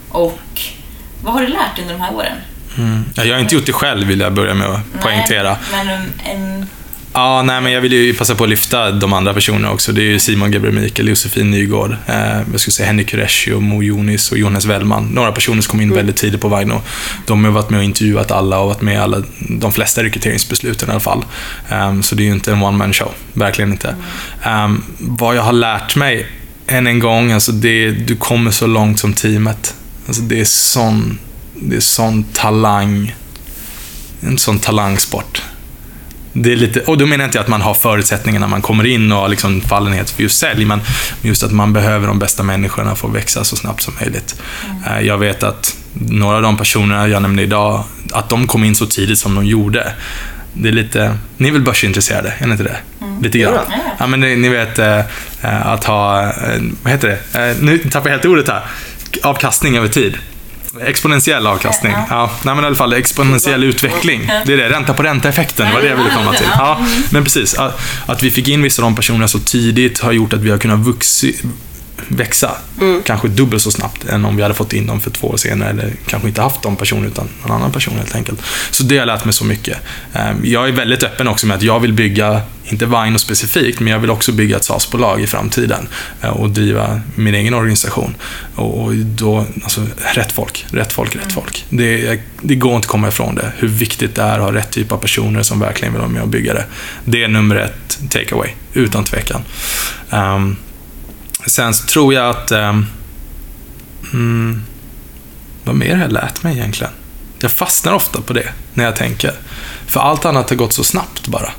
Och 0.09 0.61
vad 1.23 1.35
har 1.35 1.41
du 1.41 1.47
lärt 1.47 1.79
under 1.79 1.95
de 1.95 2.01
här 2.01 2.15
åren? 2.15 2.37
Mm. 2.79 3.05
Jag 3.15 3.35
har 3.35 3.41
inte 3.41 3.55
gjort 3.55 3.67
det 3.67 3.73
själv, 3.73 4.07
vill 4.07 4.21
jag 4.21 4.33
börja 4.33 4.55
med 4.55 4.69
att 4.69 5.01
poängtera. 5.03 5.57
Men 5.73 6.13
en 6.25 6.67
Ja, 7.19 7.43
nej, 7.43 7.61
men 7.61 7.73
jag 7.73 7.81
vill 7.81 7.93
ju 7.93 8.15
passa 8.15 8.35
på 8.35 8.45
att 8.45 8.51
lyfta 8.51 8.91
de 8.91 9.13
andra 9.13 9.35
personerna 9.35 9.71
också. 9.71 9.93
Det 9.93 10.01
är 10.01 10.05
ju 10.05 10.19
Simon 10.19 10.51
Gabriel 10.51 10.75
Mikael, 10.75 11.09
Josefin 11.09 11.51
Nygård, 11.51 11.97
eh, 12.07 12.41
jag 12.53 12.61
skulle 12.61 12.73
säga 12.73 12.87
Henrik 12.87 13.09
Kureshi 13.09 13.53
och 13.53 13.63
Mo 13.63 13.83
Jonis 13.83 14.33
och 14.33 14.39
Jonas 14.39 14.65
Wellman. 14.65 15.05
Några 15.05 15.33
personer 15.33 15.63
som 15.63 15.71
kom 15.71 15.81
in 15.81 15.89
mm. 15.89 15.97
väldigt 15.97 16.17
tidigt 16.17 16.41
på 16.41 16.49
Vaino. 16.49 16.83
De 17.27 17.45
har 17.45 17.53
varit 17.53 17.71
med 17.71 17.79
och 17.79 17.85
intervjuat 17.85 18.31
alla 18.31 18.59
och 18.59 18.69
varit 18.69 18.81
med 18.81 18.95
i 18.95 18.97
alla, 18.97 19.23
de 19.39 19.73
flesta 19.73 20.03
rekryteringsbesluten 20.03 20.89
i 20.89 20.91
alla 20.91 21.01
fall. 21.01 21.25
Um, 21.73 22.03
så 22.03 22.15
det 22.15 22.23
är 22.23 22.25
ju 22.25 22.33
inte 22.33 22.53
en 22.53 22.63
one 22.63 22.79
man 22.79 22.93
show, 22.93 23.13
verkligen 23.33 23.73
inte. 23.73 23.97
Um, 24.47 24.85
vad 24.99 25.37
jag 25.37 25.43
har 25.43 25.53
lärt 25.53 25.97
mig, 25.97 26.27
än 26.67 26.87
en 26.87 26.99
gång, 26.99 27.33
alltså 27.33 27.53
det, 27.53 27.91
du 27.91 28.17
kommer 28.17 28.51
så 28.51 28.67
långt 28.67 29.01
som 29.01 29.13
teamet. 29.13 29.75
Alltså 30.07 30.23
det 30.23 30.41
är 30.41 30.45
sån, 30.45 31.19
det 31.55 31.77
är 31.77 31.81
sån 31.81 32.25
talang, 32.25 33.15
en 34.21 34.39
sån 34.39 34.59
talangsport 34.59 35.43
det 36.39 36.53
är 36.53 36.57
lite, 36.57 36.81
och 36.81 36.99
då 36.99 37.07
menar 37.07 37.25
jag 37.25 37.29
inte 37.29 37.41
att 37.41 37.49
man 37.49 37.63
har 37.63 37.75
förutsättningarna 37.75 38.47
när 38.47 38.51
man 38.51 38.63
kommer 38.63 38.87
in 38.87 39.13
och 39.13 39.31
liksom 39.31 39.61
fallenhet 39.61 40.11
för 40.11 40.23
just 40.23 40.39
sälj, 40.39 40.65
men 40.65 40.81
just 41.23 41.43
att 41.43 41.53
man 41.53 41.73
behöver 41.73 42.07
de 42.07 42.19
bästa 42.19 42.43
människorna 42.43 42.95
för 42.95 43.09
att 43.09 43.15
växa 43.15 43.45
så 43.45 43.57
snabbt 43.57 43.83
som 43.83 43.95
möjligt. 44.01 44.43
Mm. 44.65 45.07
Jag 45.07 45.19
vet 45.19 45.43
att 45.43 45.77
några 45.93 46.37
av 46.37 46.43
de 46.43 46.57
personerna 46.57 47.09
jag 47.09 47.23
nämnde 47.23 47.43
idag, 47.43 47.85
att 48.13 48.29
de 48.29 48.47
kom 48.47 48.65
in 48.65 48.75
så 48.75 48.87
tidigt 48.87 49.19
som 49.19 49.35
de 49.35 49.47
gjorde. 49.47 49.93
Det 50.53 50.69
är 50.69 50.73
lite, 50.73 51.19
ni 51.37 51.49
är 51.49 51.53
väl 51.53 51.63
börsintresserade, 51.63 52.35
är 52.39 52.47
ni 52.47 52.53
inte 52.53 52.65
det? 52.65 52.77
Mm. 53.01 53.23
Lite 53.23 53.39
grann. 53.39 53.55
Ja, 53.55 53.77
ja 53.99 54.07
men 54.07 54.21
ni, 54.21 54.37
ni 54.37 54.49
vet 54.49 54.79
äh, 54.79 55.01
att 55.43 55.85
ha, 55.85 56.33
vad 56.83 56.93
heter 56.93 57.09
det? 57.33 57.57
Nu 57.61 57.79
tappar 57.79 58.11
jag 58.11 58.15
helt 58.15 58.25
ordet 58.25 58.49
här. 58.49 58.63
Avkastning 59.23 59.77
över 59.77 59.89
tid. 59.89 60.19
Exponentiell 60.81 61.47
avkastning. 61.47 61.93
Ja. 62.11 62.31
Nej, 62.43 62.55
men 62.55 62.65
i 62.65 62.67
alla 62.67 62.77
fall 62.77 62.93
exponentiell 62.93 63.65
utveckling. 63.65 64.31
Det 64.47 64.53
är 64.53 64.57
det, 64.57 64.69
ränta 64.69 64.95
på 64.95 65.03
ränta-effekten, 65.03 65.73
var 65.73 65.81
det 65.81 65.89
jag 65.89 65.97
ville 65.97 66.11
komma 66.11 66.33
till. 66.33 66.47
Ja, 66.59 66.81
men 67.11 67.25
precis. 67.25 67.55
Att, 67.55 67.81
att 68.07 68.23
vi 68.23 68.31
fick 68.31 68.49
in 68.49 68.63
vissa 68.63 68.83
av 68.83 68.87
de 68.87 68.97
personerna 68.97 69.29
så 69.29 69.39
tidigt 69.39 70.01
har 70.01 70.13
gjort 70.13 70.33
att 70.33 70.41
vi 70.41 70.51
har 70.51 70.59
kunnat 70.59 70.79
vuxi, 70.79 71.37
växa. 72.09 72.57
Kanske 73.05 73.29
dubbelt 73.29 73.63
så 73.63 73.71
snabbt 73.71 74.05
än 74.05 74.25
om 74.25 74.37
vi 74.37 74.43
hade 74.43 74.55
fått 74.55 74.73
in 74.73 74.87
dem 74.87 75.01
för 75.01 75.11
två 75.11 75.27
år 75.29 75.37
senare 75.37 75.71
eller 75.71 75.93
kanske 76.07 76.29
inte 76.29 76.43
haft 76.43 76.63
de 76.63 76.77
personerna 76.77 77.07
utan 77.07 77.29
någon 77.43 77.57
annan 77.57 77.73
person 77.73 77.95
helt 77.99 78.15
enkelt. 78.15 78.43
Så 78.71 78.83
det 78.83 78.95
har 78.95 78.99
jag 79.01 79.07
lärt 79.07 79.25
mig 79.25 79.35
så 79.35 79.45
mycket. 79.45 79.79
Eh, 80.13 80.31
Jag 80.43 80.69
är 80.69 80.73
väldigt 80.73 81.03
öppen 81.03 81.29
också 81.29 81.47
med 81.47 81.57
att 81.57 81.63
jag 81.63 81.81
vill 81.81 81.93
bygga, 81.93 82.41
inte 82.65 82.87
Vino 82.87 83.19
specifikt, 83.19 83.81
men 83.81 83.93
jag 83.93 83.99
vill 83.99 84.11
också 84.11 84.33
bygga 84.33 84.57
ett 84.57 84.65
SaaS-bolag 84.65 85.21
i 85.21 85.27
framtiden 85.27 85.89
eh, 86.23 86.31
och 86.31 86.51
driva 86.51 87.01
min 87.15 87.35
egen 87.35 87.55
organisation. 87.55 88.15
Och 88.55 88.77
och 88.77 88.95
då, 88.95 89.47
alltså, 89.63 89.87
rätt 90.15 90.33
folk, 90.33 90.67
rätt 90.71 90.93
folk, 90.93 91.17
rätt 91.17 91.33
folk. 91.33 91.65
Det, 91.69 92.21
det 92.41 92.55
går 92.55 92.77
inte 92.77 92.87
att 92.87 92.91
komma 92.91 93.09
ifrån 93.09 93.35
det. 93.35 93.53
Hur 93.57 93.69
viktigt 93.69 94.15
det 94.15 94.23
är 94.23 94.35
att 94.39 94.45
ha 94.45 94.53
rätt 94.53 94.71
typ 94.71 94.93
av 94.93 94.97
personer 94.99 95.43
som 95.43 95.61
verkligen 95.61 95.93
vill 95.93 96.01
vara 96.01 96.11
med 96.11 96.23
och 96.23 96.29
bygga 96.29 96.55
det. 96.55 96.65
Det 97.05 97.25
är 97.25 97.29
nummer 97.29 97.57
ett 97.57 97.99
takeaway, 98.11 98.51
utan 98.73 99.05
tvekan. 99.05 99.41
Um, 100.11 100.57
sen 101.47 101.75
så 101.75 101.87
tror 101.87 102.15
jag 102.15 102.31
att... 102.31 102.53
Um, 102.53 102.87
mm, 104.13 104.63
vad 105.65 105.75
mer 105.75 105.95
har 105.95 106.03
jag 106.03 106.13
lärt 106.13 106.43
mig 106.43 106.59
egentligen? 106.59 106.93
Jag 107.39 107.53
fastnar 107.53 107.93
ofta 107.93 108.21
på 108.21 108.33
det 108.33 108.53
när 108.75 108.85
jag 108.85 108.97
tänker. 108.97 109.33
För 109.87 110.01
allt 110.01 110.25
annat 110.25 110.51
har 110.51 110.57
gått 110.57 110.73
så 110.73 110.85
snabbt 110.85 111.29
bara. 111.29 111.51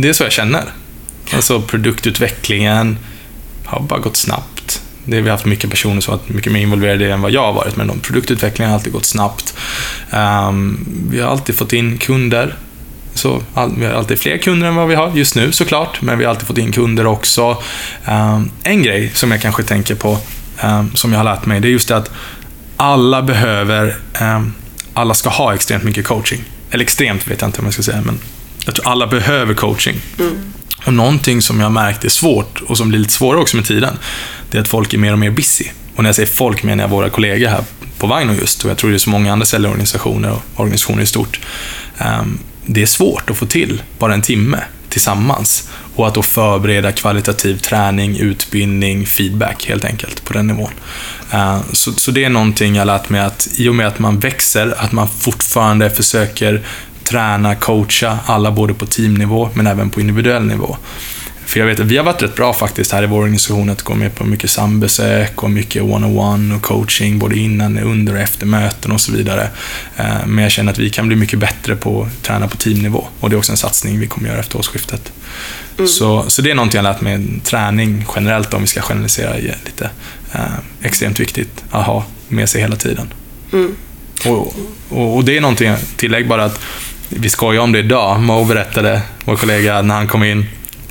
Det 0.00 0.08
är 0.08 0.12
så 0.12 0.22
jag 0.22 0.32
känner. 0.32 0.64
Alltså 1.32 1.62
produktutvecklingen 1.62 2.98
har 3.64 3.80
bara 3.80 4.00
gått 4.00 4.16
snabbt. 4.16 4.82
Det, 5.04 5.20
vi 5.20 5.28
har 5.28 5.36
haft 5.36 5.44
mycket 5.44 5.70
personer 5.70 6.00
som 6.00 6.12
har 6.12 6.18
varit 6.18 6.28
mycket 6.28 6.52
mer 6.52 6.60
involverade 6.60 7.12
än 7.12 7.20
vad 7.20 7.30
jag 7.30 7.42
har 7.42 7.52
varit, 7.52 7.76
men 7.76 7.86
de, 7.86 8.00
produktutvecklingen 8.00 8.70
har 8.70 8.78
alltid 8.78 8.92
gått 8.92 9.04
snabbt. 9.04 9.54
Ehm, 10.10 10.86
vi 11.10 11.20
har 11.20 11.30
alltid 11.30 11.54
fått 11.54 11.72
in 11.72 11.98
kunder. 11.98 12.56
Så 13.16 13.42
all, 13.54 13.72
vi 13.78 13.86
har 13.86 13.92
alltid 13.92 14.18
fler 14.18 14.38
kunder 14.38 14.68
än 14.68 14.74
vad 14.74 14.88
vi 14.88 14.94
har 14.94 15.12
just 15.14 15.36
nu 15.36 15.52
såklart, 15.52 16.02
men 16.02 16.18
vi 16.18 16.24
har 16.24 16.30
alltid 16.30 16.46
fått 16.46 16.58
in 16.58 16.72
kunder 16.72 17.06
också. 17.06 17.62
Ehm, 18.04 18.50
en 18.62 18.82
grej 18.82 19.10
som 19.14 19.30
jag 19.30 19.42
kanske 19.42 19.62
tänker 19.62 19.94
på, 19.94 20.18
ehm, 20.60 20.90
som 20.94 21.12
jag 21.12 21.18
har 21.18 21.24
lärt 21.24 21.46
mig, 21.46 21.60
det 21.60 21.68
är 21.68 21.70
just 21.70 21.88
det 21.88 21.96
att 21.96 22.10
alla 22.76 23.22
behöver, 23.22 23.96
ehm, 24.14 24.52
alla 24.94 25.14
ska 25.14 25.28
ha 25.28 25.54
extremt 25.54 25.84
mycket 25.84 26.06
coaching. 26.06 26.44
Eller 26.70 26.84
extremt 26.84 27.28
vet 27.28 27.40
jag 27.40 27.48
inte 27.48 27.58
om 27.58 27.64
jag 27.64 27.74
ska 27.74 27.82
säga, 27.82 28.02
men 28.04 28.18
jag 28.66 28.74
tror 28.74 28.88
alla 28.88 29.06
behöver 29.06 29.54
coaching. 29.54 29.96
Och 30.86 30.94
någonting 30.94 31.42
som 31.42 31.60
jag 31.60 31.72
märkt 31.72 32.04
är 32.04 32.08
svårt 32.08 32.60
och 32.66 32.76
som 32.76 32.88
blir 32.88 32.98
lite 32.98 33.12
svårare 33.12 33.40
också 33.40 33.56
med 33.56 33.66
tiden, 33.66 33.98
det 34.50 34.58
är 34.58 34.62
att 34.62 34.68
folk 34.68 34.94
är 34.94 34.98
mer 34.98 35.12
och 35.12 35.18
mer 35.18 35.30
busy. 35.30 35.64
Och 35.96 36.02
när 36.02 36.08
jag 36.08 36.16
säger 36.16 36.28
folk 36.28 36.62
menar 36.62 36.84
jag 36.84 36.88
våra 36.88 37.10
kollegor 37.10 37.48
här 37.48 37.64
på 37.98 38.06
Vino 38.16 38.32
just, 38.32 38.64
och 38.64 38.70
jag 38.70 38.76
tror 38.78 38.90
det 38.90 38.96
är 38.96 38.98
så 38.98 39.10
många 39.10 39.32
andra 39.32 39.46
säljorganisationer 39.46 40.30
och 40.30 40.42
organisationer 40.60 41.02
i 41.02 41.06
stort. 41.06 41.40
Ehm, 41.98 42.38
det 42.66 42.82
är 42.82 42.86
svårt 42.86 43.30
att 43.30 43.36
få 43.36 43.46
till 43.46 43.82
bara 43.98 44.14
en 44.14 44.22
timme 44.22 44.58
tillsammans 44.88 45.68
och 45.94 46.08
att 46.08 46.14
då 46.14 46.22
förbereda 46.22 46.92
kvalitativ 46.92 47.58
träning, 47.58 48.18
utbildning, 48.18 49.06
feedback 49.06 49.66
helt 49.68 49.84
enkelt 49.84 50.24
på 50.24 50.32
den 50.32 50.46
nivån. 50.46 50.70
Eh, 51.32 51.60
så, 51.72 51.92
så 51.92 52.10
det 52.10 52.24
är 52.24 52.28
någonting 52.28 52.74
jag 52.74 52.80
har 52.80 52.86
lärt 52.86 53.08
mig 53.08 53.20
att 53.20 53.48
i 53.56 53.68
och 53.68 53.74
med 53.74 53.86
att 53.86 53.98
man 53.98 54.18
växer, 54.18 54.74
att 54.78 54.92
man 54.92 55.08
fortfarande 55.08 55.90
försöker 55.90 56.62
träna, 57.04 57.54
coacha 57.54 58.18
alla 58.26 58.50
både 58.50 58.74
på 58.74 58.86
teamnivå 58.86 59.50
men 59.54 59.66
även 59.66 59.90
på 59.90 60.00
individuell 60.00 60.44
nivå. 60.44 60.76
För 61.46 61.60
jag 61.60 61.66
vet 61.66 61.80
att 61.80 61.86
vi 61.86 61.96
har 61.96 62.04
varit 62.04 62.22
rätt 62.22 62.34
bra 62.34 62.52
faktiskt 62.52 62.92
här 62.92 63.02
i 63.02 63.06
vår 63.06 63.18
organisation 63.18 63.70
att 63.70 63.82
gå 63.82 63.94
med 63.94 64.14
på 64.14 64.24
mycket 64.24 64.50
sambesök 64.50 65.42
och 65.42 65.50
mycket 65.50 65.82
one-on-one 65.82 66.54
och 66.56 66.62
coaching 66.62 67.18
både 67.18 67.38
innan, 67.38 67.78
under 67.78 68.12
och 68.14 68.20
efter 68.20 68.46
möten 68.46 68.92
och 68.92 69.00
så 69.00 69.12
vidare. 69.12 69.48
Eh, 69.96 70.26
Men 70.26 70.42
jag 70.42 70.52
känner 70.52 70.72
att 70.72 70.78
vi 70.78 70.90
kan 70.90 71.06
bli 71.06 71.16
mycket 71.16 71.38
bättre 71.38 71.76
på 71.76 72.02
att 72.02 72.22
träna 72.22 72.48
på 72.48 72.56
teamnivå 72.56 73.04
och 73.20 73.30
det 73.30 73.36
är 73.36 73.38
också 73.38 73.52
en 73.52 73.56
satsning 73.58 73.98
vi 74.00 74.06
kommer 74.06 74.28
göra 74.28 74.40
efter 74.40 74.58
årsskiftet. 74.58 75.12
Så, 75.88 76.24
så 76.30 76.42
det 76.42 76.50
är 76.50 76.54
någonting 76.54 76.78
jag 76.78 76.82
lärt 76.82 77.00
mig, 77.00 77.26
träning 77.44 78.04
generellt 78.16 78.54
om 78.54 78.60
vi 78.60 78.66
ska 78.66 78.80
generalisera 78.80 79.34
lite. 79.34 79.90
Eh, 80.32 80.40
extremt 80.82 81.20
viktigt 81.20 81.64
att 81.70 81.86
ha 81.86 82.04
med 82.28 82.48
sig 82.48 82.60
hela 82.60 82.76
tiden. 82.76 83.12
Och, 84.26 84.54
och, 84.88 85.16
och 85.16 85.24
det 85.24 85.36
är 85.36 85.40
någonting, 85.40 85.74
tillägg 85.96 86.28
bara 86.28 86.44
att 86.44 86.60
vi 87.08 87.28
skojar 87.28 87.62
om 87.62 87.72
det 87.72 87.78
idag. 87.78 88.20
Mo 88.20 88.44
berättade, 88.44 89.02
vår 89.24 89.36
kollega, 89.36 89.82
när 89.82 89.94
han 89.94 90.08
kom 90.08 90.24
in 90.24 90.46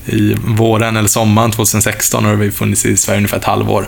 i 0.06 0.36
våren 0.46 0.98
eller 0.98 1.10
sommaren 1.10 1.52
2016 1.52 2.26
och 2.26 2.32
har 2.32 2.38
vi 2.38 2.52
funnits 2.52 2.86
i 2.86 2.98
Sverige 2.98 3.18
ungefär 3.18 3.38
ett 3.38 3.46
halvår. 3.46 3.88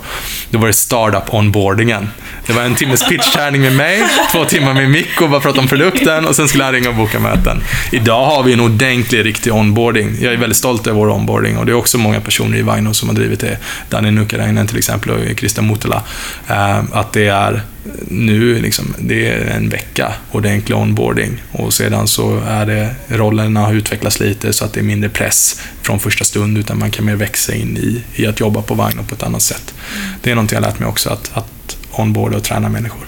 Då 0.49 0.59
var 0.59 0.67
det 0.67 0.73
startup 0.73 1.33
onboardingen. 1.33 2.09
Det 2.47 2.53
var 2.53 2.63
en 2.63 2.75
timmes 2.75 3.09
pitchträning 3.09 3.61
med 3.61 3.75
mig, 3.75 4.03
två 4.31 4.45
timmar 4.45 4.73
med 4.73 4.89
Mikko, 4.89 5.27
bara 5.27 5.41
prata 5.41 5.59
om 5.59 5.67
produkten 5.67 6.25
och 6.25 6.35
sen 6.35 6.47
skulle 6.47 6.63
han 6.63 6.73
ringa 6.73 6.89
och 6.89 6.95
boka 6.95 7.19
möten. 7.19 7.63
Idag 7.91 8.25
har 8.25 8.43
vi 8.43 8.53
en 8.53 8.59
ordentlig, 8.59 9.25
riktig 9.25 9.53
onboarding. 9.53 10.17
Jag 10.21 10.33
är 10.33 10.37
väldigt 10.37 10.57
stolt 10.57 10.87
över 10.87 10.99
vår 10.99 11.09
onboarding 11.09 11.57
och 11.57 11.65
det 11.65 11.71
är 11.71 11.75
också 11.75 11.97
många 11.97 12.21
personer 12.21 12.57
i 12.57 12.61
Vaino 12.61 12.93
som 12.93 13.09
har 13.09 13.15
drivit 13.15 13.39
det. 13.39 13.57
Danny 13.89 14.11
Nukkarainen 14.11 14.67
till 14.67 14.77
exempel 14.77 15.11
och 15.11 15.37
Krista 15.37 15.61
Mutala. 15.61 16.03
Eh, 16.47 16.79
att 16.91 17.13
det 17.13 17.27
är 17.27 17.61
nu, 18.07 18.61
liksom, 18.61 18.93
det 18.99 19.27
är 19.27 19.45
en 19.45 19.69
vecka 19.69 20.13
ordentlig 20.31 20.77
onboarding 20.77 21.43
och 21.51 21.73
sedan 21.73 22.07
så 22.07 22.39
är 22.39 22.65
det, 22.65 22.95
rollerna 23.07 23.59
har 23.59 23.73
utvecklats 23.73 24.19
lite 24.19 24.53
så 24.53 24.65
att 24.65 24.73
det 24.73 24.79
är 24.79 24.83
mindre 24.83 25.09
press 25.09 25.61
från 25.81 25.99
första 25.99 26.23
stund 26.23 26.57
utan 26.57 26.79
man 26.79 26.91
kan 26.91 27.05
mer 27.05 27.15
växa 27.15 27.53
in 27.53 27.77
i, 27.77 28.03
i 28.15 28.27
att 28.27 28.39
jobba 28.39 28.61
på 28.61 28.73
vagnen 28.73 29.05
på 29.05 29.15
ett 29.15 29.23
annat 29.23 29.41
sätt. 29.41 29.73
Det 30.21 30.31
är 30.31 30.35
någonting 30.35 30.55
jag 30.55 30.63
har 30.63 30.71
lärt 30.71 30.79
mig 30.79 30.89
också, 30.89 31.09
att, 31.09 31.31
att 31.33 31.77
onboarda 31.91 32.37
och 32.37 32.43
träna 32.43 32.69
människor. 32.69 33.07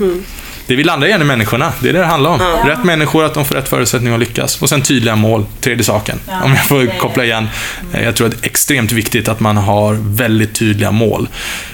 Mm. 0.00 0.24
Det 0.66 0.76
vi 0.76 0.84
landar 0.84 1.06
igen 1.06 1.22
i 1.22 1.24
människorna, 1.24 1.72
det 1.80 1.88
är 1.88 1.92
det 1.92 1.98
det 1.98 2.04
handlar 2.06 2.30
om. 2.30 2.40
Rätt 2.68 2.84
människor, 2.84 3.24
att 3.24 3.34
de 3.34 3.44
får 3.44 3.54
rätt 3.54 3.68
förutsättningar 3.68 4.14
att 4.14 4.20
lyckas. 4.20 4.62
Och 4.62 4.68
sen 4.68 4.82
tydliga 4.82 5.16
mål, 5.16 5.46
tredje 5.60 5.84
saken. 5.84 6.20
Ja, 6.28 6.42
Om 6.44 6.50
jag 6.54 6.64
får 6.66 6.98
koppla 6.98 7.24
igen. 7.24 7.48
Eh, 7.92 8.02
Jag 8.04 8.14
tror 8.16 8.26
att 8.26 8.32
det 8.32 8.46
är 8.46 8.50
extremt 8.50 8.92
viktigt 8.92 9.28
att 9.28 9.40
man 9.40 9.56
har 9.56 9.94
väldigt 10.00 10.54
tydliga 10.54 10.90
mål. 10.90 11.28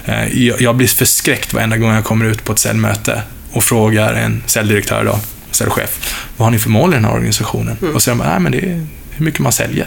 Eh, 0.04 0.38
Jag 0.62 0.76
blir 0.76 0.86
förskräckt 0.88 1.54
varenda 1.54 1.76
gång 1.76 1.90
jag 1.94 2.04
kommer 2.04 2.24
ut 2.24 2.44
på 2.44 2.52
ett 2.52 2.58
säljmöte 2.58 3.22
och 3.52 3.64
frågar 3.64 4.14
en 4.14 4.42
säljdirektör, 4.46 5.04
då, 5.04 5.18
säljchef, 5.50 6.16
vad 6.36 6.46
har 6.46 6.50
ni 6.50 6.58
för 6.58 6.70
mål 6.70 6.90
i 6.92 6.94
den 6.94 7.04
här 7.04 7.12
organisationen? 7.14 7.76
Och 7.80 7.92
så 7.92 8.00
säger 8.00 8.18
de, 8.18 8.24
nej 8.24 8.40
men 8.40 8.52
det 8.52 8.58
är 8.58 8.86
hur 9.10 9.24
mycket 9.24 9.40
man 9.40 9.52
säljer. 9.52 9.86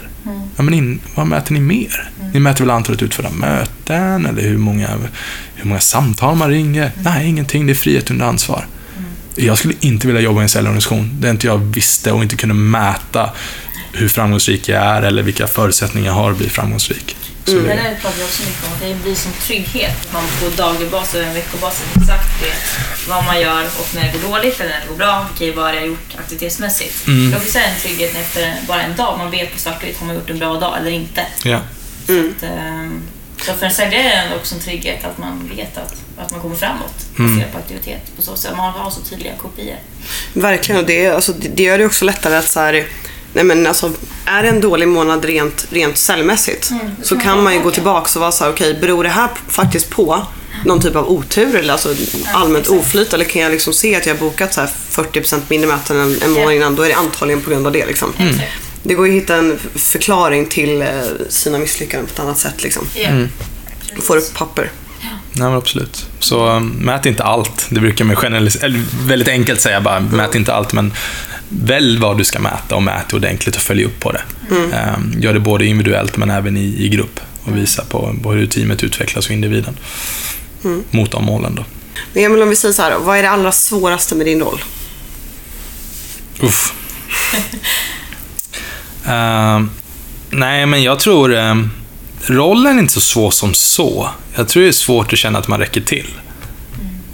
Ja, 0.56 0.62
men 0.62 0.74
in, 0.74 1.00
vad 1.14 1.26
mäter 1.26 1.52
ni 1.54 1.60
mer? 1.60 2.10
Ni 2.32 2.40
mäter 2.40 2.64
väl 2.64 2.70
antalet 2.70 3.02
utförda 3.02 3.30
möten 3.30 4.26
eller 4.26 4.42
hur 4.42 4.58
många, 4.58 4.88
hur 5.54 5.66
många 5.68 5.80
samtal 5.80 6.36
man 6.36 6.50
ringer? 6.50 6.90
Nej, 7.02 7.26
ingenting. 7.28 7.66
Det 7.66 7.72
är 7.72 7.74
frihet 7.74 8.10
under 8.10 8.26
ansvar. 8.26 8.66
Jag 9.36 9.58
skulle 9.58 9.74
inte 9.80 10.06
vilja 10.06 10.22
jobba 10.22 10.40
i 10.40 10.42
en 10.42 10.48
säljorganisation 10.48 11.10
där 11.20 11.30
inte 11.30 11.46
jag 11.46 11.58
visste 11.58 12.12
och 12.12 12.22
inte 12.22 12.36
kunde 12.36 12.54
mäta 12.54 13.30
hur 13.92 14.08
framgångsrik 14.08 14.68
jag 14.68 14.82
är 14.82 15.02
eller 15.02 15.22
vilka 15.22 15.46
förutsättningar 15.46 16.08
jag 16.08 16.14
har 16.14 16.30
att 16.30 16.38
bli 16.38 16.48
framgångsrik. 16.48 17.16
Så 17.44 17.50
Det 17.50 17.60
det, 17.60 17.68
där 17.68 17.96
pratar 18.00 18.18
vi 18.18 18.24
också 18.24 18.42
mycket 18.42 18.66
om, 18.66 18.72
att 18.72 18.80
det 18.80 19.02
blir 19.02 19.14
som 19.14 19.32
trygghet. 19.32 20.12
Man 20.12 20.22
på 20.40 20.62
daglig 20.62 20.90
basis 20.90 21.14
och 21.14 21.20
en 21.20 21.34
veckobasis 21.34 21.86
exakt 21.96 22.42
vet 22.42 23.08
vad 23.08 23.24
man 23.24 23.40
gör 23.40 23.64
och 23.64 23.94
när 23.94 24.02
det 24.02 24.18
går 24.18 24.28
dåligt 24.28 24.60
eller 24.60 24.70
när 24.70 24.80
det 24.80 24.86
går 24.88 24.96
bra. 24.96 25.26
Okej, 25.34 25.52
vad 25.52 25.64
har 25.64 25.74
jag 25.74 25.86
gjort 25.86 26.16
aktivitetsmässigt? 26.18 27.06
Mm. 27.06 27.30
Det 27.30 27.36
är 27.36 27.40
också 27.40 27.58
en 27.58 27.80
trygghet 27.80 28.14
efter 28.16 28.54
bara 28.68 28.82
en 28.82 28.96
dag. 28.96 29.18
Man 29.18 29.30
vet 29.30 29.52
på 29.52 29.58
svart 29.58 29.84
har 29.98 30.06
man 30.06 30.14
gjort 30.14 30.30
en 30.30 30.38
bra 30.38 30.54
dag 30.54 30.78
eller 30.78 30.90
inte? 30.90 31.26
ja. 31.44 31.60
Att, 32.04 32.42
ehm, 32.42 33.02
så 33.46 33.52
för 33.52 33.66
en 33.66 33.72
säljare 33.72 34.12
är 34.12 34.28
det 34.30 34.36
också 34.36 34.54
en 34.54 34.60
trygghet 34.60 35.04
att 35.04 35.18
man 35.18 35.50
vet 35.56 35.78
att, 35.78 35.94
att 36.18 36.30
man 36.30 36.40
kommer 36.40 36.56
framåt 36.56 36.94
Mm. 37.18 37.34
baserat 37.36 37.52
på 37.52 37.58
aktivitet. 37.58 38.16
På 38.16 38.22
så 38.22 38.36
sätt. 38.36 38.56
Man 38.56 38.72
har 38.72 38.90
så 38.90 39.00
tydliga 39.00 39.32
kopior. 39.36 39.76
Verkligen, 40.32 40.80
och 40.80 40.86
det, 40.86 41.08
alltså, 41.08 41.32
det 41.32 41.62
gör 41.62 41.78
det 41.78 41.86
också 41.86 42.04
lättare 42.04 42.36
att 42.36 42.48
så 42.48 42.60
här, 42.60 42.86
nej 43.32 43.44
men 43.44 43.66
alltså, 43.66 43.92
är 44.24 44.42
det 44.42 44.48
en 44.48 44.60
dålig 44.60 44.88
månad 44.88 45.24
rent, 45.24 45.66
rent 45.70 45.96
säljmässigt 45.98 46.70
så 47.02 47.16
kan 47.20 47.42
man 47.42 47.54
ju 47.54 47.60
gå 47.60 47.70
tillbaka 47.70 48.10
och 48.14 48.20
vara 48.20 48.32
så 48.32 48.44
här, 48.44 48.50
okej, 48.50 48.74
beror 48.80 49.04
det 49.04 49.10
här 49.10 49.28
faktiskt 49.48 49.90
på 49.90 50.26
någon 50.64 50.80
typ 50.80 50.96
av 50.96 51.10
otur 51.10 51.56
eller 51.56 51.72
alltså 51.72 51.94
allmänt 52.32 52.66
oflyt 52.68 53.12
eller 53.12 53.24
kan 53.24 53.42
jag 53.42 53.52
liksom 53.52 53.72
se 53.72 53.96
att 53.96 54.06
jag 54.06 54.14
har 54.14 54.20
bokat 54.20 54.54
så 54.54 54.60
här 54.60 54.70
40% 54.90 55.40
mindre 55.48 55.68
möten 55.70 56.00
än 56.00 56.22
en 56.22 56.30
månad 56.30 56.54
innan, 56.54 56.74
då 56.76 56.82
är 56.82 56.88
det 56.88 56.94
antagligen 56.94 57.40
på 57.40 57.50
grund 57.50 57.66
av 57.66 57.72
det. 57.72 57.86
Liksom. 57.86 58.12
Exakt. 58.18 58.52
Det 58.86 58.94
går 58.94 59.06
ju 59.06 59.16
att 59.16 59.22
hitta 59.22 59.36
en 59.36 59.58
förklaring 59.74 60.46
till 60.46 60.82
eh, 60.82 60.88
sina 61.28 61.58
misslyckanden 61.58 62.06
på 62.06 62.12
ett 62.12 62.20
annat 62.20 62.38
sätt. 62.38 62.62
Liksom. 62.62 62.86
Ja. 62.94 63.10
Får 64.02 64.16
upp 64.16 64.34
papper. 64.34 64.70
Nej, 65.36 65.48
men 65.48 65.58
absolut. 65.58 66.06
Så 66.18 66.48
um, 66.48 66.68
mät 66.68 67.06
inte 67.06 67.22
allt. 67.22 67.66
Det 67.68 67.80
brukar 67.80 68.04
man 68.04 68.16
generalisera, 68.16 68.66
eller 68.66 68.80
väldigt 69.06 69.28
enkelt 69.28 69.60
säga 69.60 69.80
bara, 69.80 70.00
mät 70.00 70.34
inte 70.34 70.54
allt, 70.54 70.72
men 70.72 70.92
välj 71.48 71.98
vad 71.98 72.18
du 72.18 72.24
ska 72.24 72.38
mäta 72.38 72.74
och 72.74 72.82
mät 72.82 73.12
ordentligt 73.12 73.56
och 73.56 73.62
följ 73.62 73.84
upp 73.84 74.00
på 74.00 74.12
det. 74.12 74.22
Um, 74.50 75.14
gör 75.18 75.34
det 75.34 75.40
både 75.40 75.66
individuellt 75.66 76.16
men 76.16 76.30
även 76.30 76.56
i, 76.56 76.84
i 76.84 76.88
grupp 76.88 77.20
och 77.44 77.56
visa 77.56 77.84
på, 77.84 78.14
på 78.22 78.32
hur 78.32 78.46
teamet 78.46 78.82
utvecklas 78.82 79.26
och 79.26 79.32
individen. 79.32 79.76
Mot 80.90 81.10
de 81.10 81.24
målen 81.24 81.54
då. 81.54 81.64
Men 82.12 82.24
Emil, 82.24 82.42
om 82.42 82.48
vi 82.48 82.56
säger 82.56 82.72
så 82.72 82.82
här, 82.82 82.98
vad 82.98 83.18
är 83.18 83.22
det 83.22 83.30
allra 83.30 83.52
svåraste 83.52 84.14
med 84.14 84.26
din 84.26 84.40
roll? 84.40 84.64
Uff. 86.40 86.72
Ehm, 89.06 89.70
nej, 90.30 90.66
men 90.66 90.82
jag 90.82 90.98
tror 90.98 91.34
ehm, 91.34 91.70
rollen 92.26 92.76
är 92.76 92.80
inte 92.80 92.92
så 92.92 93.00
svår 93.00 93.30
som 93.30 93.54
så. 93.54 94.08
Jag 94.34 94.48
tror 94.48 94.62
det 94.62 94.68
är 94.68 94.72
svårt 94.72 95.12
att 95.12 95.18
känna 95.18 95.38
att 95.38 95.48
man 95.48 95.60
räcker 95.60 95.80
till. 95.80 96.08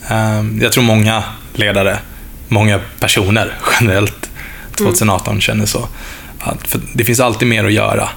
Ehm, 0.09 0.61
jag 0.63 0.73
tror 0.73 0.85
många 0.85 1.25
ledare, 1.55 1.99
många 2.49 2.81
personer 3.01 3.55
generellt 3.81 4.31
2018 4.77 5.41
känner 5.41 5.67
så. 5.67 5.89
Att, 6.39 6.69
för 6.69 6.81
det 6.95 7.05
finns 7.05 7.21
alltid 7.21 7.49
mer 7.49 7.65
att 7.65 7.73
göra. 7.73 8.09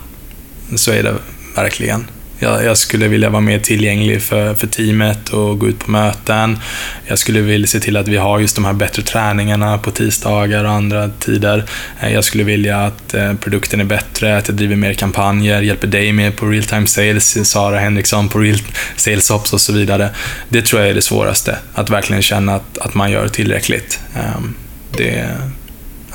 Så 0.75 0.91
är 0.91 1.03
det 1.03 1.15
verkligen. 1.55 2.05
Jag, 2.43 2.65
jag, 2.65 2.77
skulle 2.77 3.07
vilja 3.07 3.29
vara 3.29 3.41
mer 3.41 3.59
tillgänglig 3.59 4.21
för, 4.21 4.53
för 4.53 4.67
teamet 4.67 5.29
och 5.29 5.59
gå 5.59 5.67
ut 5.67 5.79
på 5.79 5.91
möten. 5.91 6.59
Jag 7.05 7.19
skulle 7.19 7.41
vilja 7.41 7.67
se 7.67 7.79
till 7.79 7.97
att 7.97 8.07
vi 8.07 8.17
har 8.17 8.39
just 8.39 8.55
de 8.55 8.65
här 8.65 8.73
bättre 8.73 9.01
träningarna 9.01 9.77
på 9.77 9.91
tisdagar 9.91 10.63
och 10.63 10.71
andra 10.71 11.09
tider. 11.19 11.63
Eh, 12.01 12.13
jag 12.13 12.23
skulle 12.23 12.43
vilja 12.43 12.79
att 12.79 13.13
eh, 13.13 13.33
produkten 13.33 13.79
är 13.79 13.83
bättre, 13.83 14.37
att 14.37 14.47
jag 14.47 14.57
driver 14.57 14.75
mer 14.75 14.93
kampanjer, 14.93 15.61
hjälper 15.61 15.87
dig 15.87 16.13
med 16.13 16.35
på 16.35 16.45
real 16.45 16.63
time 16.63 16.87
sales, 16.87 17.49
Sara 17.49 17.79
Henriksson 17.79 18.29
på 18.29 18.39
real 18.39 18.59
sales 18.95 19.31
ops 19.31 19.53
och 19.53 19.61
så 19.61 19.73
vidare. 19.73 20.09
Det 20.49 20.61
tror 20.61 20.81
jag 20.81 20.89
är 20.89 20.95
det 20.95 21.01
svåraste, 21.01 21.57
att 21.73 21.89
verkligen 21.89 22.21
känna 22.21 22.55
att, 22.55 22.77
att 22.77 22.93
man 22.93 23.11
gör 23.11 23.27
tillräckligt. 23.27 23.99
Ehm, 24.15 24.55
det, 24.97 25.29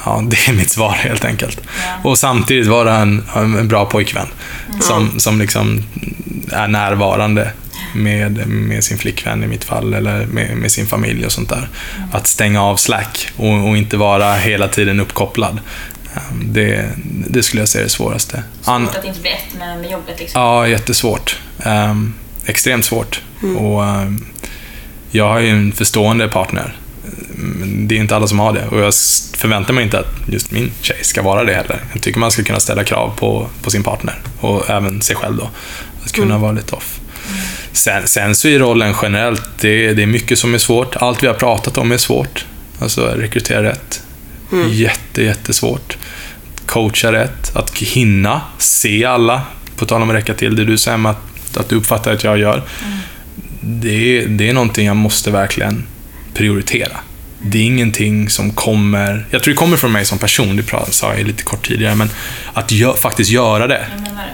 ja, 0.05 0.22
det 0.26 0.49
är 0.49 0.53
mitt 0.53 0.70
svar 0.70 0.92
helt 0.92 1.24
enkelt. 1.24 1.61
Ja. 1.64 2.11
Och 2.11 2.18
samtidigt 2.18 2.66
vara 2.66 2.96
en, 2.96 3.22
en 3.34 3.68
bra 3.68 3.84
pojkvän 3.84 4.28
mm. 4.68 4.80
som, 4.80 5.20
som 5.20 5.38
liksom 5.38 5.82
är 6.53 6.68
närvarande 6.68 7.53
med, 7.94 8.46
med 8.46 8.84
sin 8.84 8.99
flickvän 8.99 9.44
i 9.44 9.46
mitt 9.46 9.64
fall, 9.64 9.94
eller 9.94 10.26
med, 10.26 10.57
med 10.57 10.72
sin 10.72 10.86
familj 10.86 11.26
och 11.26 11.32
sånt 11.32 11.49
där. 11.49 11.68
Mm. 11.96 12.09
Att 12.12 12.26
stänga 12.26 12.62
av 12.62 12.76
Slack 12.76 13.28
och, 13.36 13.68
och, 13.68 13.76
inte 13.76 13.96
vara 13.96 14.34
hela 14.34 14.68
tiden 14.68 15.01
uppkopplad. 15.01 15.61
Ehm, 16.14 16.53
det, 16.53 16.90
det 17.28 17.42
skulle 17.42 17.62
jag 17.62 17.68
säga 17.68 17.82
är 17.82 17.84
det 17.84 17.90
svåraste. 17.90 18.42
Svårt 18.62 18.96
att 18.96 19.05
inte 19.05 19.20
bli 19.20 19.30
ett 19.30 19.59
med, 19.59 19.78
med 19.78 19.90
jobbet? 19.90 20.20
Liksom. 20.20 20.40
Ja, 20.40 20.68
jättesvårt. 20.68 21.38
Um, 21.64 22.14
extremt 22.46 22.84
svårt. 22.84 23.22
Mm. 23.42 23.57
Och, 23.57 23.82
um, 23.82 24.26
jag 25.11 25.28
har 25.28 25.40
ju 25.40 25.49
en 25.49 25.72
förstående 25.72 26.28
partner 26.28 26.76
det 27.64 27.97
är 27.97 28.01
inte 28.01 28.16
alla 28.16 28.26
som 28.26 28.39
har 28.39 28.53
det 28.53 28.66
och 28.66 28.80
jag 28.80 28.95
förväntar 29.36 29.74
mig 29.74 29.84
inte 29.84 29.99
att 29.99 30.14
just 30.26 30.51
min 30.51 30.70
tjej 30.80 30.99
ska 31.03 31.22
vara 31.22 31.45
det 31.45 31.55
heller. 31.55 31.80
Jag 31.93 32.03
tycker 32.03 32.20
man 32.20 32.30
ska 32.30 32.43
kunna 32.43 32.61
ställa 32.61 32.84
krav 32.84 33.12
på, 33.16 33.49
på 33.62 33.70
sin 33.70 33.82
partner 33.82 34.14
och 34.41 34.70
även 34.70 35.03
sig 35.03 35.16
själv 35.16 35.36
då. 35.36 35.51
Att 36.05 36.12
kunna 36.12 36.26
mm. 36.26 36.41
vara 36.41 36.53
lite 36.53 36.74
off. 36.74 37.01
Sen, 37.72 38.07
sen 38.07 38.34
så 38.34 38.49
är 38.49 38.59
rollen 38.59 38.95
generellt, 39.03 39.49
det, 39.61 39.95
det 39.95 40.03
är 40.03 40.07
mycket 40.07 40.39
som 40.39 40.55
är 40.55 40.59
svårt. 40.59 40.97
Allt 40.97 41.22
vi 41.22 41.26
har 41.26 41.34
pratat 41.34 41.78
om 41.78 41.93
är 41.93 41.97
svårt. 41.97 42.47
Alltså 42.78 43.07
rekrytera 43.07 43.62
rätt. 43.62 44.03
Mm. 44.53 44.72
Jätte, 44.72 45.22
jättesvårt. 45.22 45.97
Coacha 46.66 47.12
rätt, 47.12 47.57
att 47.57 47.78
hinna 47.78 48.41
se 48.59 49.05
alla. 49.05 49.43
På 49.76 49.86
tal 49.86 50.03
om 50.03 50.11
att 50.11 50.16
räcka 50.16 50.34
till, 50.34 50.57
det 50.57 50.64
du 50.64 50.78
säger 50.78 51.09
att, 51.09 51.57
att 51.57 51.68
du 51.68 51.76
uppfattar 51.76 52.12
att 52.12 52.24
jag 52.24 52.39
gör. 52.39 52.62
Mm. 52.84 52.99
Det, 53.61 54.26
det 54.26 54.49
är 54.49 54.53
någonting 54.53 54.86
jag 54.86 54.97
måste 54.97 55.30
verkligen 55.30 55.86
prioritera. 56.34 56.97
Det 57.41 57.59
är 57.59 57.62
ingenting 57.62 58.30
som 58.30 58.51
kommer, 58.51 59.26
jag 59.30 59.43
tror 59.43 59.55
det 59.55 59.59
kommer 59.59 59.76
från 59.76 59.93
mig 59.93 60.05
som 60.05 60.18
person, 60.18 60.57
det 60.57 60.93
sa 60.93 61.14
jag 61.14 61.26
lite 61.26 61.43
kort 61.43 61.66
tidigare, 61.68 61.95
men 61.95 62.11
att 62.53 62.72
gö 62.72 62.95
faktiskt 62.95 63.30
göra 63.30 63.66
det 63.66 63.86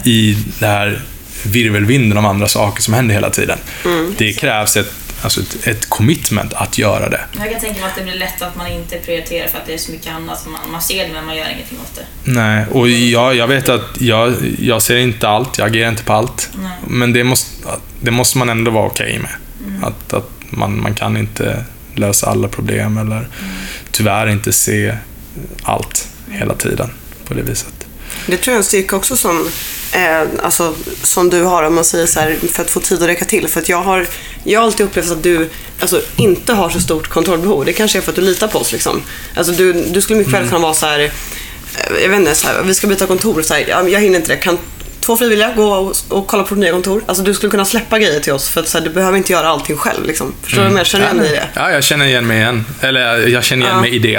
i 0.05 0.37
det 0.59 0.67
här 0.67 1.03
virvelvinden 1.45 2.19
av 2.19 2.27
andra 2.27 2.49
saker 2.49 2.83
som 2.83 2.95
händer 2.95 3.15
hela 3.15 3.31
tiden. 3.31 3.59
Mm. 3.85 4.15
Det 4.19 4.33
krävs 4.33 4.77
ett, 4.77 4.93
alltså 5.23 5.41
ett, 5.41 5.67
ett, 5.67 5.89
commitment 5.89 6.53
att 6.53 6.79
göra 6.79 7.09
det. 7.09 7.21
Jag 7.39 7.51
kan 7.51 7.61
tänka 7.61 7.81
mig 7.81 7.91
att 7.91 7.97
det 7.97 8.03
blir 8.03 8.15
lätt 8.15 8.43
att 8.43 8.57
man 8.57 8.67
inte 8.67 8.99
prioriterar 8.99 9.49
för 9.49 9.59
att 9.59 9.67
det 9.67 9.75
är 9.75 9.79
så 9.79 9.93
mycket 9.93 10.13
annat. 10.13 10.47
Man, 10.47 10.71
man 10.73 10.83
ser 10.83 11.07
det 11.07 11.13
men 11.13 11.27
man 11.27 11.37
gör 11.37 11.49
ingenting 11.55 11.79
åt 11.79 11.95
det. 11.97 12.31
Nej, 12.31 12.65
och 12.71 12.89
jag, 12.89 13.37
jag 13.37 13.47
vet 13.47 13.69
att 13.69 14.01
jag, 14.01 14.35
jag 14.59 14.83
ser 14.83 14.97
inte 14.97 15.29
allt, 15.29 15.59
jag 15.59 15.67
agerar 15.69 15.89
inte 15.89 16.05
på 16.05 16.13
allt. 16.13 16.51
Nej. 16.55 16.73
Men 16.87 17.13
det 17.13 17.25
måste, 17.25 17.69
det 18.01 18.11
måste 18.11 18.39
man 18.39 18.49
ändå 18.49 18.71
vara 18.71 18.87
okej 18.87 19.07
okay 19.07 19.19
med. 19.19 19.31
Mm. 19.67 19.85
Att, 19.85 20.13
att 20.13 20.31
man, 20.51 20.83
man 20.83 20.95
kan 20.95 21.17
inte 21.17 21.65
lösa 21.95 22.27
alla 22.27 22.49
problem 22.49 22.99
eller 22.99 23.29
tyvärr 23.91 24.27
inte 24.27 24.53
se 24.53 24.95
allt 25.63 26.09
hela 26.31 26.55
tiden 26.55 26.91
på 27.25 27.35
det 27.35 27.43
viset. 27.43 27.75
Det 28.27 28.37
tror 28.37 28.53
jag 28.53 28.55
är 28.55 28.59
en 28.59 28.65
styrka 28.65 28.97
också 28.97 29.17
som, 29.17 29.49
eh, 29.93 30.21
alltså, 30.43 30.75
som 31.03 31.31
du 31.31 31.43
har 31.43 31.63
om 31.63 31.75
man 31.75 31.85
säger 31.85 32.07
så 32.07 32.21
här, 32.21 32.37
för 32.53 32.63
att 32.63 32.71
få 32.71 32.81
tid 32.81 33.03
att 33.03 33.09
räcka 33.09 33.25
till. 33.25 33.49
För 33.49 33.61
att 33.61 33.69
jag 33.69 33.83
har, 33.83 34.07
jag 34.45 34.61
har 34.61 34.67
alltid 34.67 34.87
upplevt 34.87 35.11
att 35.11 35.23
du 35.23 35.51
alltså, 35.81 36.03
inte 36.17 36.53
har 36.53 36.71
så 36.71 36.81
stort 36.81 37.09
kontrollbehov. 37.09 37.65
Det 37.65 37.73
kanske 37.73 37.99
är 37.99 38.03
för 38.03 38.11
att 38.11 38.17
du 38.17 38.23
litar 38.23 38.49
på 38.49 38.59
oss. 38.59 38.73
Liksom. 38.73 39.03
Alltså, 39.35 39.53
du, 39.53 39.73
du 39.73 40.01
skulle 40.01 40.19
mycket 40.19 40.35
väl 40.35 40.41
mm. 40.41 40.51
kunna 40.51 40.63
vara 40.63 40.75
så 40.75 40.87
här, 40.87 41.01
eh, 41.01 41.11
jag 42.03 42.09
vet 42.09 42.19
inte, 42.19 42.35
så 42.35 42.47
här, 42.47 42.63
vi 42.63 42.75
ska 42.75 42.87
byta 42.87 43.07
kontor. 43.07 43.43
Så 43.43 43.55
här, 43.55 43.65
jag, 43.69 43.91
jag 43.91 44.01
hinner 44.01 44.19
inte 44.19 44.33
det. 44.33 44.37
Kan 44.37 44.59
två 45.05 45.17
frivilliga, 45.17 45.53
gå 45.57 45.75
och, 45.75 45.97
och 46.09 46.27
kolla 46.27 46.43
på 46.43 46.55
nya 46.55 46.73
kontor. 46.73 47.03
Alltså 47.07 47.23
du 47.25 47.35
skulle 47.35 47.51
kunna 47.51 47.65
släppa 47.65 47.99
grejer 47.99 48.21
till 48.21 48.33
oss 48.33 48.49
för 48.49 48.61
att 48.61 48.69
så 48.69 48.79
här, 48.79 48.85
du 48.85 48.91
behöver 48.91 49.19
inte 49.19 49.33
göra 49.33 49.49
allting 49.49 49.77
själv. 49.77 50.07
Liksom. 50.07 50.35
Förstår 50.43 50.61
mm. 50.61 50.73
du 50.73 50.79
vad 50.79 50.87
Känner 50.87 51.05
du 51.05 51.11
igen 51.11 51.23
dig 51.23 51.33
i 51.33 51.35
det? 51.35 51.49
Ja, 51.55 51.71
jag 51.71 51.85
känner 51.85 52.07
igen 52.07 52.27
mig 52.27 52.37
igen. 52.37 52.65
Eller 52.81 53.29
jag 53.29 53.45
känner 53.45 53.67
igen 53.67 53.77
ja. 53.77 53.81
mig 53.81 53.91
i 53.91 53.99
det. 53.99 54.17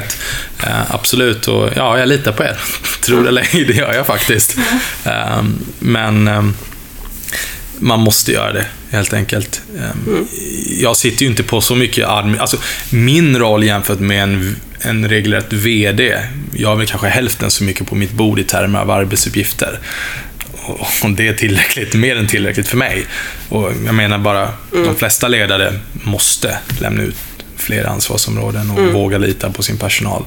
Uh, 0.63 0.95
absolut. 0.95 1.47
Och 1.47 1.69
ja, 1.75 1.99
jag 1.99 2.07
litar 2.07 2.31
på 2.31 2.43
er. 2.43 2.57
Tror 3.01 3.23
det 3.23 3.29
eller 3.29 3.41
ej, 3.41 3.65
det 3.65 3.73
gör 3.73 3.93
jag 3.93 4.07
faktiskt. 4.07 4.57
Uh, 5.07 5.43
men 5.79 6.27
um, 6.27 6.55
man 7.79 7.99
måste 7.99 8.31
göra 8.31 8.53
det, 8.53 8.65
helt 8.89 9.13
enkelt. 9.13 9.61
Um, 9.73 10.13
mm. 10.13 10.27
Jag 10.81 10.97
sitter 10.97 11.23
ju 11.23 11.29
inte 11.29 11.43
på 11.43 11.61
så 11.61 11.75
mycket 11.75 12.07
admin... 12.07 12.39
Alltså, 12.39 12.57
min 12.89 13.39
roll 13.39 13.63
jämfört 13.63 13.99
med 13.99 14.23
en, 14.23 14.55
en 14.79 15.09
regelrätt 15.09 15.53
VD, 15.53 16.17
jag 16.53 16.69
har 16.69 16.75
väl 16.75 16.87
kanske 16.87 17.07
hälften 17.07 17.51
så 17.51 17.63
mycket 17.63 17.87
på 17.87 17.95
mitt 17.95 18.11
bord 18.11 18.39
i 18.39 18.43
termer 18.43 18.79
av 18.79 18.91
arbetsuppgifter 18.91 19.79
och 20.67 21.09
det 21.09 21.27
är 21.27 21.33
tillräckligt, 21.33 21.93
mer 21.93 22.15
än 22.15 22.27
tillräckligt 22.27 22.67
för 22.67 22.77
mig. 22.77 23.05
Och 23.49 23.71
jag 23.85 23.95
menar 23.95 24.17
bara, 24.17 24.41
mm. 24.41 24.85
de 24.85 24.95
flesta 24.95 25.27
ledare 25.27 25.79
måste 26.03 26.57
lämna 26.79 27.03
ut 27.03 27.15
fler 27.57 27.85
ansvarsområden 27.85 28.71
och 28.71 28.79
mm. 28.79 28.93
våga 28.93 29.17
lita 29.17 29.49
på 29.49 29.63
sin 29.63 29.77
personal. 29.77 30.23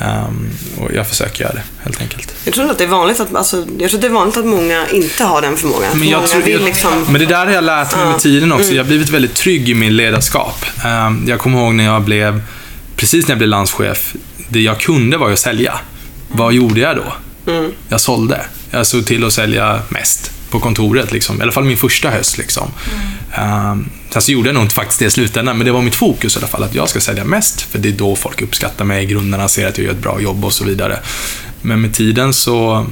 Um, 0.00 0.50
och 0.78 0.94
jag 0.94 1.06
försöker 1.08 1.44
göra 1.44 1.52
det, 1.52 1.62
helt 1.82 2.00
enkelt. 2.00 2.34
Jag 2.44 2.54
tror 2.54 2.70
att 2.70 2.78
det 2.78 2.84
är 2.84 2.88
vanligt 2.88 3.20
att, 3.20 3.34
alltså, 3.34 3.56
jag 3.56 3.90
tror 3.90 3.98
att, 3.98 4.00
det 4.00 4.06
är 4.06 4.12
vanligt 4.12 4.36
att 4.36 4.44
många 4.44 4.86
inte 4.88 5.24
har 5.24 5.42
den 5.42 5.56
förmågan. 5.56 5.98
Men, 5.98 6.08
jag 6.08 6.28
tror, 6.28 6.48
jag, 6.48 6.62
liksom... 6.62 7.06
men 7.08 7.20
det 7.20 7.26
där 7.26 7.46
har 7.46 7.52
jag 7.52 7.64
lärt 7.64 7.96
mig 7.96 8.06
med 8.06 8.18
tiden 8.18 8.52
också. 8.52 8.64
Mm. 8.64 8.76
Jag 8.76 8.84
har 8.84 8.88
blivit 8.88 9.08
väldigt 9.08 9.34
trygg 9.34 9.68
i 9.68 9.74
min 9.74 9.96
ledarskap. 9.96 10.64
Um, 10.84 11.24
jag 11.28 11.38
kommer 11.38 11.58
ihåg 11.58 11.74
när 11.74 11.84
jag 11.84 12.02
blev, 12.02 12.42
precis 12.96 13.26
när 13.26 13.32
jag 13.32 13.38
blev 13.38 13.48
landschef, 13.48 14.14
det 14.48 14.60
jag 14.60 14.80
kunde 14.80 15.16
var 15.16 15.30
att 15.30 15.38
sälja. 15.38 15.74
Vad 16.28 16.52
gjorde 16.52 16.80
jag 16.80 16.96
då? 16.96 17.12
Mm. 17.52 17.72
Jag 17.88 18.00
sålde. 18.00 18.40
Jag 18.72 18.86
såg 18.86 19.06
till 19.06 19.24
att 19.24 19.32
sälja 19.32 19.82
mest 19.88 20.30
på 20.50 20.60
kontoret, 20.60 21.12
liksom. 21.12 21.38
i 21.38 21.42
alla 21.42 21.52
fall 21.52 21.64
min 21.64 21.76
första 21.76 22.10
höst. 22.10 22.38
Liksom. 22.38 22.70
Mm. 23.36 23.70
Um, 23.70 23.90
sen 24.10 24.22
så 24.22 24.32
gjorde 24.32 24.48
jag 24.48 24.54
nog 24.54 24.62
inte 24.62 24.74
faktiskt 24.74 24.98
det 24.98 25.04
i 25.04 25.10
slutändan, 25.10 25.58
men 25.58 25.66
det 25.66 25.72
var 25.72 25.82
mitt 25.82 25.94
fokus 25.94 26.36
i 26.36 26.38
alla 26.38 26.48
fall, 26.48 26.62
att 26.62 26.74
jag 26.74 26.88
ska 26.88 27.00
sälja 27.00 27.24
mest, 27.24 27.60
för 27.62 27.78
det 27.78 27.88
är 27.88 27.92
då 27.92 28.16
folk 28.16 28.42
uppskattar 28.42 28.84
mig, 28.84 29.06
grundarna 29.06 29.48
ser 29.48 29.68
att 29.68 29.78
jag 29.78 29.84
gör 29.84 29.92
ett 29.92 30.02
bra 30.02 30.20
jobb 30.20 30.44
och 30.44 30.52
så 30.52 30.64
vidare. 30.64 30.98
Men 31.62 31.80
med 31.80 31.94
tiden 31.94 32.34
så, 32.34 32.86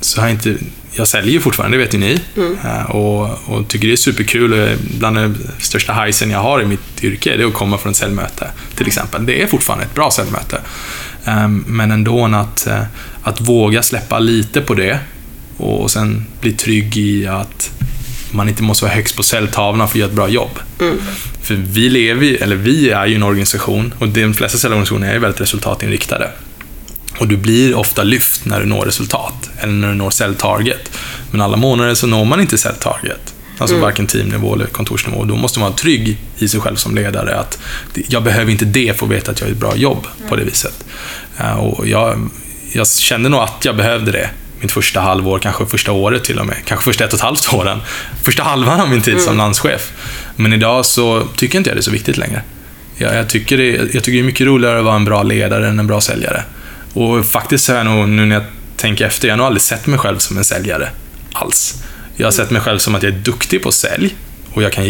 så 0.00 0.20
har 0.20 0.28
jag 0.28 0.36
inte 0.36 0.56
jag 0.96 1.08
säljer 1.08 1.32
ju 1.32 1.40
fortfarande, 1.40 1.76
det 1.76 1.84
vet 1.84 1.94
ju 1.94 1.98
ni. 1.98 2.20
Mm. 2.36 2.52
Uh, 2.52 2.90
och, 2.90 3.30
och, 3.46 3.68
tycker 3.68 3.88
det 3.88 3.94
är 3.94 3.96
superkul. 3.96 4.78
Bland 4.98 5.16
den 5.16 5.48
största 5.58 5.92
hajsen 5.92 6.30
jag 6.30 6.38
har 6.38 6.62
i 6.62 6.66
mitt 6.66 7.04
yrke, 7.04 7.36
det 7.36 7.42
är 7.42 7.46
att 7.46 7.54
komma 7.54 7.78
från 7.78 7.90
ett 7.90 7.96
säljmöte, 7.96 8.50
till 8.74 8.86
exempel. 8.86 9.26
Det 9.26 9.42
är 9.42 9.46
fortfarande 9.46 9.84
ett 9.84 9.94
bra 9.94 10.10
säljmöte. 10.10 10.60
Um, 11.26 11.64
men 11.68 11.90
ändå 11.90 12.24
att, 12.24 12.66
uh, 12.70 12.82
att 13.24 13.40
våga 13.40 13.82
släppa 13.82 14.18
lite 14.18 14.60
på 14.60 14.74
det 14.74 14.98
och 15.56 15.90
sen 15.90 16.26
bli 16.40 16.52
trygg 16.52 16.96
i 16.96 17.26
att 17.26 17.70
man 18.30 18.48
inte 18.48 18.62
måste 18.62 18.84
vara 18.84 18.94
högst 18.94 19.16
på 19.16 19.22
säljtavlan 19.22 19.88
för 19.88 19.94
att 19.94 20.00
göra 20.00 20.08
ett 20.08 20.16
bra 20.16 20.28
jobb. 20.28 20.58
Mm. 20.80 20.98
För 21.42 21.54
vi 21.54 21.88
lever 21.88 22.42
eller 22.42 22.56
vi 22.56 22.90
är 22.90 23.06
ju 23.06 23.14
en 23.14 23.22
organisation 23.22 23.94
och 23.98 24.08
de 24.08 24.34
flesta 24.34 24.58
säljorganisationer 24.58 25.14
är 25.14 25.18
väldigt 25.18 25.40
resultatinriktade. 25.40 26.30
Och 27.18 27.28
du 27.28 27.36
blir 27.36 27.74
ofta 27.74 28.02
lyft 28.02 28.44
när 28.44 28.60
du 28.60 28.66
når 28.66 28.84
resultat, 28.84 29.50
eller 29.58 29.72
när 29.72 29.88
du 29.88 29.94
når 29.94 30.10
säljtarget. 30.10 30.90
Men 31.30 31.40
alla 31.40 31.56
månader 31.56 31.94
så 31.94 32.06
når 32.06 32.24
man 32.24 32.40
inte 32.40 32.58
säljtarget. 32.58 33.34
Alltså 33.58 33.74
mm. 33.74 33.82
varken 33.82 34.06
teamnivå 34.06 34.54
eller 34.54 34.66
kontorsnivå. 34.66 35.24
Då 35.24 35.36
måste 35.36 35.58
man 35.58 35.68
vara 35.68 35.76
trygg 35.76 36.18
i 36.38 36.48
sig 36.48 36.60
själv 36.60 36.76
som 36.76 36.94
ledare. 36.94 37.36
Att 37.36 37.58
jag 38.08 38.22
behöver 38.22 38.52
inte 38.52 38.64
det 38.64 38.98
för 38.98 39.06
att 39.06 39.12
veta 39.12 39.30
att 39.30 39.40
jag 39.40 39.48
gör 39.48 39.54
ett 39.54 39.60
bra 39.60 39.76
jobb 39.76 40.06
på 40.28 40.36
det 40.36 40.44
viset. 40.44 40.84
Eh, 41.38 41.56
och 41.56 41.88
jag, 41.88 42.30
jag 42.74 42.88
kände 42.88 43.28
nog 43.28 43.40
att 43.40 43.64
jag 43.64 43.76
behövde 43.76 44.12
det 44.12 44.30
mitt 44.60 44.72
första 44.72 45.00
halvår, 45.00 45.38
kanske 45.38 45.66
första 45.66 45.92
året 45.92 46.24
till 46.24 46.38
och 46.38 46.46
med. 46.46 46.56
Kanske 46.64 46.84
första 46.84 47.04
ett 47.04 47.12
och 47.12 47.18
ett 47.18 47.22
halvt 47.22 47.52
åren. 47.52 47.80
Första 48.22 48.42
halvan 48.42 48.80
av 48.80 48.88
min 48.88 49.02
tid 49.02 49.14
mm. 49.14 49.24
som 49.24 49.36
landschef. 49.36 49.92
Men 50.36 50.52
idag 50.52 50.86
så 50.86 51.28
tycker 51.36 51.58
inte 51.58 51.70
jag 51.70 51.76
det 51.76 51.80
är 51.80 51.82
så 51.82 51.90
viktigt 51.90 52.16
längre. 52.16 52.42
Jag, 52.96 53.14
jag, 53.14 53.28
tycker 53.28 53.56
det, 53.56 53.70
jag 53.70 53.90
tycker 53.90 54.12
det 54.12 54.18
är 54.18 54.22
mycket 54.22 54.46
roligare 54.46 54.78
att 54.78 54.84
vara 54.84 54.96
en 54.96 55.04
bra 55.04 55.22
ledare 55.22 55.68
än 55.68 55.78
en 55.78 55.86
bra 55.86 56.00
säljare. 56.00 56.42
Och 56.92 57.26
faktiskt 57.26 57.68
har 57.68 57.76
jag 57.76 57.86
nog, 57.86 58.08
nu 58.08 58.26
när 58.26 58.34
jag 58.34 58.44
tänker 58.76 59.06
efter, 59.06 59.28
jag 59.28 59.32
har 59.32 59.36
nog 59.36 59.46
aldrig 59.46 59.62
sett 59.62 59.86
mig 59.86 59.98
själv 59.98 60.18
som 60.18 60.38
en 60.38 60.44
säljare. 60.44 60.88
Alls. 61.32 61.82
Jag 62.16 62.26
har 62.26 62.32
sett 62.32 62.50
mig 62.50 62.62
själv 62.62 62.78
som 62.78 62.94
att 62.94 63.02
jag 63.02 63.12
är 63.12 63.18
duktig 63.18 63.62
på 63.62 63.72
sälj 63.72 64.14
och 64.52 64.62
jag 64.62 64.72
kan 64.72 64.88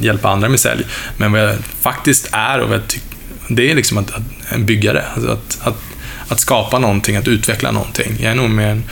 hjälpa 0.00 0.28
andra 0.28 0.48
med 0.48 0.60
sälj. 0.60 0.84
Men 1.16 1.32
vad 1.32 1.40
jag 1.40 1.56
faktiskt 1.80 2.28
är 2.32 2.60
och 2.60 2.68
vad 2.68 2.78
jag 2.78 2.88
tycker, 2.88 3.08
det 3.48 3.70
är 3.70 3.74
liksom 3.74 3.98
att, 3.98 4.10
att 4.10 4.22
en 4.48 4.66
byggare. 4.66 5.04
Alltså 5.14 5.30
att, 5.30 5.58
att 5.60 5.89
att 6.32 6.40
skapa 6.40 6.78
någonting, 6.78 7.16
att 7.16 7.28
utveckla 7.28 7.70
någonting. 7.70 8.16
Jag 8.20 8.30
är 8.30 8.34
nog 8.34 8.50
mer 8.50 8.66
en, 8.66 8.84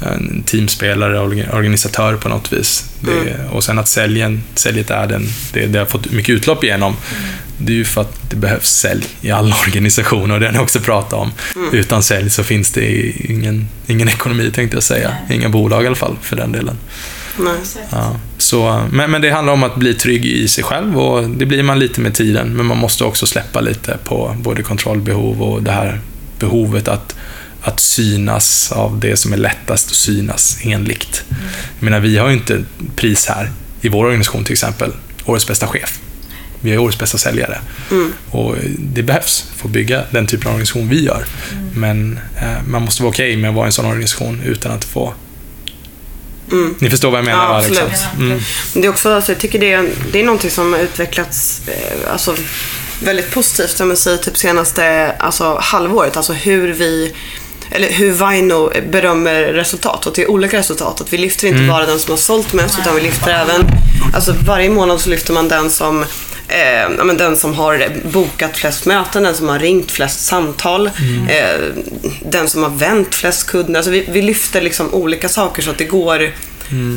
en 0.00 0.42
teamspelare, 0.42 1.20
organisatör 1.52 2.16
på 2.16 2.28
något 2.28 2.52
vis. 2.52 2.84
Mm. 3.02 3.24
Det, 3.24 3.48
och 3.50 3.64
sen 3.64 3.78
att 3.78 3.88
säljen, 3.88 4.42
säljet 4.54 4.90
är 4.90 5.06
den, 5.06 5.28
det, 5.52 5.66
det 5.66 5.78
har 5.78 5.86
fått 5.86 6.12
mycket 6.12 6.34
utlopp 6.34 6.64
igenom. 6.64 6.96
Mm. 7.16 7.22
Det 7.58 7.72
är 7.72 7.76
ju 7.76 7.84
för 7.84 8.00
att 8.00 8.30
det 8.30 8.36
behövs 8.36 8.70
sälj 8.70 9.04
i 9.20 9.30
alla 9.30 9.56
organisationer 9.66 10.34
och 10.34 10.40
det 10.40 10.46
har 10.46 10.52
ni 10.52 10.58
också 10.58 10.80
pratat 10.80 11.12
om. 11.12 11.32
Mm. 11.56 11.74
Utan 11.74 12.02
sälj 12.02 12.30
så 12.30 12.44
finns 12.44 12.70
det 12.70 13.10
ingen, 13.30 13.68
ingen 13.86 14.08
ekonomi 14.08 14.50
tänkte 14.50 14.76
jag 14.76 14.84
säga. 14.84 15.16
Inga 15.30 15.48
bolag 15.48 15.84
i 15.84 15.86
alla 15.86 15.96
fall 15.96 16.16
för 16.22 16.36
den 16.36 16.52
delen. 16.52 16.78
Nej. 17.38 17.54
Ja, 17.90 18.16
så, 18.38 18.82
men, 18.90 19.10
men 19.10 19.22
det 19.22 19.30
handlar 19.30 19.52
om 19.52 19.62
att 19.62 19.76
bli 19.76 19.94
trygg 19.94 20.26
i 20.26 20.48
sig 20.48 20.64
själv 20.64 20.98
och 20.98 21.30
det 21.30 21.46
blir 21.46 21.62
man 21.62 21.78
lite 21.78 22.00
med 22.00 22.14
tiden. 22.14 22.56
Men 22.56 22.66
man 22.66 22.78
måste 22.78 23.04
också 23.04 23.26
släppa 23.26 23.60
lite 23.60 23.98
på 24.04 24.36
både 24.38 24.62
kontrollbehov 24.62 25.42
och 25.42 25.62
det 25.62 25.72
här 25.72 26.00
behovet 26.44 26.88
att, 26.88 27.14
att 27.60 27.80
synas 27.80 28.72
av 28.72 29.00
det 29.00 29.16
som 29.16 29.32
är 29.32 29.36
lättast 29.36 29.88
att 29.88 29.96
synas 29.96 30.58
enligt. 30.62 31.24
Jag 31.78 31.84
menar, 31.84 32.00
vi 32.00 32.18
har 32.18 32.28
ju 32.28 32.34
inte 32.34 32.64
pris 32.96 33.26
här 33.26 33.50
i 33.80 33.88
vår 33.88 34.04
organisation 34.04 34.44
till 34.44 34.52
exempel, 34.52 34.92
Årets 35.24 35.46
bästa 35.46 35.66
chef. 35.66 35.98
Vi 36.60 36.72
är 36.72 36.78
årets 36.78 36.98
bästa 36.98 37.18
säljare. 37.18 37.58
Och 38.30 38.56
det 38.78 39.02
behövs 39.02 39.44
för 39.56 39.68
att 39.68 39.72
bygga 39.72 40.04
den 40.10 40.26
typen 40.26 40.46
av 40.46 40.52
organisation 40.52 40.88
vi 40.88 41.04
gör. 41.04 41.24
Men 41.74 42.18
eh, 42.36 42.62
man 42.66 42.82
måste 42.82 43.02
vara 43.02 43.10
okej 43.10 43.36
med 43.36 43.50
att 43.50 43.56
vara 43.56 43.66
i 43.66 43.68
en 43.68 43.72
sån 43.72 43.86
organisation 43.86 44.42
utan 44.44 44.72
att 44.72 44.84
få... 44.84 45.14
Ni 46.78 46.90
förstår 46.90 47.10
vad 47.10 47.18
jag 47.18 47.24
menar? 47.24 47.42
Ja, 47.42 47.48
va, 47.48 47.58
absolut. 47.58 47.82
liksom? 47.88 48.08
Mm. 48.18 48.40
Det 48.74 48.86
är 48.86 48.88
också, 48.88 49.14
alltså, 49.14 49.32
jag 49.32 49.40
tycker 49.40 49.58
det 49.58 49.72
är, 49.72 49.90
det 50.12 50.20
är 50.20 50.24
någonting 50.24 50.50
som 50.50 50.72
har 50.72 50.80
utvecklats 50.80 51.62
eh, 51.68 52.12
alltså, 52.12 52.36
väldigt 53.04 53.30
positivt, 53.30 53.80
om 53.80 53.88
man 53.88 53.96
säger 53.96 54.18
typ 54.18 54.36
senaste 54.36 55.12
alltså, 55.18 55.58
halvåret. 55.60 56.16
Alltså 56.16 56.32
hur 56.32 56.72
vi 56.72 57.14
eller 57.70 57.88
hur 57.88 58.12
Vaino 58.12 58.72
berömmer 58.90 59.42
resultat 59.42 60.06
och 60.06 60.12
det 60.16 60.22
är 60.22 60.30
olika 60.30 60.58
resultat. 60.58 61.00
Att 61.00 61.12
vi 61.12 61.18
lyfter 61.18 61.48
inte 61.48 61.68
bara 61.68 61.86
den 61.86 61.98
som 61.98 62.10
har 62.10 62.18
sålt 62.18 62.52
mest 62.52 62.78
utan 62.78 62.94
vi 62.94 63.00
lyfter 63.00 63.32
även, 63.32 63.66
alltså 64.14 64.34
varje 64.46 64.70
månad 64.70 65.00
så 65.00 65.10
lyfter 65.10 65.32
man 65.32 65.48
den 65.48 65.70
som 65.70 66.02
eh, 66.48 66.96
ja, 66.98 67.04
men 67.04 67.16
den 67.16 67.36
som 67.36 67.54
har 67.54 67.86
bokat 68.12 68.56
flest 68.56 68.86
möten, 68.86 69.22
den 69.22 69.34
som 69.34 69.48
har 69.48 69.58
ringt 69.58 69.90
flest 69.90 70.24
samtal, 70.24 70.86
eh, 71.28 71.60
den 72.22 72.48
som 72.48 72.62
har 72.62 72.70
vänt 72.70 73.14
flest 73.14 73.46
kunder. 73.46 73.76
Alltså 73.76 73.90
vi, 73.90 74.04
vi 74.08 74.22
lyfter 74.22 74.60
liksom 74.60 74.94
olika 74.94 75.28
saker 75.28 75.62
så 75.62 75.70
att 75.70 75.78
det 75.78 75.84
går 75.84 76.32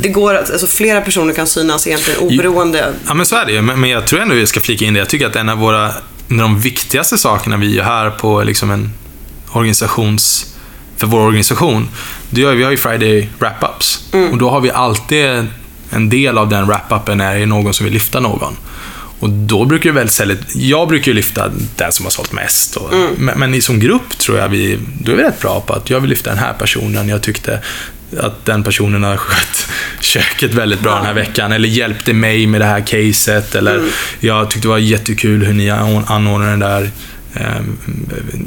Det 0.01 0.09
går 0.09 0.35
att, 0.35 0.51
alltså 0.51 0.67
flera 0.67 1.01
personer 1.01 1.33
kan 1.33 1.47
synas 1.47 1.87
egentligen 1.87 2.19
oberoende. 2.19 2.93
Ja, 3.07 3.13
men 3.13 3.25
så 3.25 3.35
är 3.35 3.45
det 3.45 3.51
ju. 3.51 3.61
Men 3.61 3.79
men 3.79 3.89
jag 3.89 4.07
tror 4.07 4.19
ändå 4.19 4.35
vi 4.35 4.47
ska 4.47 4.59
flika 4.59 4.85
in 4.85 4.93
det. 4.93 4.99
Jag 4.99 5.09
tycker 5.09 5.27
att 5.27 5.35
en 5.35 5.49
av 5.49 5.57
våra, 5.57 5.85
en 6.29 6.39
av 6.39 6.49
de 6.49 6.59
viktigaste 6.59 7.17
sakerna 7.17 7.57
vi 7.57 7.75
gör 7.75 7.83
här 7.83 8.09
på 8.09 8.43
liksom 8.43 8.71
en 8.71 8.93
organisations, 9.51 10.55
för 10.97 11.07
vår 11.07 11.19
organisation, 11.19 11.89
det 12.29 12.41
gör, 12.41 12.53
vi 12.53 12.63
har 12.63 12.71
ju 12.71 12.77
Friday 12.77 13.29
wrap-ups. 13.39 13.99
Och 14.31 14.37
då 14.37 14.49
har 14.49 14.61
vi 14.61 14.71
alltid 14.71 15.45
en 15.89 16.09
del 16.09 16.37
av 16.37 16.49
den 16.49 16.65
wrap-upen 16.65 17.21
är 17.21 17.45
någon 17.45 17.73
som 17.73 17.83
vill 17.83 17.93
lyfta 17.93 18.19
någon. 18.19 18.57
Och 19.19 19.29
då 19.29 19.65
brukar 19.65 19.89
det 19.89 19.95
väldigt 19.95 20.13
sällan, 20.13 20.37
jag 20.55 20.87
brukar 20.87 21.07
ju 21.07 21.13
lyfta 21.13 21.51
den 21.75 21.91
som 21.91 22.05
har 22.05 22.11
sålt 22.11 22.31
mest. 22.31 22.75
Och, 22.75 22.93
men, 23.17 23.39
men 23.39 23.55
i 23.55 23.61
som 23.61 23.79
grupp 23.79 24.17
tror 24.17 24.37
jag 24.37 24.49
vi, 24.49 24.79
då 25.01 25.11
är 25.11 25.15
vi 25.15 25.23
rätt 25.23 25.41
bra 25.41 25.61
på 25.61 25.73
att 25.73 25.89
jag 25.89 25.99
vill 25.99 26.09
lyfta 26.09 26.29
den 26.29 26.39
här 26.39 26.53
personen. 26.53 27.09
Jag 27.09 27.21
tyckte 27.21 27.61
att 28.19 28.45
den 28.45 28.63
personen 28.63 29.03
har 29.03 29.17
skött 29.17 29.69
köket 29.99 30.53
väldigt 30.53 30.81
bra 30.81 30.95
den 30.95 31.05
här 31.05 31.13
veckan. 31.13 31.51
Eller 31.51 31.67
hjälpte 31.67 32.13
mig 32.13 32.47
med 32.47 32.61
det 32.61 32.65
här 32.65 32.87
caset. 32.87 33.55
Eller 33.55 33.81
jag 34.19 34.49
tyckte 34.49 34.67
det 34.67 34.71
var 34.71 34.77
jättekul 34.77 35.45
hur 35.45 35.53
ni 35.53 35.69
anordnade 35.69 36.51
den 36.51 36.59
där 36.59 36.89
eh, 37.39 37.61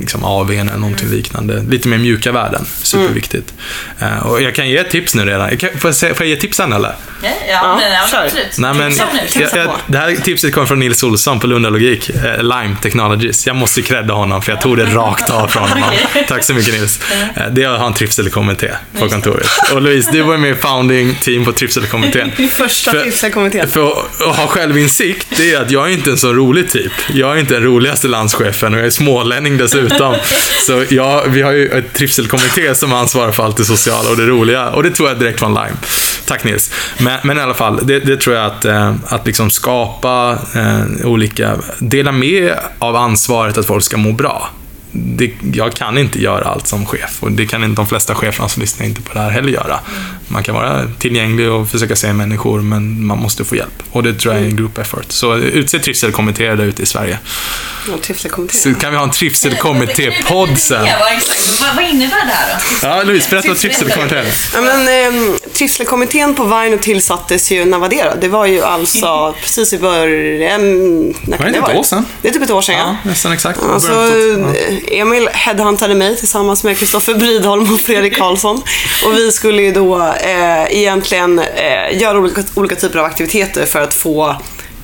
liksom 0.00 0.24
AWn 0.24 0.68
eller 0.68 0.78
någonting 0.78 1.08
liknande. 1.08 1.62
Lite 1.68 1.88
mer 1.88 1.98
mjuka 1.98 2.32
värden. 2.32 2.66
Superviktigt. 2.82 3.54
Eh, 3.98 4.26
och 4.26 4.42
jag 4.42 4.54
kan 4.54 4.68
ge 4.68 4.76
ett 4.76 4.90
tips 4.90 5.14
nu 5.14 5.24
redan. 5.24 5.56
Kan, 5.56 5.70
får, 5.78 5.88
jag, 5.88 5.94
se- 5.94 6.14
får 6.14 6.26
jag 6.26 6.30
ge 6.30 6.36
tips 6.36 6.56
sen 6.56 6.72
eller? 6.72 6.94
Ja, 7.22 7.28
ja, 7.48 7.76
men, 7.80 7.92
ja 7.92 7.98
absolut. 8.22 8.58
Nej, 8.58 8.74
men, 8.74 8.92
jag, 9.56 9.70
det 9.86 9.98
här 9.98 10.16
tipset 10.16 10.54
kommer 10.54 10.66
från 10.66 10.78
Nils 10.78 11.02
Olsson 11.02 11.40
på 11.40 11.46
Lunda 11.46 11.70
Logik, 11.70 12.10
eh, 12.10 12.42
Lime 12.42 12.76
Technologies. 12.82 13.46
Jag 13.46 13.56
måste 13.56 13.82
credda 13.82 14.14
honom 14.14 14.42
för 14.42 14.52
jag 14.52 14.60
tog 14.60 14.76
det 14.76 14.84
rakt 14.84 15.30
av 15.30 15.48
från 15.48 15.68
honom. 15.68 15.88
Tack 16.28 16.44
så 16.44 16.54
mycket 16.54 16.74
Nils. 16.74 17.00
Eh, 17.36 17.42
det 17.50 17.62
är 17.62 17.68
att 17.68 17.80
ha 17.80 17.86
en 17.86 17.94
trivselkommitté 17.94 18.70
på 18.98 19.08
kontoret. 19.08 19.46
Och 19.72 19.82
Louise, 19.82 20.10
du 20.12 20.22
var 20.22 20.36
med 20.36 20.50
i 20.50 20.54
founding 20.54 21.14
team 21.22 21.44
på 21.44 21.52
trivselkommittén. 21.52 22.32
Första 22.50 22.90
För- 22.90 23.00
trivselkommittén. 23.02 23.68
För 23.68 23.88
att, 23.92 24.20
att 24.22 24.36
ha 24.36 24.46
självinsikt, 24.46 25.26
det 25.36 25.52
är 25.52 25.60
att 25.62 25.70
jag 25.70 25.88
är 25.88 25.92
inte 25.92 26.10
en 26.10 26.18
så 26.18 26.32
rolig 26.32 26.70
typ. 26.70 26.92
Jag 27.14 27.36
är 27.36 27.40
inte 27.40 27.54
den 27.54 27.62
roligaste 27.62 28.08
landschefen 28.08 28.74
och 28.74 28.79
jag 28.80 28.86
är 28.86 28.90
smålänning 28.90 29.56
dessutom. 29.56 30.14
Så 30.66 30.84
jag, 30.90 31.28
vi 31.28 31.42
har 31.42 31.52
ju 31.52 31.68
ett 31.68 31.92
trivselkommitté 31.92 32.74
som 32.74 32.92
ansvarar 32.92 33.32
för 33.32 33.44
allt 33.44 33.56
det 33.56 33.64
sociala 33.64 34.10
och 34.10 34.16
det 34.16 34.26
roliga. 34.26 34.70
Och 34.70 34.82
det 34.82 34.90
tror 34.90 35.08
jag 35.08 35.18
direkt 35.18 35.38
från 35.38 35.54
Lime. 35.54 35.76
Tack 36.26 36.44
Nils. 36.44 36.72
Men, 36.98 37.18
men 37.24 37.38
i 37.38 37.40
alla 37.40 37.54
fall, 37.54 37.80
det, 37.86 38.00
det 38.00 38.16
tror 38.16 38.36
jag 38.36 38.46
att, 38.46 38.64
eh, 38.64 38.94
att 39.04 39.26
liksom 39.26 39.50
skapa 39.50 40.38
eh, 40.54 41.06
olika, 41.06 41.56
dela 41.78 42.12
med 42.12 42.54
av 42.78 42.96
ansvaret 42.96 43.58
att 43.58 43.66
folk 43.66 43.84
ska 43.84 43.96
må 43.96 44.12
bra. 44.12 44.50
Det, 44.92 45.32
jag 45.52 45.74
kan 45.74 45.98
inte 45.98 46.22
göra 46.22 46.44
allt 46.44 46.66
som 46.66 46.86
chef 46.86 47.22
och 47.22 47.32
det 47.32 47.46
kan 47.46 47.64
inte 47.64 47.76
de 47.76 47.86
flesta 47.86 48.14
cheferna 48.14 48.48
som 48.48 48.60
lyssnar 48.60 48.86
inte 48.86 49.02
på 49.02 49.14
det 49.14 49.20
här 49.20 49.30
heller 49.30 49.52
göra. 49.52 49.80
Man 50.28 50.42
kan 50.42 50.54
vara 50.54 50.88
tillgänglig 50.98 51.50
och 51.50 51.68
försöka 51.68 51.96
se 51.96 52.12
människor 52.12 52.60
men 52.60 53.06
man 53.06 53.18
måste 53.18 53.44
få 53.44 53.56
hjälp. 53.56 53.82
Och 53.90 54.02
det 54.02 54.14
tror 54.14 54.34
jag 54.34 54.42
är 54.42 54.46
en 54.46 54.56
group 54.56 54.78
effort. 54.78 55.04
Så 55.08 55.36
utse 55.36 55.78
trivselkommittéer 55.78 56.56
där 56.56 56.64
ute 56.64 56.82
i 56.82 56.86
Sverige. 56.86 57.18
Så 58.50 58.74
kan 58.74 58.90
vi 58.90 58.96
ha 58.96 59.04
en 59.04 59.10
trivselkommitté-podd 59.10 60.56
sen. 60.58 60.88
Vad, 61.76 61.84
innebär 61.84 62.26
det 62.26 62.32
här 62.32 62.58
då? 62.82 62.86
Ja, 62.86 63.02
Louise, 63.02 63.30
berätta 63.30 63.48
vad 63.48 63.56
trivselkommitté 63.58 64.16
är. 64.16 64.26
Ja, 64.54 64.60
men, 64.60 65.06
eh, 65.06 65.34
trivselkommittén 65.52 66.34
på 66.34 66.44
Vine 66.44 66.78
tillsattes 66.78 67.52
ju, 67.52 67.64
när 67.64 67.78
var 67.78 67.88
det 67.88 68.02
då? 68.02 68.10
Det 68.20 68.28
var 68.28 68.46
ju 68.46 68.62
alltså 68.62 69.34
precis 69.42 69.72
i 69.72 69.78
början... 69.78 70.60
När 71.22 71.36
kan 71.36 71.52
det 71.52 71.58
ett 71.58 71.62
vara? 71.62 71.78
år 71.78 71.82
sedan? 71.82 72.06
Det 72.22 72.28
är 72.28 72.32
typ 72.32 72.42
ett 72.42 72.50
år 72.50 72.62
sedan, 72.62 72.74
ja. 72.78 72.90
Ja, 72.90 73.10
nästan 73.10 73.32
exakt. 73.32 73.62
Alltså, 73.62 74.10
Emil 74.88 75.28
headhuntade 75.32 75.94
mig 75.94 76.16
tillsammans 76.16 76.64
med 76.64 76.78
Kristoffer 76.78 77.14
Bridholm 77.14 77.74
och 77.74 77.80
Fredrik 77.80 78.16
Karlsson. 78.16 78.62
Och 79.04 79.14
vi 79.16 79.32
skulle 79.32 79.62
ju 79.62 79.72
då 79.72 80.02
eh, 80.02 80.78
egentligen 80.78 81.38
eh, 81.38 81.98
göra 82.00 82.18
olika, 82.18 82.42
olika 82.54 82.74
typer 82.74 82.98
av 82.98 83.04
aktiviteter 83.04 83.66
för 83.66 83.80
att 83.80 83.94
få 83.94 84.36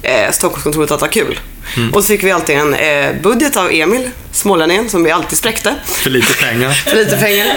eh, 0.03 0.31
Stockholmskontoret 0.33 0.91
att 0.91 1.01
ha 1.01 1.09
kul. 1.09 1.39
Mm. 1.77 1.95
Och 1.95 2.03
så 2.05 2.09
fick 2.09 2.23
vi 2.25 2.31
alltid 2.31 2.57
en 2.57 2.75
eh, 2.75 3.13
budget 3.23 3.57
av 3.57 3.71
Emil, 3.73 4.11
smålänningen, 4.33 4.89
som 4.89 5.05
vi 5.05 5.11
alltid 5.11 5.39
spräckte. 5.39 5.75
För 5.87 6.11
lite 6.11 6.33
pengar. 6.35 6.71
För 6.91 6.97
lite 6.97 7.17
pengar. 7.17 7.47
Eh, 7.47 7.55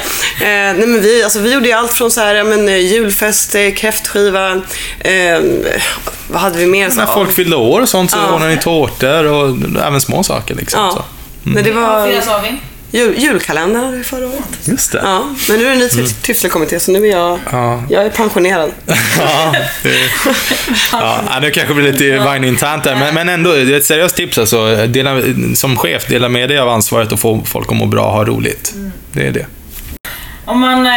nej 0.47 0.87
men 0.87 1.01
vi, 1.01 1.23
alltså 1.23 1.39
vi 1.39 1.53
gjorde 1.53 1.67
ju 1.67 1.73
allt 1.73 1.93
från 1.93 2.11
så 2.11 2.21
här, 2.21 2.35
ja, 2.35 2.43
men, 2.43 2.67
julfest, 2.87 3.55
eh, 3.55 3.71
kräftskiva, 3.73 4.51
eh, 4.99 5.39
vad 6.27 6.41
hade 6.41 6.57
vi 6.57 6.65
mer? 6.65 6.89
När 6.89 7.05
folk 7.05 7.31
fyllde 7.31 7.55
år 7.55 7.81
och 7.81 7.89
sånt 7.89 8.11
så 8.11 8.17
Ja. 8.17 8.33
ordnade 8.33 8.51
ni 8.55 8.61
tårtor 8.61 9.25
och 9.25 9.57
även 9.87 10.01
små 10.01 10.23
saker. 10.23 10.55
Liksom, 10.55 10.79
Ja. 10.81 10.91
så. 10.91 11.03
Men 11.43 11.63
det 11.63 11.71
Vad 11.71 11.83
var 11.83 12.07
firas 12.07 12.27
av 12.27 12.41
vi? 12.41 12.57
jul, 12.97 13.15
julkalendern 13.17 13.83
hade 13.85 13.97
vi 13.97 14.03
förra 14.03 14.27
året. 14.27 14.43
Just 14.63 14.91
det. 14.91 14.99
Ja, 15.03 15.35
men 15.49 15.57
nu 15.59 15.65
är 15.65 15.69
det 15.69 15.73
en 15.73 15.79
ny 15.79 15.89
mm. 15.93 16.07
trivselkommitté 16.21 16.79
så 16.79 16.91
nu 16.91 17.07
är 17.07 17.11
jag, 17.11 17.39
Ja. 17.51 17.83
jag 17.89 18.03
är 18.05 18.09
pensionerad. 18.09 18.71
Ja, 19.19 19.53
det, 19.83 19.95
ja, 20.91 21.39
det 21.41 21.51
kanske 21.51 21.73
blir 21.73 21.91
lite 21.91 22.03
Vine 22.33 22.47
internt 22.47 22.83
där, 22.83 22.95
men, 22.95 23.13
men 23.15 23.29
ändå, 23.29 23.51
det 23.51 23.61
är 23.73 23.77
ett 23.77 23.85
seriöst 23.85 24.15
tips. 24.15 24.37
Alltså, 24.37 24.87
dela, 24.87 25.21
som 25.55 25.77
chef, 25.77 26.07
dela 26.07 26.29
med 26.29 26.49
dig 26.49 26.59
av 26.59 26.69
ansvaret 26.69 27.11
och 27.11 27.19
få 27.19 27.41
folk 27.45 27.71
att 27.71 27.77
må 27.77 27.85
bra 27.85 28.05
och 28.05 28.11
ha 28.13 28.25
roligt. 28.25 28.73
Det 29.11 29.27
är 29.27 29.31
det. 29.31 29.45
Om 30.45 30.59
man 30.59 30.85
eh, 30.85 30.91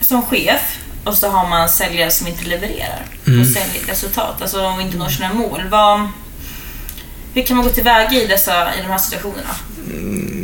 som 0.00 0.22
chef 0.22 0.60
och 1.04 1.14
så 1.14 1.28
har 1.28 1.48
man 1.48 1.68
säljare 1.68 2.10
som 2.10 2.26
inte 2.26 2.44
levererar 2.44 3.02
Mm. 3.26 3.40
och 3.40 3.46
säljer 3.46 3.86
resultat, 3.86 4.34
alltså 4.42 4.60
om 4.62 4.80
inte 4.80 4.96
når 4.96 5.08
sina 5.08 5.32
mål. 5.32 5.62
Vad, 5.70 6.08
hur 7.36 7.42
kan 7.42 7.56
man 7.56 7.66
gå 7.66 7.72
tillväga 7.72 8.22
i, 8.22 8.26
dessa, 8.26 8.74
i 8.74 8.82
de 8.82 8.88
här 8.88 8.98
situationerna? 8.98 9.54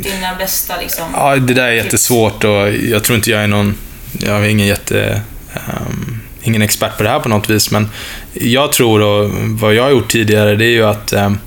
Dina 0.03 0.35
bästa 0.35 0.77
liksom... 0.81 1.07
Mm. 1.07 1.19
Ja, 1.19 1.35
det 1.35 1.53
där 1.53 1.63
är 1.63 1.71
jättesvårt 1.71 2.43
och 2.43 2.73
jag 2.73 3.03
tror 3.03 3.15
inte 3.15 3.31
jag 3.31 3.43
är 3.43 3.47
någon, 3.47 3.75
jag 4.19 4.45
är 4.45 4.49
ingen 4.49 4.67
jätte, 4.67 5.21
ehm, 5.53 6.19
ingen 6.41 6.61
expert 6.61 6.97
på 6.97 7.03
det 7.03 7.09
här 7.09 7.19
på 7.19 7.29
något 7.29 7.49
vis, 7.49 7.71
men 7.71 7.89
jag 8.33 8.71
tror 8.71 9.01
och 9.01 9.29
vad 9.33 9.73
jag 9.73 9.83
har 9.83 9.89
gjort 9.89 10.11
tidigare, 10.11 10.55
det 10.55 10.65
är 10.65 10.69
ju 10.69 10.83
att 10.83 11.13
ehm, 11.13 11.37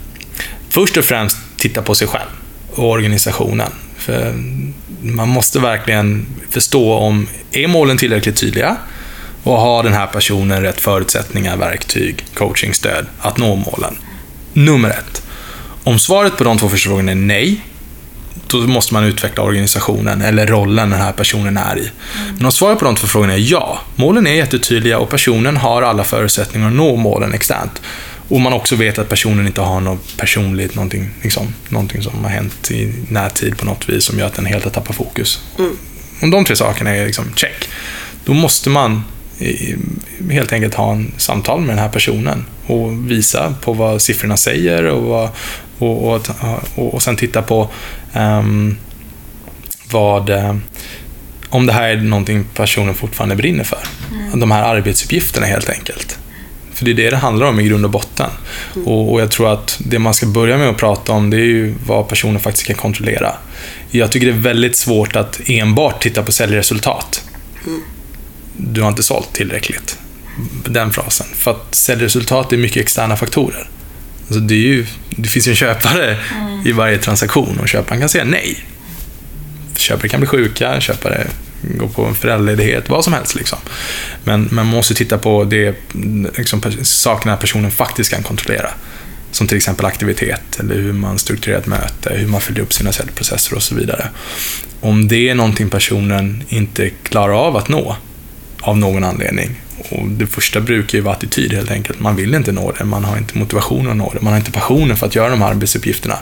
först 0.69 0.97
och 0.97 1.05
främst 1.05 1.37
titta 1.57 1.83
på 1.83 1.95
sig 1.95 2.09
själv 2.09 2.31
och 2.71 2.91
organisationen. 2.91 3.73
För 3.99 4.33
man 5.03 5.29
måste 5.29 5.59
verkligen 5.59 6.27
förstå 6.51 6.95
om, 6.95 7.29
är 7.53 7.67
målen 7.67 7.99
tillräckligt 7.99 8.37
tydliga? 8.37 8.77
Och 9.43 9.57
har 9.57 9.83
den 9.83 9.93
här 9.93 10.07
personen 10.07 10.63
rätt 10.63 10.81
förutsättningar, 10.81 11.57
verktyg, 11.57 12.25
coachingstöd 12.35 13.07
att 13.21 13.39
nå 13.39 13.55
målen? 13.55 13.97
Nummer 14.53 14.91
ett. 14.91 15.23
Om 15.87 15.99
svaret 15.99 16.37
på 16.37 16.45
de 16.45 16.59
två 16.59 16.68
första 16.68 16.89
frågorna 16.89 17.12
är 17.12 17.16
nej, 17.16 17.61
då 18.47 18.59
måste 18.59 18.95
man 18.95 19.05
utveckla 19.05 19.43
organisationen 19.43 20.22
eller 20.22 20.47
rollen 20.47 20.91
den 20.91 21.01
här 21.01 21.12
personen 21.12 21.57
är 21.57 21.78
i. 21.78 21.91
Men 22.37 22.47
om 22.47 22.53
svaret 22.53 22.78
på 22.78 22.84
de 22.84 22.95
två 22.95 23.07
frågorna 23.07 23.32
är 23.32 23.53
ja, 23.53 23.80
målen 23.97 24.26
är 24.26 24.34
jättetydliga 24.34 24.99
och 24.99 25.11
personen 25.11 25.57
har 25.57 25.82
alla 25.82 26.05
förutsättningar 26.05 26.66
att 26.66 26.74
nå 26.74 26.97
målen 26.97 27.32
externt. 27.34 27.82
Och 28.28 28.41
man 28.41 28.53
också 28.53 28.76
vet 28.76 28.99
att 28.99 29.09
personen 29.09 29.47
inte 29.47 29.61
har 29.61 29.80
något 29.80 30.16
personligt, 30.16 30.74
någonting, 30.74 31.11
liksom, 31.22 31.55
någonting 31.68 32.03
som 32.03 32.24
har 32.24 32.30
hänt 32.30 32.70
i 32.70 32.93
närtid 33.09 33.59
på 33.59 33.66
något 33.66 33.89
vis 33.89 34.05
som 34.05 34.18
gör 34.18 34.26
att 34.26 34.34
den 34.34 34.47
helt 34.47 34.64
har 34.64 34.70
tappat 34.70 34.97
fokus. 34.97 35.41
Om 36.22 36.30
de 36.30 36.45
tre 36.45 36.57
sakerna 36.57 36.97
är 36.97 37.07
liksom 37.07 37.32
check, 37.37 37.68
då 38.24 38.34
måste 38.34 38.70
man 38.70 39.03
helt 40.30 40.53
enkelt 40.53 40.74
ha 40.74 40.93
en 40.93 41.12
samtal 41.16 41.61
med 41.61 41.68
den 41.68 41.78
här 41.78 41.89
personen 41.89 42.45
och 42.66 43.11
visa 43.11 43.55
på 43.61 43.72
vad 43.72 44.03
siffrorna 44.03 44.37
säger 44.37 44.84
och, 44.84 45.03
vad, 45.03 45.30
och, 45.79 46.14
och, 46.14 46.29
och, 46.74 46.95
och 46.95 47.03
sen 47.03 47.16
titta 47.16 47.43
på 47.43 47.68
ehm, 48.12 48.77
vad... 49.91 50.31
eh, 50.31 50.57
om 51.49 51.66
det 51.66 51.72
här 51.72 51.89
är 51.89 51.97
någonting 51.97 52.45
personen 52.55 52.95
fortfarande 52.95 53.37
brinner 53.37 53.64
för. 53.64 53.79
De 54.35 54.51
här 54.51 54.62
arbetsuppgifterna 54.62 55.47
helt 55.47 55.70
enkelt. 55.70 56.18
För 56.72 56.85
det 56.85 56.91
är 56.91 56.95
det 56.95 57.11
det 57.11 57.16
handlar 57.16 57.47
om 57.47 57.61
i 57.61 57.64
grund 57.64 57.85
och 57.85 57.91
botten. 57.91 58.31
Och, 58.85 59.12
och 59.12 59.20
jag 59.20 59.31
tror 59.31 59.53
att 59.53 59.81
det 59.85 59.99
man 59.99 60.14
ska 60.14 60.27
börja 60.27 60.59
med 60.59 60.68
att 60.68 60.77
prata 60.77 61.12
om, 61.12 61.31
det 61.31 61.37
är 61.37 61.41
ju 61.45 61.74
vad 61.87 62.09
personen 62.09 62.41
faktiskt 62.41 62.66
kan 62.66 62.77
kontrollera. 62.77 63.33
Jag 63.91 64.12
tycker 64.12 64.27
det 64.27 64.33
är 64.33 64.39
väldigt 64.39 64.77
svårt 64.77 65.16
att 65.16 65.41
enbart 65.47 66.03
titta 66.03 66.22
på 66.22 66.33
säljresultat. 66.33 67.24
Du 68.57 68.81
har 68.81 68.89
inte 68.89 69.03
sålt 69.03 69.33
tillräckligt. 69.33 69.99
Den 70.64 70.93
frasen. 70.93 71.27
För 71.35 71.51
att 71.51 71.74
säljresultat 71.74 72.53
är 72.53 72.57
mycket 72.57 72.83
externa 72.83 73.16
faktorer. 73.16 73.68
Alltså 74.29 74.41
det, 74.41 74.55
ju, 74.55 74.87
det 75.11 75.29
finns 75.29 75.49
ju 75.49 75.51
en 75.51 75.57
köpare 75.57 76.18
i 76.64 76.72
varje 76.72 76.99
transaktion 76.99 77.59
och 77.61 77.68
köparen 77.68 78.01
kan 78.01 78.09
säga 78.09 78.24
nej. 78.24 78.64
Köpare 79.77 80.09
kan 80.09 80.20
bli 80.20 80.27
sjuka, 80.27 80.81
köpare 80.81 81.27
går 81.62 81.89
på 81.89 82.05
en 82.05 82.14
föräldraledighet, 82.14 82.89
vad 82.89 83.05
som 83.05 83.12
helst. 83.12 83.35
Liksom. 83.35 83.59
Men, 84.24 84.43
men 84.43 84.55
man 84.55 84.66
måste 84.66 84.95
titta 84.95 85.18
på 85.18 85.45
det, 85.45 85.77
liksom, 86.39 86.62
sakerna 86.83 87.37
personen 87.37 87.70
faktiskt 87.70 88.11
kan 88.11 88.22
kontrollera. 88.22 88.70
Som 89.31 89.47
till 89.47 89.57
exempel 89.57 89.87
aktivitet, 89.87 90.61
eller 90.61 90.74
hur 90.74 90.93
man 90.93 91.18
strukturerar 91.18 91.59
ett 91.59 91.66
möte, 91.66 92.14
hur 92.14 92.27
man 92.27 92.41
följer 92.41 92.62
upp 92.62 92.72
sina 92.72 92.93
säljprocesser 92.93 93.57
och 93.57 93.62
så 93.62 93.74
vidare. 93.74 94.09
Om 94.81 95.09
det 95.09 95.29
är 95.29 95.35
någonting 95.35 95.70
personen 95.70 96.45
inte 96.49 96.91
klarar 96.91 97.47
av 97.47 97.57
att 97.57 97.68
nå, 97.68 97.97
av 98.61 98.79
någon 98.79 99.05
anledning, 99.05 99.61
och 99.79 100.09
det 100.09 100.27
första 100.27 100.61
brukar 100.61 100.99
ju 100.99 101.05
vara 101.05 101.14
attityd 101.14 101.53
helt 101.53 101.70
enkelt. 101.70 102.01
Man 102.01 102.16
vill 102.16 102.35
inte 102.35 102.53
nå 102.53 102.72
det, 102.79 102.85
man 102.85 103.05
har 103.05 103.18
inte 103.18 103.39
motivationen 103.39 103.91
att 103.91 103.97
nå 103.97 104.12
det, 104.14 104.20
man 104.20 104.33
har 104.33 104.39
inte 104.39 104.51
passionen 104.51 104.97
för 104.97 105.07
att 105.07 105.14
göra 105.14 105.31
de 105.31 105.43
här 105.43 105.51
arbetsuppgifterna. 105.51 106.18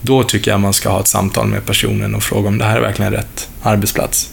Då 0.00 0.24
tycker 0.24 0.50
jag 0.50 0.60
man 0.60 0.72
ska 0.72 0.88
ha 0.88 1.00
ett 1.00 1.08
samtal 1.08 1.46
med 1.46 1.66
personen 1.66 2.14
och 2.14 2.22
fråga 2.22 2.48
om 2.48 2.58
det 2.58 2.64
här 2.64 2.76
är 2.76 2.80
verkligen 2.80 3.12
rätt 3.12 3.48
arbetsplats. 3.62 4.30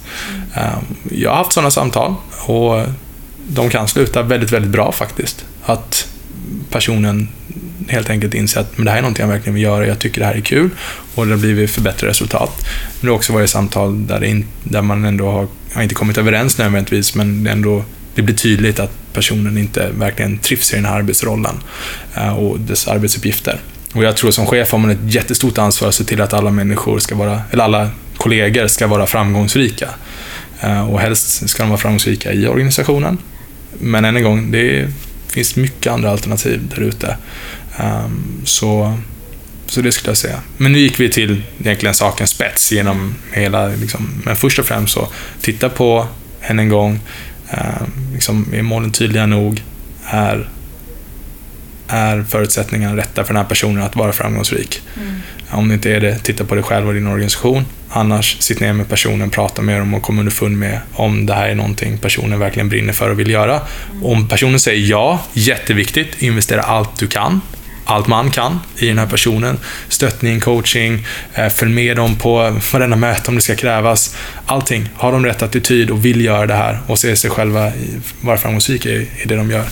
Mm. 0.55 0.69
Jag 1.11 1.29
har 1.29 1.37
haft 1.37 1.53
sådana 1.53 1.71
samtal 1.71 2.15
och 2.45 2.85
de 3.47 3.69
kan 3.69 3.87
sluta 3.87 4.21
väldigt, 4.21 4.51
väldigt 4.51 4.71
bra 4.71 4.91
faktiskt. 4.91 5.45
Att 5.65 6.07
personen 6.69 7.27
helt 7.87 8.09
enkelt 8.09 8.33
inser 8.33 8.59
att 8.59 8.77
men 8.77 8.85
det 8.85 8.91
här 8.91 8.97
är 8.97 9.01
någonting 9.01 9.25
jag 9.25 9.33
verkligen 9.33 9.53
vill 9.53 9.63
göra, 9.63 9.87
jag 9.87 9.99
tycker 9.99 10.21
det 10.21 10.27
här 10.27 10.35
är 10.35 10.41
kul 10.41 10.69
och 11.15 11.25
det 11.25 11.33
har 11.33 11.39
blivit 11.39 11.71
förbättrade 11.71 12.09
resultat. 12.09 12.51
Men 12.99 13.05
det 13.05 13.07
har 13.07 13.15
också 13.15 13.33
varit 13.33 13.49
samtal 13.49 14.07
där, 14.07 14.23
in, 14.23 14.45
där 14.63 14.81
man 14.81 15.05
ändå 15.05 15.31
har, 15.31 15.47
har 15.73 15.83
inte 15.83 15.95
kommit 15.95 16.17
överens 16.17 16.57
nödvändigtvis, 16.57 17.15
men 17.15 17.47
ändå 17.47 17.83
det 18.15 18.21
blir 18.21 18.35
tydligt 18.35 18.79
att 18.79 18.91
personen 19.13 19.57
inte 19.57 19.89
verkligen 19.93 20.37
trivs 20.37 20.73
i 20.73 20.75
den 20.75 20.85
här 20.85 20.95
arbetsrollen 20.95 21.55
eh, 22.15 22.37
och 22.37 22.59
dess 22.59 22.87
arbetsuppgifter. 22.87 23.59
Och 23.93 24.03
jag 24.03 24.17
tror 24.17 24.31
som 24.31 24.45
chef 24.45 24.71
har 24.71 24.79
man 24.79 24.89
ett 24.89 25.13
jättestort 25.13 25.57
ansvar 25.57 25.89
att 25.89 25.95
se 25.95 26.03
till 26.03 26.21
att 26.21 26.33
alla 26.33 26.51
människor 26.51 26.99
ska 26.99 27.15
vara, 27.15 27.41
eller 27.51 27.63
alla 27.63 27.89
kollegor 28.17 28.67
ska 28.67 28.87
vara 28.87 29.07
framgångsrika. 29.07 29.89
Eh, 30.61 30.89
och 30.89 30.99
helst 30.99 31.49
ska 31.49 31.63
de 31.63 31.69
vara 31.69 31.79
framgångsrika 31.79 32.33
i 32.33 32.47
organisationen. 32.47 33.17
Men 33.79 34.05
än 34.05 34.17
en 34.17 34.23
gång, 34.23 34.51
det 34.51 34.89
finns 35.27 35.55
mycket 35.55 35.93
andra 35.93 36.11
alternativ 36.11 36.61
där 36.75 36.81
ute. 36.81 37.17
Ehm, 37.77 38.41
så, 38.45 38.97
så 39.67 39.81
det 39.81 39.91
skulle 39.91 40.09
jag 40.09 40.17
säga. 40.17 40.39
Men 40.57 40.71
nu 40.71 40.79
gick 40.79 40.99
vi 40.99 41.09
till 41.09 41.41
egentligen 41.59 41.95
sakens 41.95 42.29
spets 42.29 42.71
genom 42.71 43.15
hela, 43.31 43.67
liksom, 43.67 44.21
men 44.25 44.35
först 44.35 44.59
och 44.59 44.65
främst 44.65 44.93
så, 44.93 45.07
titta 45.41 45.69
på, 45.69 46.07
än 46.41 46.59
en 46.59 46.69
gång, 46.69 46.99
liksom, 48.13 48.47
är 48.53 48.61
målen 48.61 48.91
tydliga 48.91 49.25
nog? 49.25 49.63
Är, 50.05 50.49
är 51.87 52.23
förutsättningarna 52.23 52.97
rätta 52.97 53.23
för 53.23 53.33
den 53.33 53.41
här 53.41 53.49
personen 53.49 53.83
att 53.83 53.95
vara 53.95 54.11
framgångsrik? 54.11 54.81
Mm. 54.97 55.15
Om 55.49 55.67
det 55.67 55.73
inte 55.73 55.91
är 55.91 55.99
det, 55.99 56.19
titta 56.19 56.45
på 56.45 56.55
dig 56.55 56.63
själv 56.63 56.87
och 56.87 56.93
din 56.93 57.07
organisation. 57.07 57.65
Annars, 57.89 58.37
sitt 58.39 58.59
ner 58.59 58.73
med 58.73 58.89
personen, 58.89 59.29
prata 59.29 59.61
med 59.61 59.81
dem 59.81 59.93
och 59.93 60.01
kom 60.01 60.19
underfund 60.19 60.57
med 60.57 60.79
om 60.93 61.25
det 61.25 61.33
här 61.33 61.49
är 61.49 61.55
någonting 61.55 61.97
personen 61.97 62.39
verkligen 62.39 62.69
brinner 62.69 62.93
för 62.93 63.09
och 63.09 63.19
vill 63.19 63.29
göra. 63.29 63.61
Mm. 63.91 64.05
Om 64.05 64.27
personen 64.27 64.59
säger 64.59 64.89
ja, 64.89 65.25
jätteviktigt, 65.33 66.21
investera 66.21 66.61
allt 66.61 66.99
du 66.99 67.07
kan 67.07 67.41
allt 67.85 68.07
man 68.07 68.31
kan 68.31 68.59
i 68.77 68.87
den 68.87 68.97
här 68.97 69.07
personen. 69.07 69.59
Stöttning, 69.87 70.39
coaching, 70.39 71.07
eh, 71.33 71.49
följ 71.49 71.71
med 71.71 71.97
dem 71.97 72.15
på 72.15 72.59
varenda 72.73 72.97
möte 72.97 73.31
om 73.31 73.35
det 73.35 73.41
ska 73.41 73.55
krävas. 73.55 74.15
Allting. 74.45 74.89
Har 74.95 75.11
de 75.11 75.25
rätt 75.25 75.41
attityd 75.41 75.89
och 75.89 76.05
vill 76.05 76.21
göra 76.21 76.45
det 76.45 76.53
här 76.53 76.79
och 76.87 76.99
ser 76.99 77.15
sig 77.15 77.29
själva 77.29 77.71
vara 78.21 78.37
framgångsrika 78.37 78.89
i, 78.89 79.09
i 79.23 79.25
det 79.25 79.35
de 79.35 79.51
gör. 79.51 79.65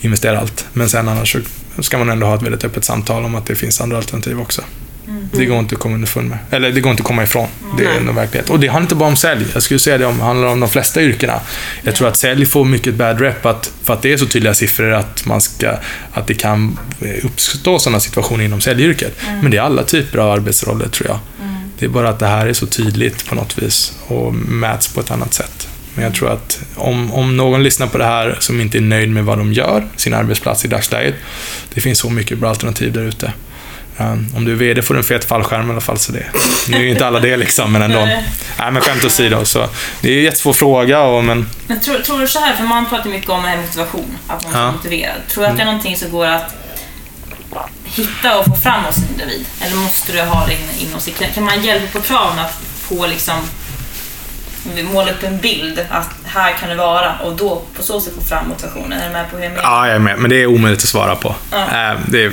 Investera 0.00 0.38
allt. 0.38 0.66
Men 0.72 0.88
sen 0.88 1.08
annars 1.08 1.36
så 1.76 1.82
ska 1.82 1.98
man 1.98 2.10
ändå 2.10 2.26
ha 2.26 2.34
ett 2.34 2.42
väldigt 2.42 2.64
öppet 2.64 2.84
samtal 2.84 3.24
om 3.24 3.34
att 3.34 3.46
det 3.46 3.54
finns 3.54 3.80
andra 3.80 3.96
alternativ 3.96 4.40
också. 4.40 4.62
Mm. 5.08 5.28
Det 5.32 5.44
går 5.44 5.58
inte 5.58 5.74
att 5.74 5.80
komma 5.80 5.94
underfund 5.94 6.28
med. 6.28 6.38
Eller 6.50 6.72
det 6.72 6.80
går 6.80 6.90
inte 6.90 7.00
att 7.00 7.06
komma 7.06 7.22
ifrån. 7.22 7.48
Det 7.78 7.84
är 7.84 7.96
en 7.96 8.14
verklighet. 8.14 8.50
Och 8.50 8.60
det 8.60 8.66
handlar 8.66 8.82
inte 8.82 8.94
bara 8.94 9.08
om 9.08 9.16
sälj. 9.16 9.46
Jag 9.54 9.62
skulle 9.62 9.80
säga 9.80 9.98
det 9.98 10.06
om, 10.06 10.20
handlar 10.20 10.48
om 10.48 10.60
de 10.60 10.68
flesta 10.68 11.02
yrkena. 11.02 11.40
Jag 11.82 11.94
tror 11.94 12.08
att 12.08 12.16
sälj 12.16 12.46
får 12.46 12.64
mycket 12.64 12.94
bad 12.94 13.20
rep 13.20 13.46
att, 13.46 13.72
för 13.82 13.94
att 13.94 14.02
det 14.02 14.12
är 14.12 14.16
så 14.16 14.26
tydliga 14.26 14.54
siffror 14.54 14.92
att, 14.92 15.26
man 15.26 15.40
ska, 15.40 15.74
att 16.12 16.26
det 16.26 16.34
kan 16.34 16.78
uppstå 17.22 17.78
sådana 17.78 18.00
situationer 18.00 18.44
inom 18.44 18.60
säljyrket. 18.60 19.16
Mm. 19.28 19.40
Men 19.40 19.50
det 19.50 19.56
är 19.56 19.62
alla 19.62 19.84
typer 19.84 20.18
av 20.18 20.30
arbetsroller 20.30 20.88
tror 20.88 21.08
jag. 21.08 21.18
Mm. 21.42 21.54
Det 21.78 21.84
är 21.84 21.90
bara 21.90 22.08
att 22.08 22.18
det 22.18 22.26
här 22.26 22.46
är 22.46 22.52
så 22.52 22.66
tydligt 22.66 23.26
på 23.26 23.34
något 23.34 23.58
vis 23.58 23.92
och 24.06 24.34
mäts 24.34 24.88
på 24.88 25.00
ett 25.00 25.10
annat 25.10 25.34
sätt. 25.34 25.68
Men 25.94 26.04
jag 26.04 26.14
tror 26.14 26.32
att 26.32 26.60
om, 26.74 27.12
om 27.12 27.36
någon 27.36 27.62
lyssnar 27.62 27.86
på 27.86 27.98
det 27.98 28.04
här 28.04 28.36
som 28.40 28.60
inte 28.60 28.78
är 28.78 28.82
nöjd 28.82 29.10
med 29.10 29.24
vad 29.24 29.38
de 29.38 29.52
gör, 29.52 29.86
sin 29.96 30.14
arbetsplats 30.14 30.64
i 30.64 30.68
dagsläget, 30.68 31.14
det 31.74 31.80
finns 31.80 31.98
så 31.98 32.10
mycket 32.10 32.38
bra 32.38 32.50
alternativ 32.50 32.92
där 32.92 33.02
ute. 33.02 33.32
Om 34.36 34.44
du 34.44 34.52
är 34.52 34.56
VD 34.56 34.82
får 34.82 34.94
du 34.94 34.98
en 34.98 35.04
fet 35.04 35.24
fallskärm 35.24 35.68
i 35.68 35.72
alla 35.72 35.80
fall. 35.80 35.98
Så 35.98 36.12
det, 36.12 36.26
nu 36.68 36.76
är 36.76 36.80
ju 36.80 36.90
inte 36.90 37.06
alla 37.06 37.20
det 37.20 37.36
liksom, 37.36 37.72
men 37.72 37.82
ändå. 37.82 38.04
Nej, 38.58 38.70
men 38.72 38.80
skämt 38.80 39.04
åsido. 39.04 39.44
Så, 39.44 39.68
det 40.00 40.12
är 40.12 40.18
en 40.18 40.24
jättesvår 40.24 40.52
fråga. 40.52 41.00
Och, 41.00 41.24
men 41.24 41.48
men 41.66 41.80
tror, 41.80 41.98
tror, 41.98 42.20
du 42.20 42.28
så 42.28 42.38
här, 42.38 42.56
för 42.56 42.64
man 42.64 42.86
pratar 42.86 43.10
mycket 43.10 43.30
om 43.30 43.42
motivation, 43.42 44.18
att 44.26 44.42
man 44.42 44.52
ska 44.52 44.60
ja. 44.60 44.72
motiverad. 44.72 45.16
Tror 45.28 45.44
du 45.44 45.50
att 45.50 45.56
det 45.56 45.62
är 45.62 45.66
någonting 45.66 45.96
som 45.96 46.10
går 46.10 46.26
att 46.26 46.54
hitta 47.84 48.38
och 48.38 48.44
få 48.44 48.54
fram 48.54 48.84
hos 48.84 48.96
en 48.96 49.08
individ? 49.12 49.46
Eller 49.60 49.76
måste 49.76 50.12
du 50.12 50.22
ha 50.22 50.46
det 50.46 50.84
inom 50.84 51.00
sig? 51.00 51.12
Kan 51.34 51.44
man 51.44 51.62
hjälpa 51.62 51.98
på 51.98 52.04
traven 52.04 52.38
att 52.38 52.60
få 52.80 53.06
liksom 53.06 53.34
måla 54.92 55.10
upp 55.10 55.22
en 55.22 55.38
bild 55.38 55.86
att 55.90 56.08
här 56.24 56.52
kan 56.52 56.68
det 56.68 56.74
vara 56.74 57.18
och 57.24 57.36
då 57.36 57.62
på 57.76 57.82
så 57.82 58.00
sätt 58.00 58.14
få 58.14 58.20
fram 58.20 58.48
motivationen? 58.48 59.00
Är 59.00 59.06
du 59.06 59.12
med 59.12 59.30
på 59.30 59.36
hur 59.36 59.44
jag 59.44 59.52
menar? 59.52 59.62
Ja, 59.62 59.86
jag 59.86 59.96
är 59.96 59.98
med. 59.98 60.18
Men 60.18 60.30
det 60.30 60.36
är 60.36 60.46
omöjligt 60.46 60.82
att 60.82 60.88
svara 60.88 61.16
på. 61.16 61.34
Ja. 61.50 61.66
Ehm, 61.66 61.98
det 62.08 62.24
är 62.24 62.32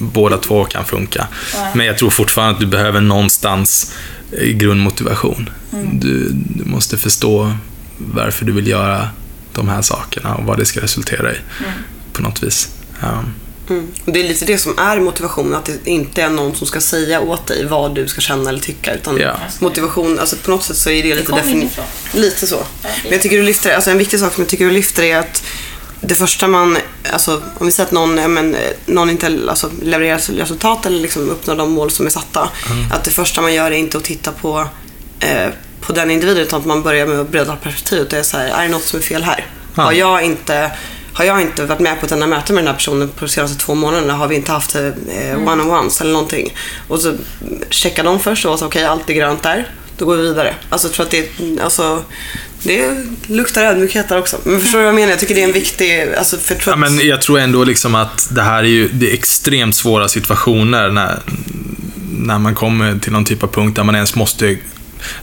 båda 0.00 0.38
två 0.38 0.64
kan 0.64 0.84
funka. 0.84 1.28
Ja. 1.54 1.68
Men 1.74 1.86
jag 1.86 1.98
tror 1.98 2.10
fortfarande 2.10 2.54
att 2.54 2.60
du 2.60 2.66
behöver 2.66 3.00
någonstans 3.00 3.92
grundmotivation. 4.32 5.50
Mm. 5.72 6.00
Du, 6.00 6.28
du, 6.32 6.64
måste 6.64 6.98
förstå 6.98 7.52
varför 7.98 8.44
du 8.44 8.52
vill 8.52 8.66
göra 8.66 9.08
de 9.52 9.68
här 9.68 9.82
sakerna 9.82 10.34
och 10.34 10.44
vad 10.44 10.58
det 10.58 10.64
ska 10.64 10.80
resultera 10.80 11.32
i 11.32 11.36
mm. 11.58 11.72
på 12.12 12.22
något 12.22 12.42
vis. 12.42 12.68
Um. 13.02 13.34
Mm. 13.70 13.88
Och 14.04 14.12
det 14.12 14.20
är 14.20 14.28
lite 14.28 14.44
det 14.44 14.58
som 14.58 14.78
är 14.78 15.00
motivation, 15.00 15.54
att 15.54 15.64
det 15.64 15.90
inte 15.90 16.22
är 16.22 16.30
någon 16.30 16.54
som 16.54 16.66
ska 16.66 16.80
säga 16.80 17.20
åt 17.20 17.46
dig 17.46 17.66
vad 17.66 17.94
du 17.94 18.08
ska 18.08 18.20
känna 18.20 18.50
eller 18.50 18.60
tycka. 18.60 18.94
Utan 18.94 19.16
ja. 19.16 19.36
motivation, 19.58 20.18
alltså 20.18 20.36
på 20.36 20.50
något 20.50 20.62
sätt 20.62 20.76
så 20.76 20.90
är 20.90 21.02
det 21.02 21.14
lite 21.14 21.32
definitivt. 21.32 21.80
Lite 22.12 22.46
så. 22.46 22.64
Men 23.02 23.12
jag 23.12 23.22
tycker 23.22 23.36
du 23.36 23.42
lyfter, 23.42 23.74
alltså 23.74 23.90
en 23.90 23.98
viktig 23.98 24.20
sak 24.20 24.34
som 24.34 24.42
jag 24.42 24.48
tycker 24.48 24.64
du 24.64 24.70
lyfter 24.70 25.02
är 25.02 25.18
att 25.18 25.42
det 26.00 26.14
första 26.14 26.48
man, 26.48 26.78
alltså, 27.12 27.42
om 27.58 27.66
vi 27.66 27.72
säger 27.72 27.86
att 27.86 27.92
någon, 27.92 28.14
men, 28.34 28.56
någon 28.86 29.10
inte 29.10 29.26
alltså, 29.48 29.70
levererar 29.82 30.18
resultat 30.18 30.86
eller 30.86 31.00
liksom 31.00 31.30
uppnår 31.30 31.56
de 31.56 31.70
mål 31.70 31.90
som 31.90 32.06
är 32.06 32.10
satta. 32.10 32.48
Mm. 32.70 32.92
Att 32.92 33.04
det 33.04 33.10
första 33.10 33.40
man 33.40 33.54
gör 33.54 33.70
är 33.70 33.76
inte 33.76 33.98
att 33.98 34.04
titta 34.04 34.32
på, 34.32 34.68
eh, 35.20 35.48
på 35.80 35.92
den 35.92 36.10
individen 36.10 36.42
utan 36.42 36.60
att 36.60 36.66
man 36.66 36.82
börjar 36.82 37.06
med 37.06 37.20
att 37.20 37.30
bredda 37.30 37.56
perspektivet. 37.56 38.10
Det 38.10 38.18
är 38.18 38.22
så 38.22 38.36
här, 38.36 38.48
är 38.48 38.62
det 38.62 38.68
något 38.68 38.84
som 38.84 38.98
är 38.98 39.02
fel 39.02 39.22
här? 39.22 39.46
Mm. 39.74 39.84
Har 39.84 39.92
jag 39.92 40.22
inte 40.22 40.70
har 41.12 41.24
jag 41.24 41.40
inte 41.40 41.64
varit 41.64 41.80
med 41.80 42.00
på 42.00 42.06
ett 42.06 42.12
enda 42.12 42.26
möte 42.26 42.52
med 42.52 42.62
den 42.62 42.68
här 42.68 42.74
personen 42.74 43.08
på 43.08 43.24
de 43.24 43.30
senaste 43.30 43.58
två 43.58 43.74
månaderna 43.74 44.14
har 44.14 44.28
vi 44.28 44.36
inte 44.36 44.52
haft 44.52 44.74
eh, 44.74 44.82
mm. 44.82 45.48
one-on-ones 45.48 46.00
eller 46.00 46.12
någonting. 46.12 46.54
Och 46.88 47.00
så 47.00 47.14
checkar 47.70 48.04
de 48.04 48.20
först 48.20 48.46
och 48.46 48.58
så 48.58 48.66
okej, 48.66 48.82
okay, 48.82 48.92
allt 48.92 49.10
är 49.10 49.14
grönt 49.14 49.42
där. 49.42 49.68
Då 49.96 50.06
går 50.06 50.16
vi 50.16 50.22
vidare. 50.22 50.54
Alltså, 50.68 50.88
jag 50.88 50.94
tror 50.94 51.06
att 51.06 51.10
det, 51.10 51.60
alltså, 51.60 52.02
det 52.62 53.04
luktar 53.26 53.62
ödmjukhet 53.62 54.08
där 54.08 54.18
också. 54.18 54.38
Men 54.44 54.60
förstår 54.60 54.78
du 54.78 54.84
vad 54.84 54.88
jag 54.88 54.94
menar? 54.94 55.10
Jag 55.10 55.18
tycker 55.18 55.34
det 55.34 55.40
är 55.40 55.46
en 55.46 55.52
viktig... 55.52 56.14
Alltså 56.18 56.36
för 56.36 56.56
ja, 56.66 56.76
men 56.76 57.06
jag 57.06 57.22
tror 57.22 57.38
ändå 57.38 57.64
liksom 57.64 57.94
att 57.94 58.28
det 58.30 58.42
här 58.42 58.58
är 58.58 58.68
ju 58.68 58.88
det 58.88 59.10
är 59.10 59.14
extremt 59.14 59.74
svåra 59.74 60.08
situationer 60.08 60.90
när, 60.90 61.18
när 62.10 62.38
man 62.38 62.54
kommer 62.54 62.98
till 62.98 63.12
någon 63.12 63.24
typ 63.24 63.42
av 63.42 63.46
punkt 63.46 63.76
där 63.76 63.84
man 63.84 63.94
ens 63.94 64.14
måste 64.14 64.56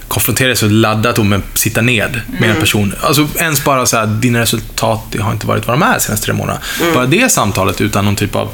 konfrontera 0.08 0.56
sig 0.56 0.70
laddat 0.70 1.20
och 1.20 1.26
med, 1.26 1.42
sitta 1.54 1.82
ned 1.82 2.22
med 2.28 2.38
mm. 2.38 2.50
en 2.50 2.60
person. 2.60 2.94
Alltså 3.02 3.28
ens 3.40 3.64
bara 3.64 3.86
så 3.86 3.98
här, 3.98 4.06
dina 4.06 4.40
resultat 4.40 5.16
har 5.20 5.32
inte 5.32 5.48
varit 5.48 5.68
vad 5.68 5.80
de 5.80 5.84
är 5.84 5.94
de 5.94 6.00
senaste 6.00 6.26
tre 6.26 6.34
månaderna. 6.34 6.66
Mm. 6.82 6.94
Bara 6.94 7.06
det 7.06 7.32
samtalet 7.32 7.82
utan 7.82 8.06
någon 8.06 8.16
typ 8.16 8.36
av 8.36 8.50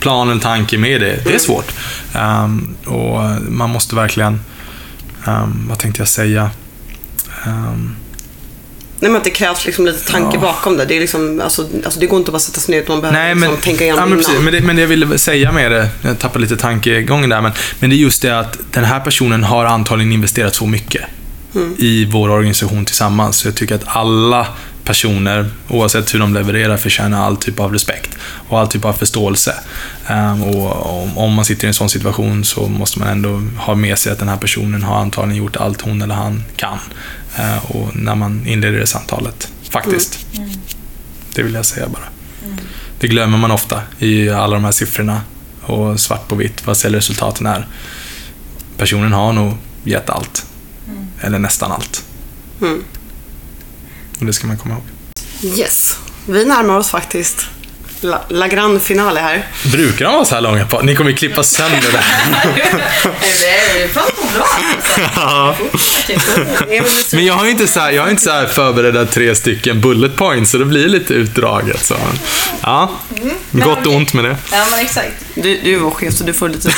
plan 0.00 0.30
eller 0.30 0.40
tanke 0.40 0.78
med 0.78 1.00
det, 1.00 1.06
det 1.06 1.20
är 1.20 1.26
mm. 1.26 1.38
svårt. 1.38 1.72
Um, 2.14 2.76
och 2.84 3.20
man 3.48 3.70
måste 3.70 3.94
verkligen, 3.94 4.40
um, 5.26 5.66
vad 5.68 5.78
tänkte 5.78 6.00
jag 6.00 6.08
säga? 6.08 6.50
Um, 7.46 7.96
Nej 9.00 9.10
men 9.10 9.16
att 9.16 9.24
det 9.24 9.30
krävs 9.30 9.66
liksom 9.66 9.86
lite 9.86 10.12
tanke 10.12 10.36
ja. 10.36 10.40
bakom 10.40 10.76
det. 10.76 10.84
Det, 10.84 10.96
är 10.96 11.00
liksom, 11.00 11.40
alltså, 11.40 11.68
alltså 11.84 12.00
det 12.00 12.06
går 12.06 12.18
inte 12.18 12.28
att 12.28 12.32
bara 12.32 12.38
sätta 12.38 12.60
sig 12.60 12.74
ner 12.74 12.82
utan 12.82 12.94
man 12.94 13.00
behöver 13.00 13.18
Nej, 13.18 13.34
men, 13.34 13.50
liksom 13.50 13.62
tänka 13.64 13.84
igenom 13.84 14.00
ja, 14.00 14.06
men, 14.06 14.18
precis, 14.18 14.40
men, 14.40 14.52
det, 14.52 14.60
men 14.60 14.76
det 14.76 14.82
jag 14.82 14.88
ville 14.88 15.18
säga 15.18 15.52
med 15.52 15.72
det, 15.72 15.88
jag 16.02 16.18
tappade 16.18 16.42
lite 16.42 16.56
tankegången 16.56 17.30
där, 17.30 17.40
men, 17.40 17.52
men 17.80 17.90
det 17.90 17.96
är 17.96 17.98
just 17.98 18.22
det 18.22 18.38
att 18.38 18.58
den 18.70 18.84
här 18.84 19.00
personen 19.00 19.44
har 19.44 19.64
antagligen 19.64 20.12
investerat 20.12 20.54
så 20.54 20.66
mycket 20.66 21.02
i 21.78 22.04
vår 22.04 22.30
organisation 22.30 22.84
tillsammans. 22.84 23.36
Så 23.36 23.48
jag 23.48 23.54
tycker 23.54 23.74
att 23.74 23.84
alla 23.86 24.46
personer, 24.84 25.50
oavsett 25.68 26.14
hur 26.14 26.18
de 26.18 26.34
levererar, 26.34 26.76
förtjänar 26.76 27.26
all 27.26 27.36
typ 27.36 27.60
av 27.60 27.72
respekt 27.72 28.10
och 28.48 28.60
all 28.60 28.68
typ 28.68 28.84
av 28.84 28.92
förståelse. 28.92 29.54
Ehm, 30.08 30.42
och 30.42 31.02
om- 31.02 31.18
om 31.18 31.32
man 31.34 31.44
sitter 31.44 31.64
i 31.64 31.68
en 31.68 31.74
sån 31.74 31.90
situation 31.90 32.44
så 32.44 32.68
måste 32.68 32.98
man 32.98 33.08
ändå 33.08 33.42
ha 33.58 33.74
med 33.74 33.98
sig 33.98 34.12
att 34.12 34.18
den 34.18 34.28
här 34.28 34.36
personen 34.36 34.82
har 34.82 34.96
antagligen 35.00 35.36
gjort 35.44 35.56
allt 35.56 35.80
hon 35.80 36.02
eller 36.02 36.14
han 36.14 36.44
kan. 36.56 36.78
Ehm, 37.36 37.58
och 37.58 37.96
när 37.96 38.14
man 38.14 38.46
inleder 38.46 38.78
det 38.78 38.86
samtalet, 38.86 39.48
faktiskt. 39.70 40.18
Det 41.34 41.42
vill 41.42 41.54
jag 41.54 41.66
säga 41.66 41.88
bara. 41.88 42.04
Det 43.00 43.08
glömmer 43.08 43.38
man 43.38 43.50
ofta 43.50 43.82
i 43.98 44.28
alla 44.30 44.54
de 44.54 44.64
här 44.64 44.72
siffrorna 44.72 45.20
och 45.62 46.00
svart 46.00 46.28
på 46.28 46.34
vitt 46.36 46.66
vad 46.66 46.76
säljresultaten 46.76 47.46
är. 47.46 47.66
Personen 48.76 49.12
har 49.12 49.32
nog 49.32 49.54
gett 49.84 50.10
allt. 50.10 50.46
Eller 51.20 51.38
nästan 51.38 51.72
allt. 51.72 52.04
Mm. 52.60 52.84
Och 54.20 54.26
det 54.26 54.32
ska 54.32 54.46
man 54.46 54.56
komma 54.58 54.74
ihåg. 54.74 54.84
Yes. 55.58 55.96
Vi 56.26 56.44
närmar 56.44 56.76
oss 56.76 56.88
faktiskt 56.90 57.46
La, 58.00 58.20
La 58.28 58.46
Grande 58.48 58.80
Finale 58.80 59.20
här. 59.20 59.46
Brukar 59.72 60.04
de 60.04 60.14
vara 60.14 60.24
så 60.24 60.34
här 60.34 60.42
långa 60.42 60.66
på? 60.66 60.80
Ni 60.80 60.94
kommer 60.94 61.10
ju 61.10 61.16
klippa 61.16 61.42
sönder 61.42 61.92
det. 61.92 62.04
Vi 63.78 63.88
pratar 63.88 64.34
bra 64.34 64.46
alltså. 66.90 67.16
Men 67.16 67.24
jag 67.26 67.34
har 67.34 67.44
ju 67.44 67.50
inte 67.50 67.66
så 67.66 67.80
här, 67.80 67.90
jag 67.90 68.02
har 68.02 68.10
inte 68.10 68.22
så 68.22 68.30
här 68.30 68.46
förberedda 68.46 69.06
tre 69.06 69.34
stycken 69.34 69.80
bullet 69.80 70.16
points, 70.16 70.50
så 70.50 70.58
det 70.58 70.64
blir 70.64 70.88
lite 70.88 71.14
utdraget. 71.14 71.84
Så. 71.84 71.96
Ja, 72.62 72.90
gott 73.50 73.86
och 73.86 73.92
ont 73.94 74.12
med 74.12 74.24
det. 74.24 74.36
Ja 74.52 74.66
men 74.70 74.80
exakt. 74.80 75.12
Du, 75.34 75.42
du 75.64 75.74
är 75.74 75.78
vår 75.78 75.90
chef 75.90 76.14
så 76.14 76.24
du 76.24 76.34
får 76.34 76.48
lite 76.48 76.68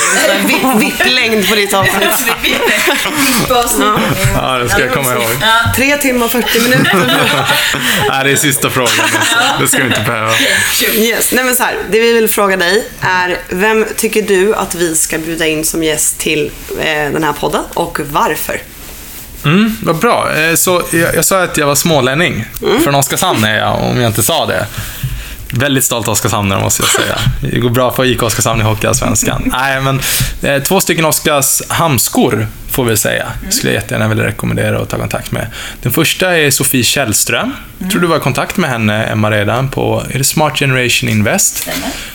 vipplängd 0.78 1.48
på 1.48 1.54
ditt 1.54 1.74
avsnitt. 1.74 2.08
Ja, 4.34 4.58
det 4.58 4.68
ska 4.68 4.80
jag 4.80 4.94
komma 4.94 5.12
ihåg. 5.12 5.22
Ja, 5.40 5.72
Tre 5.76 5.96
timmar 5.96 6.26
och 6.26 6.32
40 6.32 6.60
minuter. 6.60 6.94
Nej, 8.08 8.24
det 8.24 8.30
är 8.30 8.36
sista 8.36 8.70
frågan. 8.70 8.90
Alltså. 9.02 9.36
Det 9.60 9.68
ska 9.68 9.78
vi 9.78 9.84
inte 9.84 10.00
behöva. 10.00 10.32
Yes. 11.08 11.32
Nej, 11.32 11.44
men 11.44 11.56
så 11.56 11.62
här, 11.62 11.76
det 11.90 12.00
vi 12.00 12.12
vill 12.12 12.28
fråga 12.28 12.56
dig 12.56 12.84
är, 13.00 13.38
vem 13.48 13.86
tycker 13.96 14.22
du 14.22 14.54
att 14.54 14.74
vi 14.74 14.96
ska 14.96 15.18
bjuda 15.18 15.46
in 15.46 15.64
som 15.64 15.82
gäst 15.84 16.18
till 16.18 16.50
eh, 16.80 16.84
den 17.12 17.24
här 17.24 17.32
podden 17.32 17.62
och 17.74 17.98
varför? 18.10 18.60
Mm, 19.44 19.76
vad 19.82 19.96
bra. 19.96 20.32
Eh, 20.36 20.54
Så 20.54 20.82
jag, 20.92 21.14
jag 21.14 21.24
sa 21.24 21.42
att 21.42 21.56
jag 21.56 21.66
var 21.66 21.74
smålänning. 21.74 22.44
Från 22.84 22.94
Oskarshamn 22.94 23.44
är 23.44 23.58
jag, 23.58 23.82
om 23.82 24.00
jag 24.00 24.10
inte 24.10 24.22
sa 24.22 24.46
det. 24.46 24.66
Väldigt 25.52 25.84
stolt 25.84 26.08
Oskarshamnare 26.08 26.60
måste 26.60 26.82
jag 26.82 26.90
säga. 26.90 27.18
Det 27.40 27.58
går 27.58 27.70
bra 27.70 27.92
för 27.92 28.04
IK 28.04 28.22
Oskarshamn 28.22 28.60
i 28.60 28.64
Hockeyallsvenskan. 28.64 29.42
Nej, 29.52 29.80
men 29.80 30.00
eh, 30.42 30.62
två 30.62 30.80
stycken 30.80 31.04
Oskarshamnskor 31.04 32.46
får 32.70 32.84
vi 32.84 32.96
säga. 32.96 33.26
Skulle 33.50 33.72
jag 33.72 33.82
jättegärna 33.82 34.08
vilja 34.08 34.26
rekommendera 34.26 34.80
och 34.80 34.88
ta 34.88 34.96
kontakt 34.96 35.32
med. 35.32 35.46
Den 35.82 35.92
första 35.92 36.38
är 36.38 36.50
Sofie 36.50 36.82
Källström. 36.82 37.54
Jag 37.78 37.90
tror 37.90 38.00
du 38.00 38.06
var 38.06 38.16
i 38.16 38.20
kontakt 38.20 38.56
med 38.56 38.70
henne, 38.70 39.04
Emma, 39.04 39.30
redan 39.30 39.68
på 39.68 40.02
är 40.10 40.18
det 40.18 40.24
Smart 40.24 40.58
Generation 40.58 41.10
Invest. 41.10 41.68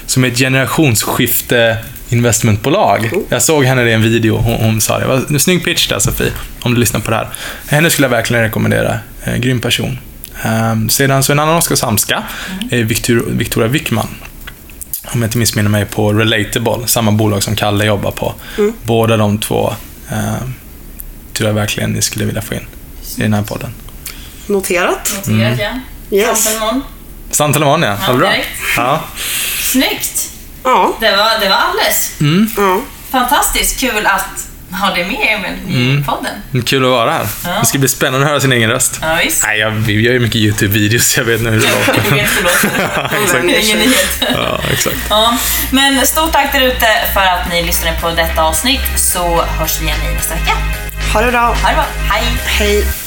Som 0.05 0.23
är 0.23 0.27
ett 0.27 0.37
generationsskifte 0.37 1.77
investmentbolag. 2.09 3.11
Jag 3.29 3.41
såg 3.41 3.65
henne 3.65 3.89
i 3.89 3.93
en 3.93 4.01
video, 4.01 4.37
hon, 4.37 4.53
hon 4.53 4.81
sa 4.81 4.99
det. 4.99 5.03
det. 5.03 5.07
var 5.07 5.23
en 5.29 5.39
snygg 5.39 5.63
pitch 5.63 5.87
där 5.87 5.99
Sofie, 5.99 6.31
om 6.61 6.73
du 6.73 6.79
lyssnar 6.79 6.99
på 6.99 7.11
det 7.11 7.17
här. 7.17 7.27
Henne 7.67 7.89
skulle 7.89 8.05
jag 8.05 8.11
verkligen 8.11 8.43
rekommendera. 8.43 8.99
Eh, 9.23 9.35
grym 9.35 9.61
person. 9.61 9.97
Ehm, 10.43 10.89
sedan 10.89 11.23
så 11.23 11.31
en 11.31 11.39
annan 11.39 11.55
Oskarshamnska 11.55 12.23
är 12.71 12.83
Victor, 12.83 13.23
Victoria 13.27 13.67
Wickman. 13.69 14.07
Om 15.13 15.21
jag 15.21 15.27
inte 15.27 15.37
missminner 15.37 15.69
mig 15.69 15.85
på 15.85 16.13
Relatable, 16.13 16.87
samma 16.87 17.11
bolag 17.11 17.43
som 17.43 17.55
Kalle 17.55 17.85
jobbar 17.85 18.11
på. 18.11 18.33
Båda 18.83 19.17
de 19.17 19.37
två 19.37 19.73
ehm, 20.11 20.53
tror 21.33 21.49
jag 21.49 21.53
verkligen 21.55 21.91
ni 21.91 22.01
skulle 22.01 22.25
vilja 22.25 22.41
få 22.41 22.53
in 22.53 22.67
i 23.17 23.21
den 23.21 23.33
här 23.33 23.41
podden. 23.43 23.73
Noterat. 24.47 25.13
Noterat 25.27 25.59
ja. 25.59 26.17
Yes. 26.17 26.47
Samtal 27.31 27.61
imorgon 27.61 27.81
ja, 27.81 27.97
Ja, 28.07 28.13
bra. 28.13 28.29
direkt. 28.29 28.47
Ja. 28.77 29.01
Snyggt. 29.61 30.29
Ja. 30.63 30.97
Det 30.99 31.11
var, 31.15 31.39
det 31.39 31.49
var 31.49 31.55
alldeles. 31.55 32.11
ja. 32.57 32.81
Fantastiskt 33.09 33.79
kul 33.79 34.05
att 34.05 34.42
ha 34.73 34.93
dig 34.93 35.05
med 35.05 35.17
Emil 35.21 35.99
i 36.01 36.03
podden. 36.03 36.65
Kul 36.65 36.85
att 36.85 36.91
vara 36.91 37.11
här. 37.11 37.27
Ja. 37.45 37.59
Det 37.59 37.65
ska 37.65 37.79
bli 37.79 37.89
spännande 37.89 38.25
att 38.25 38.29
höra 38.29 38.39
sin 38.39 38.51
egen 38.51 38.69
röst. 38.69 38.99
Ja, 39.01 39.17
visst. 39.23 39.43
Nej, 39.43 39.59
jag, 39.59 39.71
vi 39.71 40.01
gör 40.01 40.13
ju 40.13 40.19
mycket 40.19 40.35
YouTube-videos, 40.35 41.17
jag 41.17 41.25
vet 41.25 41.41
nu 41.41 41.49
hur 41.49 41.59
det 41.59 41.67
låter. 41.67 42.01
Du 42.09 42.15
vet 42.15 42.29
hur 42.29 42.43
det 42.43 43.43
låter. 43.43 43.59
ingen 43.59 43.77
nyhet. 43.77 44.23
Ja, 44.33 44.59
exakt. 44.71 44.97
Ja, 45.09 45.37
men 45.71 46.07
stort 46.07 46.31
tack 46.31 46.53
där 46.53 46.61
ute 46.61 46.87
för 47.13 47.21
att 47.21 47.49
ni 47.49 47.63
lyssnade 47.63 47.97
på 48.01 48.09
detta 48.09 48.41
avsnitt 48.43 48.81
så 48.95 49.41
hörs 49.41 49.81
vi 49.81 49.85
igen 49.85 49.97
i 50.11 50.13
nästa 50.15 50.33
vecka. 50.33 50.53
Ha 51.13 51.21
det 51.21 51.31
bra. 51.31 51.39
Ha 51.39 51.69
det 51.69 51.75
bra. 51.75 51.85
Hej! 52.09 52.23
Hej. 52.45 53.02